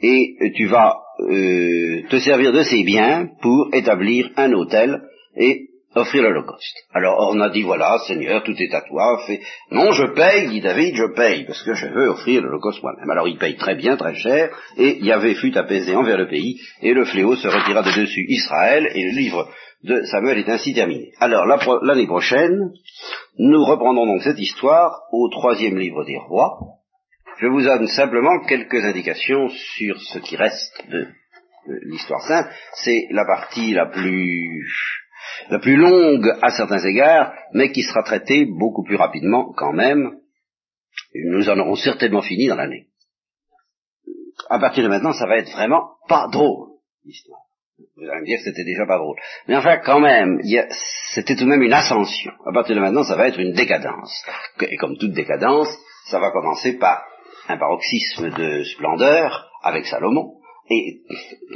et 0.02 0.54
tu 0.56 0.68
vas 0.68 1.03
euh, 1.20 2.02
te 2.10 2.20
servir 2.20 2.52
de 2.52 2.64
ses 2.64 2.84
biens 2.84 3.30
pour 3.42 3.70
établir 3.74 4.30
un 4.38 4.52
hôtel 4.54 5.02
et 5.36 5.70
offrir 5.96 6.24
l'Holocauste. 6.24 6.88
Alors 6.94 7.30
on 7.32 7.40
a 7.40 7.50
dit 7.50 7.62
voilà, 7.62 8.00
Seigneur, 8.08 8.44
tout 8.44 8.56
est 8.58 8.74
à 8.74 8.82
toi. 8.82 9.20
Fait, 9.28 9.40
non, 9.72 9.92
je 9.92 10.14
paye, 10.14 10.50
dit 10.50 10.62
David, 10.62 10.96
je 10.96 11.14
paye, 11.16 11.46
parce 11.46 11.62
que 11.64 11.74
je 11.74 11.88
veux 11.88 12.10
offrir 12.10 12.42
l'Holocauste 12.42 12.82
moi-même. 12.82 13.10
Alors 13.10 13.28
il 13.28 13.38
paye 13.38 13.56
très 13.56 13.76
bien, 13.76 13.96
très 13.96 14.16
cher, 14.16 14.50
et 14.78 15.04
Yahvé 15.04 15.36
fut 15.36 15.56
apaisé 15.58 15.96
envers 15.96 16.18
le 16.18 16.28
pays, 16.28 16.60
et 16.82 16.94
le 16.94 17.06
fléau 17.06 17.36
se 17.36 17.48
retira 17.48 17.84
de 17.84 18.02
dessus 18.02 18.26
Israël, 18.28 18.90
et 18.94 19.04
le 19.04 19.12
livre 19.12 19.48
de 19.84 20.02
Samuel 20.06 20.40
est 20.40 20.50
ainsi 20.50 20.74
terminé. 20.74 21.12
Alors 21.20 21.46
l'année 21.46 22.08
prochaine, 22.08 22.72
nous 23.38 23.64
reprendrons 23.64 24.06
donc 24.06 24.22
cette 24.22 24.40
histoire 24.40 25.02
au 25.12 25.30
troisième 25.30 25.78
livre 25.78 26.04
des 26.06 26.18
rois, 26.18 26.58
je 27.40 27.48
vous 27.48 27.62
donne 27.62 27.88
simplement 27.88 28.40
quelques 28.46 28.84
indications 28.86 29.50
sur 29.50 30.00
ce 30.02 30.20
qui 30.20 30.36
reste 30.36 30.74
de, 30.90 31.08
l'histoire 31.86 32.22
sainte. 32.28 32.48
C'est 32.74 33.08
la 33.12 33.26
partie 33.26 33.74
la 33.74 33.86
plus, 33.86 34.68
la 35.50 35.60
plus 35.60 35.76
longue 35.76 36.30
à 36.42 36.50
certains 36.50 36.84
égards, 36.84 37.34
mais 37.54 37.72
qui 37.72 37.84
sera 37.84 38.04
traitée 38.04 38.46
beaucoup 38.46 38.84
plus 38.84 38.96
rapidement 38.96 39.54
quand 39.54 39.74
même. 39.74 40.18
Nous 41.16 41.50
en 41.50 41.60
aurons 41.60 41.76
certainement 41.76 42.22
fini 42.22 42.48
dans 42.48 42.56
l'année. 42.56 42.88
À 44.50 44.60
partir 44.60 44.84
de 44.84 44.90
maintenant, 44.90 45.14
ça 45.14 45.26
va 45.26 45.38
être 45.38 45.52
vraiment 45.52 45.92
pas 46.08 46.28
drôle, 46.32 46.70
l'histoire. 47.06 47.40
Vous 47.96 48.10
allez 48.10 48.22
me 48.22 48.26
dire 48.26 48.38
que 48.38 48.44
c'était 48.44 48.64
déjà 48.64 48.86
pas 48.86 48.98
drôle. 48.98 49.18
Mais 49.48 49.56
enfin, 49.56 49.78
quand 49.78 50.00
même, 50.00 50.40
c'était 51.14 51.36
tout 51.36 51.46
de 51.46 51.50
même 51.50 51.62
une 51.62 51.74
ascension. 51.74 52.32
À 52.46 52.54
partir 52.54 52.76
de 52.76 52.82
maintenant, 52.82 53.04
ça 53.04 53.16
va 53.16 53.28
être 53.28 53.40
une 53.40 53.54
décadence. 53.54 54.26
Et 54.62 54.78
comme 54.78 54.98
toute 54.98 55.14
décadence, 55.14 55.70
ça 56.10 56.20
va 56.20 56.32
commencer 56.32 56.78
par 56.78 57.04
un 57.48 57.58
paroxysme 57.58 58.30
de 58.30 58.64
splendeur 58.64 59.50
avec 59.64 59.86
Salomon, 59.86 60.34
et 60.70 61.02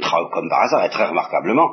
comme 0.32 0.48
par 0.48 0.62
hasard, 0.62 0.84
et 0.84 0.90
très 0.90 1.06
remarquablement, 1.06 1.70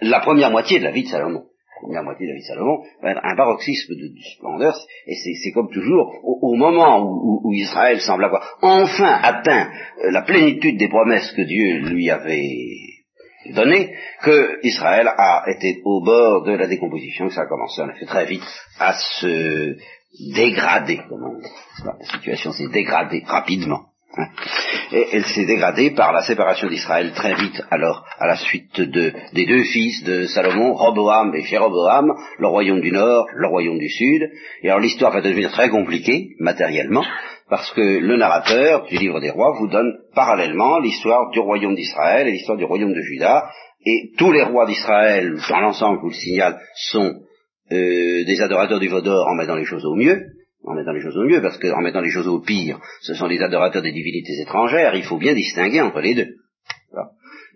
la 0.00 0.20
première 0.20 0.50
moitié 0.50 0.78
de 0.78 0.84
la 0.84 0.90
vie 0.90 1.04
de 1.04 1.08
Salomon. 1.08 1.44
la 1.90 2.02
moitié 2.02 2.26
de 2.26 2.32
la 2.32 2.36
vie 2.36 2.42
de 2.42 2.46
Salomon, 2.46 2.82
être 3.04 3.20
un 3.22 3.36
paroxysme 3.36 3.94
de, 3.94 4.10
splendeur, 4.36 4.74
et 5.06 5.14
c'est 5.14 5.52
comme 5.52 5.70
toujours, 5.70 6.12
au, 6.22 6.54
moment 6.54 7.00
où, 7.02 7.52
Israël 7.52 8.00
semble 8.00 8.24
avoir 8.24 8.56
enfin 8.62 9.20
atteint 9.22 9.70
euh, 10.04 10.10
la 10.10 10.22
plénitude 10.22 10.78
des 10.78 10.88
promesses 10.88 11.32
que 11.32 11.42
Dieu 11.42 11.78
lui 11.88 12.10
avait 12.10 12.88
données, 13.54 13.94
que 14.22 14.64
Israël 14.66 15.08
a 15.08 15.44
été 15.48 15.80
au 15.84 16.02
bord 16.04 16.44
de 16.44 16.52
la 16.52 16.66
décomposition, 16.66 17.28
que 17.28 17.34
ça 17.34 17.42
a 17.42 17.46
commencé 17.46 17.80
en 17.80 17.88
effet 17.88 18.06
très 18.06 18.26
vite 18.26 18.44
à 18.78 18.94
se 18.94 19.76
dégrader, 20.34 21.00
comme 21.08 21.24
on 21.24 21.38
dit. 21.38 21.48
La 21.84 22.04
situation 22.04 22.52
s'est 22.52 22.68
dégradée 22.68 23.22
rapidement. 23.26 23.88
Et 24.90 25.06
elle 25.12 25.24
s'est 25.26 25.44
dégradée 25.44 25.90
par 25.90 26.12
la 26.12 26.22
séparation 26.22 26.68
d'Israël 26.68 27.12
très 27.12 27.34
vite, 27.34 27.62
alors, 27.70 28.04
à 28.18 28.26
la 28.26 28.36
suite 28.36 28.80
de, 28.80 29.12
des 29.32 29.46
deux 29.46 29.62
fils 29.64 30.02
de 30.02 30.26
Salomon, 30.26 30.72
Roboam 30.72 31.34
et 31.34 31.42
Jéroboam, 31.42 32.12
le 32.38 32.46
royaume 32.48 32.80
du 32.80 32.90
Nord, 32.90 33.26
le 33.34 33.46
royaume 33.46 33.78
du 33.78 33.88
Sud. 33.88 34.22
Et 34.62 34.70
alors 34.70 34.80
l'histoire 34.80 35.12
va 35.12 35.20
devenir 35.20 35.50
très 35.50 35.68
compliquée, 35.68 36.30
matériellement, 36.40 37.04
parce 37.48 37.70
que 37.72 37.80
le 37.80 38.16
narrateur 38.16 38.86
du 38.86 38.96
livre 38.96 39.20
des 39.20 39.30
rois 39.30 39.54
vous 39.58 39.68
donne 39.68 39.92
parallèlement 40.14 40.80
l'histoire 40.80 41.30
du 41.30 41.40
royaume 41.40 41.74
d'Israël 41.74 42.26
et 42.26 42.32
l'histoire 42.32 42.58
du 42.58 42.64
royaume 42.64 42.94
de 42.94 43.02
Juda, 43.02 43.50
et 43.86 44.10
tous 44.18 44.32
les 44.32 44.42
rois 44.42 44.66
d'Israël, 44.66 45.38
dans 45.48 45.60
l'ensemble, 45.60 46.00
vous 46.00 46.08
le 46.08 46.14
signale, 46.14 46.58
sont 46.74 47.14
euh, 47.72 48.24
des 48.24 48.40
adorateurs 48.40 48.80
du 48.80 48.88
Vaudor 48.88 49.26
en 49.28 49.34
mettant 49.34 49.56
les 49.56 49.64
choses 49.64 49.84
au 49.84 49.94
mieux, 49.94 50.20
en 50.64 50.74
mettant 50.74 50.92
les 50.92 51.00
choses 51.00 51.16
au 51.16 51.24
mieux, 51.24 51.40
parce 51.40 51.58
qu'en 51.58 51.80
mettant 51.80 52.00
les 52.00 52.10
choses 52.10 52.28
au 52.28 52.40
pire, 52.40 52.80
ce 53.00 53.14
sont 53.14 53.26
les 53.26 53.40
adorateurs 53.40 53.82
des 53.82 53.92
divinités 53.92 54.40
étrangères, 54.40 54.94
il 54.94 55.04
faut 55.04 55.18
bien 55.18 55.34
distinguer 55.34 55.80
entre 55.80 56.00
les 56.00 56.14
deux. 56.14 56.34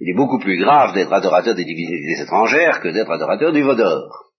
Il 0.00 0.10
est 0.10 0.16
beaucoup 0.16 0.38
plus 0.38 0.58
grave 0.58 0.94
d'être 0.94 1.12
adorateur 1.12 1.54
des 1.54 1.64
divinités 1.64 2.20
étrangères 2.20 2.80
que 2.80 2.88
d'être 2.88 3.10
adorateur 3.10 3.52
du 3.52 3.62
Vaudor. 3.62 4.30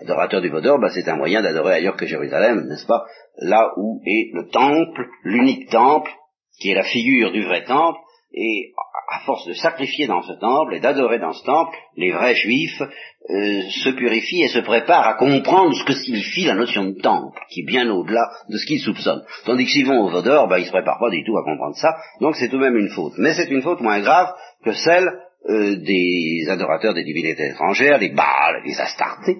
Adorateur 0.00 0.40
du 0.40 0.48
Vaudor, 0.48 0.78
bah, 0.78 0.88
c'est 0.94 1.08
un 1.08 1.16
moyen 1.16 1.42
d'adorer 1.42 1.74
ailleurs 1.74 1.96
que 1.96 2.06
Jérusalem, 2.06 2.66
n'est-ce 2.68 2.86
pas? 2.86 3.04
Là 3.36 3.70
où 3.76 4.00
est 4.06 4.30
le 4.32 4.48
temple, 4.48 5.08
l'unique 5.24 5.68
temple, 5.68 6.10
qui 6.58 6.70
est 6.70 6.74
la 6.74 6.84
figure 6.84 7.32
du 7.32 7.42
vrai 7.42 7.64
temple, 7.64 7.98
et 8.32 8.72
à 9.10 9.20
force 9.20 9.46
de 9.46 9.54
sacrifier 9.54 10.06
dans 10.06 10.22
ce 10.22 10.32
temple 10.34 10.74
et 10.74 10.80
d'adorer 10.80 11.18
dans 11.18 11.32
ce 11.32 11.44
temple, 11.44 11.76
les 11.96 12.12
vrais 12.12 12.36
juifs 12.36 12.80
euh, 12.80 13.62
se 13.68 13.90
purifient 13.90 14.44
et 14.44 14.48
se 14.48 14.60
préparent 14.60 15.08
à 15.08 15.14
comprendre 15.14 15.74
ce 15.74 15.84
que 15.84 15.94
signifie 15.94 16.44
la 16.44 16.54
notion 16.54 16.84
de 16.84 17.00
temple, 17.00 17.40
qui 17.50 17.60
est 17.60 17.66
bien 17.66 17.90
au-delà 17.90 18.30
de 18.48 18.56
ce 18.56 18.66
qu'ils 18.66 18.80
soupçonnent. 18.80 19.24
Tandis 19.44 19.64
que 19.64 19.70
s'ils 19.70 19.86
vont 19.86 20.00
au 20.00 20.08
Vaudor, 20.10 20.46
bah, 20.46 20.60
ils 20.60 20.66
se 20.66 20.70
préparent 20.70 21.00
pas 21.00 21.10
du 21.10 21.24
tout 21.24 21.36
à 21.36 21.44
comprendre 21.44 21.76
ça, 21.76 21.96
donc 22.20 22.36
c'est 22.36 22.48
tout 22.48 22.58
de 22.58 22.62
même 22.62 22.76
une 22.76 22.90
faute. 22.90 23.14
Mais 23.18 23.34
c'est 23.34 23.50
une 23.50 23.62
faute 23.62 23.80
moins 23.80 24.00
grave 24.00 24.32
que 24.64 24.72
celle 24.72 25.08
euh, 25.48 25.76
des 25.76 26.48
adorateurs 26.48 26.94
des 26.94 27.04
divinités 27.04 27.48
étrangères, 27.48 27.98
des 27.98 28.10
Baals, 28.10 28.62
des 28.64 28.78
Astartés, 28.78 29.38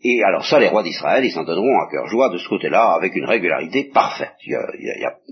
et 0.00 0.22
alors 0.22 0.46
ça, 0.46 0.60
les 0.60 0.68
rois 0.68 0.84
d'Israël, 0.84 1.24
ils 1.24 1.32
s'en 1.32 1.42
donneront 1.42 1.76
à 1.80 1.90
cœur 1.90 2.06
joie 2.06 2.28
de 2.28 2.38
ce 2.38 2.48
côté-là 2.48 2.92
avec 2.92 3.16
une 3.16 3.24
régularité 3.24 3.90
parfaite. 3.92 4.34
Il 4.44 4.56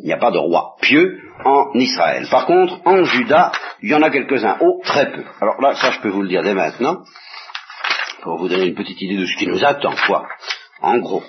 n'y 0.03 0.13
a, 0.13 0.17
pas 0.17 0.33
de 0.33 0.39
roi 0.39 0.75
pieux 0.81 1.21
en 1.45 1.71
Israël. 1.75 2.27
Par 2.29 2.47
contre, 2.47 2.81
en 2.85 3.05
Juda, 3.05 3.53
il 3.83 3.91
y 3.91 3.95
en 3.95 4.03
a 4.03 4.11
quelques-uns. 4.11 4.59
Oh, 4.61 4.81
très 4.83 5.13
peu. 5.13 5.23
Alors 5.41 5.61
là, 5.61 5.77
ça 5.77 5.93
je 5.93 6.01
peux 6.01 6.09
vous 6.09 6.23
le 6.23 6.29
dire 6.29 6.43
dès 6.43 6.55
maintenant, 6.55 7.05
pour 8.23 8.39
vous 8.39 8.49
donner 8.49 8.67
une 8.67 8.75
petite 8.75 9.01
idée 9.01 9.17
de 9.17 9.27
ce 9.27 9.37
qui 9.37 9.47
nous 9.47 9.65
attend, 9.65 9.95
quoi. 10.09 10.27
En 10.83 10.99
gros. 10.99 11.23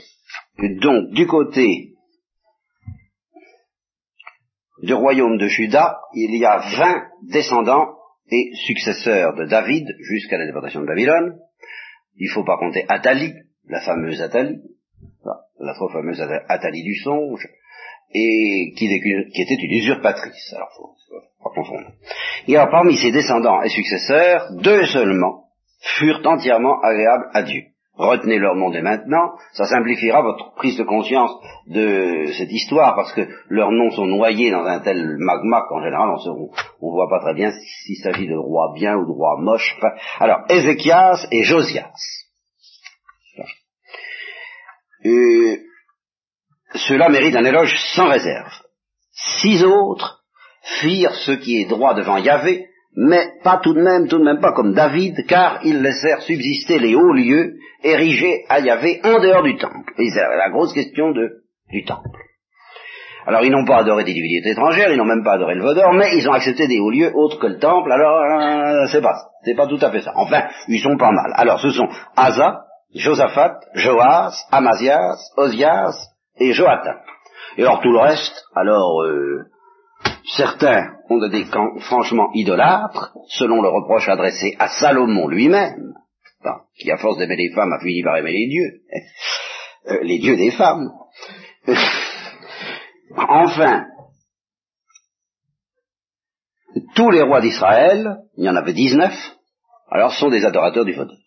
donc, 0.81 1.11
du 1.11 1.27
côté 1.27 1.93
du 4.81 4.93
royaume 4.95 5.37
de 5.37 5.47
Juda, 5.47 5.99
il 6.13 6.35
y 6.39 6.45
a 6.45 6.57
vingt 6.57 7.03
descendants 7.29 7.97
et 8.31 8.51
successeurs 8.65 9.35
de 9.35 9.45
David 9.45 9.85
jusqu'à 9.99 10.39
la 10.39 10.47
déportation 10.47 10.81
de 10.81 10.87
Babylone. 10.87 11.37
Il 12.17 12.29
faut 12.29 12.43
pas 12.43 12.57
compter 12.57 12.85
Athalie, 12.87 13.33
la 13.69 13.81
fameuse 13.81 14.21
Athalie, 14.21 14.61
la 15.59 15.73
trop 15.73 15.89
fameuse 15.89 16.21
Athalie 16.21 16.83
du 16.83 16.95
songe, 16.95 17.47
et 18.13 18.73
qui, 18.77 18.85
était 18.85 19.55
une 19.55 19.71
usurpatrice. 19.71 20.53
Alors, 20.53 20.69
faut 20.75 21.15
pas 21.43 21.55
confondre. 21.55 21.91
Et 22.47 22.55
alors, 22.55 22.71
parmi 22.71 22.95
ses 22.97 23.11
descendants 23.11 23.61
et 23.61 23.69
successeurs, 23.69 24.53
deux 24.53 24.85
seulement 24.85 25.45
furent 25.79 26.21
entièrement 26.25 26.79
agréables 26.81 27.29
à 27.33 27.43
Dieu. 27.43 27.63
Retenez 27.97 28.37
leur 28.37 28.55
nom 28.55 28.69
dès 28.69 28.83
maintenant, 28.83 29.33
ça 29.53 29.65
simplifiera 29.65 30.21
votre 30.21 30.53
prise 30.53 30.77
de 30.77 30.83
conscience 30.83 31.31
de 31.65 32.31
cette 32.37 32.51
histoire, 32.51 32.95
parce 32.95 33.11
que 33.13 33.27
leurs 33.49 33.71
noms 33.71 33.89
sont 33.89 34.05
noyés 34.05 34.51
dans 34.51 34.65
un 34.65 34.79
tel 34.79 35.17
magma 35.17 35.65
qu'en 35.67 35.81
général 35.81 36.09
on 36.09 36.41
ne 36.41 36.91
voit 36.91 37.09
pas 37.09 37.19
très 37.21 37.33
bien 37.33 37.49
s'il 37.51 37.97
s'agit 37.97 38.27
de 38.27 38.35
rois 38.35 38.71
bien 38.75 38.95
ou 38.97 39.05
de 39.05 39.11
rois 39.11 39.39
moches. 39.39 39.75
alors, 40.19 40.41
Ézéchias 40.47 41.27
et 41.31 41.43
Josias. 41.43 41.91
Cela 46.75 47.09
mérite 47.09 47.35
un 47.35 47.45
éloge 47.45 47.75
sans 47.95 48.09
réserve. 48.09 48.53
Six 49.41 49.63
autres 49.63 50.23
firent 50.81 51.15
ce 51.15 51.31
qui 51.31 51.61
est 51.61 51.65
droit 51.65 51.95
devant 51.95 52.17
Yahvé, 52.17 52.66
mais 52.99 53.33
pas 53.43 53.59
tout 53.61 53.75
de 53.75 53.81
même, 53.81 54.07
tout 54.07 54.17
de 54.17 54.23
même 54.23 54.41
pas 54.41 54.53
comme 54.53 54.73
David, 54.73 55.27
car 55.27 55.59
ils 55.63 55.83
laissèrent 55.83 56.23
subsister 56.23 56.79
les 56.79 56.95
hauts 56.95 57.13
lieux 57.13 57.53
érigés 57.83 58.43
à 58.49 58.59
Yahvé 58.59 58.99
en 59.03 59.19
dehors 59.19 59.43
du 59.43 59.55
temple. 59.55 59.93
Et 59.99 60.09
c'est 60.09 60.19
la 60.19 60.49
grosse 60.49 60.73
question 60.73 61.11
de, 61.11 61.29
du 61.69 61.85
temple. 61.85 62.09
Alors 63.27 63.43
ils 63.43 63.51
n'ont 63.51 63.65
pas 63.65 63.77
adoré 63.77 64.03
des 64.03 64.13
divinités 64.13 64.49
étrangères, 64.49 64.89
ils 64.89 64.97
n'ont 64.97 65.05
même 65.05 65.23
pas 65.23 65.33
adoré 65.33 65.53
le 65.53 65.61
Vaudor, 65.61 65.93
mais 65.93 66.17
ils 66.17 66.27
ont 66.27 66.33
accepté 66.33 66.67
des 66.67 66.79
hauts 66.79 66.89
lieux 66.89 67.11
autres 67.13 67.37
que 67.37 67.47
le 67.47 67.59
temple, 67.59 67.91
alors 67.91 68.17
euh, 68.17 68.87
c'est 68.91 69.01
pas 69.01 69.15
c'est 69.43 69.55
pas 69.55 69.67
tout 69.67 69.79
à 69.79 69.91
fait 69.91 70.01
ça. 70.01 70.13
Enfin, 70.15 70.47
ils 70.67 70.79
sont 70.79 70.97
pas 70.97 71.11
mal. 71.11 71.33
Alors 71.35 71.59
ce 71.59 71.69
sont 71.69 71.89
Asa, 72.15 72.61
Josaphat, 72.95 73.59
Joas, 73.75 74.33
Amazias, 74.51 75.17
Osias 75.35 75.93
et 76.39 76.53
Joatam. 76.53 76.95
Et 77.57 77.61
alors 77.61 77.81
tout 77.81 77.91
le 77.91 77.99
reste, 77.99 78.43
alors 78.55 79.03
euh, 79.03 79.45
Certains 80.35 80.97
ont 81.09 81.25
des 81.29 81.45
camps 81.45 81.79
franchement 81.79 82.29
idolâtres, 82.33 83.13
selon 83.29 83.61
le 83.61 83.69
reproche 83.69 84.09
adressé 84.09 84.55
à 84.59 84.67
Salomon 84.67 85.27
lui-même, 85.27 85.93
qui 86.77 86.91
à 86.91 86.97
force 86.97 87.17
d'aimer 87.17 87.37
les 87.37 87.53
femmes 87.53 87.71
a 87.71 87.79
fini 87.79 88.03
par 88.03 88.17
aimer 88.17 88.33
les 88.33 88.47
dieux, 88.47 88.81
euh, 89.87 90.03
les 90.03 90.19
dieux 90.19 90.35
des 90.35 90.51
femmes. 90.51 90.91
enfin, 93.17 93.85
tous 96.95 97.09
les 97.09 97.21
rois 97.21 97.41
d'Israël, 97.41 98.17
il 98.35 98.45
y 98.45 98.49
en 98.49 98.55
avait 98.55 98.73
dix-neuf, 98.73 99.13
alors 99.89 100.13
sont 100.13 100.29
des 100.29 100.45
adorateurs 100.45 100.85
du 100.85 100.93
vaudor. 100.93 101.17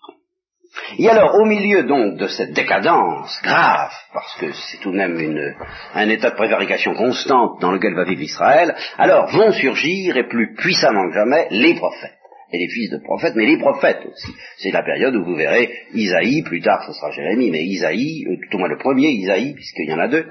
Et 0.99 1.09
alors, 1.09 1.35
au 1.37 1.45
milieu 1.45 1.85
donc 1.85 2.17
de 2.17 2.27
cette 2.27 2.53
décadence 2.53 3.41
grave, 3.43 3.93
parce 4.13 4.37
que 4.39 4.53
c'est 4.53 4.81
tout 4.81 4.91
de 4.91 4.97
même 4.97 5.55
un 5.95 6.09
état 6.09 6.31
de 6.31 6.37
prévarication 6.37 6.95
constante 6.95 7.61
dans 7.61 7.73
lequel 7.73 7.95
va 7.95 8.05
vivre 8.05 8.23
Israël, 8.23 8.75
alors 8.99 9.31
vont 9.31 9.53
surgir, 9.53 10.17
et 10.17 10.29
plus 10.29 10.55
puissamment 10.55 11.09
que 11.09 11.15
jamais, 11.15 11.47
les 11.51 11.75
prophètes. 11.75 12.17
Et 12.53 12.59
les 12.59 12.69
fils 12.69 12.91
de 12.91 12.99
prophètes, 12.99 13.35
mais 13.37 13.47
les 13.47 13.59
prophètes 13.59 14.01
aussi. 14.05 14.35
C'est 14.59 14.73
la 14.73 14.83
période 14.83 15.15
où 15.15 15.25
vous 15.25 15.37
verrez 15.37 15.71
Isaïe, 15.95 16.43
plus 16.43 16.61
tard 16.61 16.83
ce 16.85 16.93
sera 16.93 17.13
Jérémie, 17.13 17.53
mais 17.53 17.63
Isaïe, 17.63 18.25
euh, 18.27 18.37
tout 18.43 18.57
au 18.57 18.59
moins 18.59 18.69
le 18.69 18.77
premier 18.77 19.11
Isaïe, 19.11 19.55
puisqu'il 19.55 19.89
y 19.89 19.95
en 19.95 20.01
a 20.01 20.09
deux, 20.09 20.27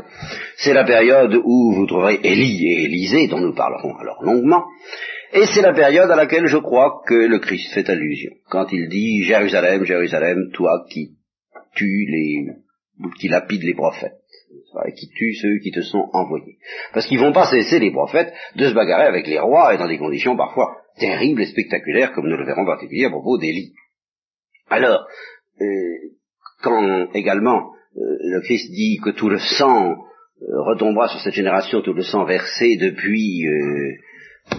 c'est 0.58 0.74
la 0.74 0.84
période 0.84 1.34
où 1.42 1.74
vous 1.74 1.86
trouverez 1.86 2.20
Élie 2.22 2.68
et 2.68 2.84
Élisée, 2.84 3.28
dont 3.30 3.40
nous 3.40 3.56
parlerons 3.56 3.96
alors 3.96 4.22
longuement, 4.22 4.66
et 5.34 5.46
c'est 5.54 5.62
la 5.62 5.74
période 5.74 6.10
à 6.10 6.16
laquelle 6.16 6.48
je 6.48 6.58
crois 6.58 7.02
que 7.06 7.14
le 7.14 7.40
Christ 7.40 7.74
fait 7.74 7.90
allusion, 7.90 8.32
quand 8.50 8.68
il 8.72 8.90
dit 8.90 9.24
Jérusalem, 9.24 9.86
Jérusalem, 9.86 10.50
toi 10.54 10.86
qui 10.90 11.18
tues 11.76 12.06
les, 12.10 12.46
qui 13.20 13.28
lapides 13.28 13.64
les 13.64 13.76
prophètes, 13.76 14.14
et 14.86 14.94
qui 14.94 15.10
tues 15.10 15.36
ceux 15.36 15.60
qui 15.60 15.72
te 15.72 15.82
sont 15.82 16.10
envoyés. 16.14 16.58
Parce 16.94 17.06
qu'ils 17.06 17.20
vont 17.20 17.34
pas 17.34 17.48
cesser, 17.48 17.80
les 17.80 17.92
prophètes, 17.92 18.34
de 18.56 18.68
se 18.68 18.74
bagarrer 18.74 19.06
avec 19.06 19.28
les 19.28 19.40
rois, 19.40 19.74
et 19.74 19.78
dans 19.78 19.88
des 19.88 19.98
conditions 19.98 20.36
parfois 20.36 20.78
terribles 21.00 21.42
et 21.42 21.48
spectaculaires, 21.48 22.12
comme 22.14 22.28
nous 22.28 22.38
le 22.38 22.46
verrons 22.46 22.64
en 22.64 22.66
particulier 22.66 23.06
à 23.06 23.10
propos 23.10 23.38
d'Élie. 23.38 23.74
Alors, 24.70 25.08
euh, 25.62 25.66
quand 26.62 27.12
également 27.14 27.72
euh, 27.98 28.18
le 28.22 28.42
Christ 28.42 28.72
dit 28.72 29.00
que 29.04 29.12
tout 29.12 29.30
le 29.30 29.40
sang 29.40 29.92
euh, 29.92 30.62
retombera 30.64 31.08
sur 31.08 31.20
cette 31.20 31.34
génération, 31.34 31.82
tout 31.82 31.94
le 31.94 32.04
sang 32.04 32.26
versé 32.26 32.78
depuis 32.78 33.46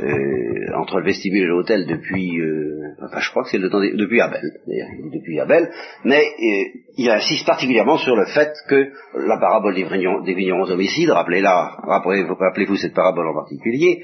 euh, 0.02 0.74
entre 0.76 1.00
le 1.00 1.04
vestibule 1.04 1.42
et 1.42 1.46
l'hôtel 1.46 1.86
depuis, 1.86 2.40
euh, 2.40 2.94
enfin 3.02 3.20
je 3.20 3.30
crois 3.30 3.42
que 3.42 3.50
c'est 3.50 3.58
le 3.58 3.68
temps 3.70 3.80
depuis 3.80 4.20
Abel, 4.20 4.42
d'ailleurs, 4.66 4.88
depuis 5.12 5.40
Abel, 5.40 5.70
mais 6.04 6.22
euh, 6.22 6.80
il 6.96 7.10
insiste 7.10 7.46
particulièrement 7.46 7.98
sur 7.98 8.16
le 8.16 8.26
fait 8.26 8.52
que 8.68 8.90
la 9.14 9.38
parabole 9.38 9.74
des 9.74 9.84
vignerons, 9.84 10.22
des 10.22 10.72
homicides, 10.72 11.10
rappelez-la, 11.10 11.76
rappelez-vous 11.82 12.76
cette 12.76 12.94
parabole 12.94 13.28
en 13.28 13.34
particulier, 13.34 14.02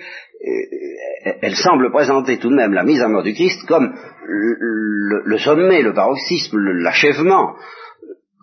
elle 1.41 1.57
semble 1.57 1.91
présenter 1.91 2.39
tout 2.39 2.51
de 2.51 2.57
même 2.57 2.72
la 2.72 2.84
mise 2.84 3.01
à 3.01 3.09
mort 3.09 3.22
du 3.22 3.32
Christ 3.32 3.66
comme 3.66 3.95
le, 4.26 5.22
le 5.24 5.39
sommet, 5.39 5.82
le 5.82 5.95
paroxysme, 5.95 6.59
l'achèvement. 6.59 7.55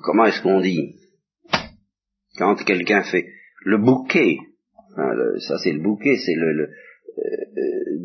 Comment 0.04 0.26
est-ce 0.26 0.42
qu'on 0.42 0.60
dit? 0.60 0.96
Quand 2.38 2.56
quelqu'un 2.64 3.04
fait 3.04 3.26
le 3.64 3.78
bouquet, 3.78 4.38
hein, 4.98 5.12
ça 5.48 5.58
c'est 5.60 5.72
le 5.72 5.82
bouquet, 5.82 6.16
c'est 6.18 6.36
le, 6.36 6.70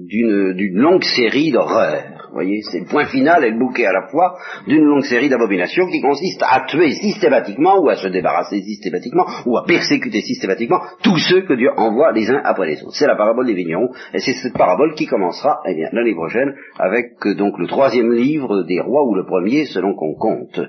d'une 0.09 0.79
longue 0.79 1.05
série 1.05 1.51
d'horreurs. 1.51 2.29
Voyez, 2.33 2.61
c'est 2.63 2.81
le 2.81 2.87
point 2.87 3.07
final 3.07 3.45
et 3.45 3.51
le 3.51 3.59
bouquet 3.59 3.87
à 3.87 3.93
la 3.93 4.09
fois 4.09 4.37
d'une 4.67 4.85
longue 4.85 5.05
série 5.05 5.29
d'abominations 5.29 5.87
qui 5.87 6.01
consiste 6.01 6.43
à 6.43 6.67
tuer 6.67 6.93
systématiquement 6.93 7.79
ou 7.81 7.89
à 7.89 7.97
se 7.97 8.09
débarrasser 8.09 8.61
systématiquement 8.63 9.25
ou 9.47 9.57
à 9.57 9.65
persécuter 9.65 10.21
systématiquement 10.21 10.81
tous 11.03 11.19
ceux 11.19 11.43
que 11.43 11.55
Dieu 11.55 11.71
envoie 11.77 12.13
les 12.13 12.31
uns 12.31 12.41
après 12.45 12.67
les 12.67 12.83
autres. 12.83 12.97
C'est 12.97 13.07
la 13.07 13.17
parabole 13.17 13.47
des 13.47 13.55
vignerons 13.55 13.89
et 14.13 14.19
c'est 14.19 14.35
cette 14.35 14.57
parabole 14.57 14.95
qui 14.95 15.07
commencera 15.07 15.61
eh 15.67 15.75
bien, 15.75 15.89
l'année 15.93 16.15
prochaine 16.15 16.55
avec 16.79 17.15
euh, 17.27 17.35
donc 17.35 17.59
le 17.59 17.67
troisième 17.67 18.13
livre 18.13 18.65
des 18.65 18.81
rois 18.81 19.05
ou 19.07 19.15
le 19.15 19.25
premier 19.25 19.65
selon 19.65 19.95
qu'on 19.95 20.15
compte 20.15 20.61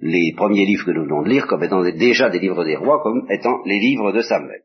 les 0.00 0.34
premiers 0.36 0.66
livres 0.66 0.84
que 0.84 0.90
nous 0.90 1.04
venons 1.04 1.22
de 1.22 1.30
lire 1.30 1.46
comme 1.46 1.62
étant 1.62 1.82
déjà 1.82 2.28
des 2.28 2.40
livres 2.40 2.64
des 2.64 2.76
rois 2.76 3.00
comme 3.02 3.26
étant 3.30 3.62
les 3.64 3.78
livres 3.78 4.12
de 4.12 4.20
Samuel. 4.20 4.60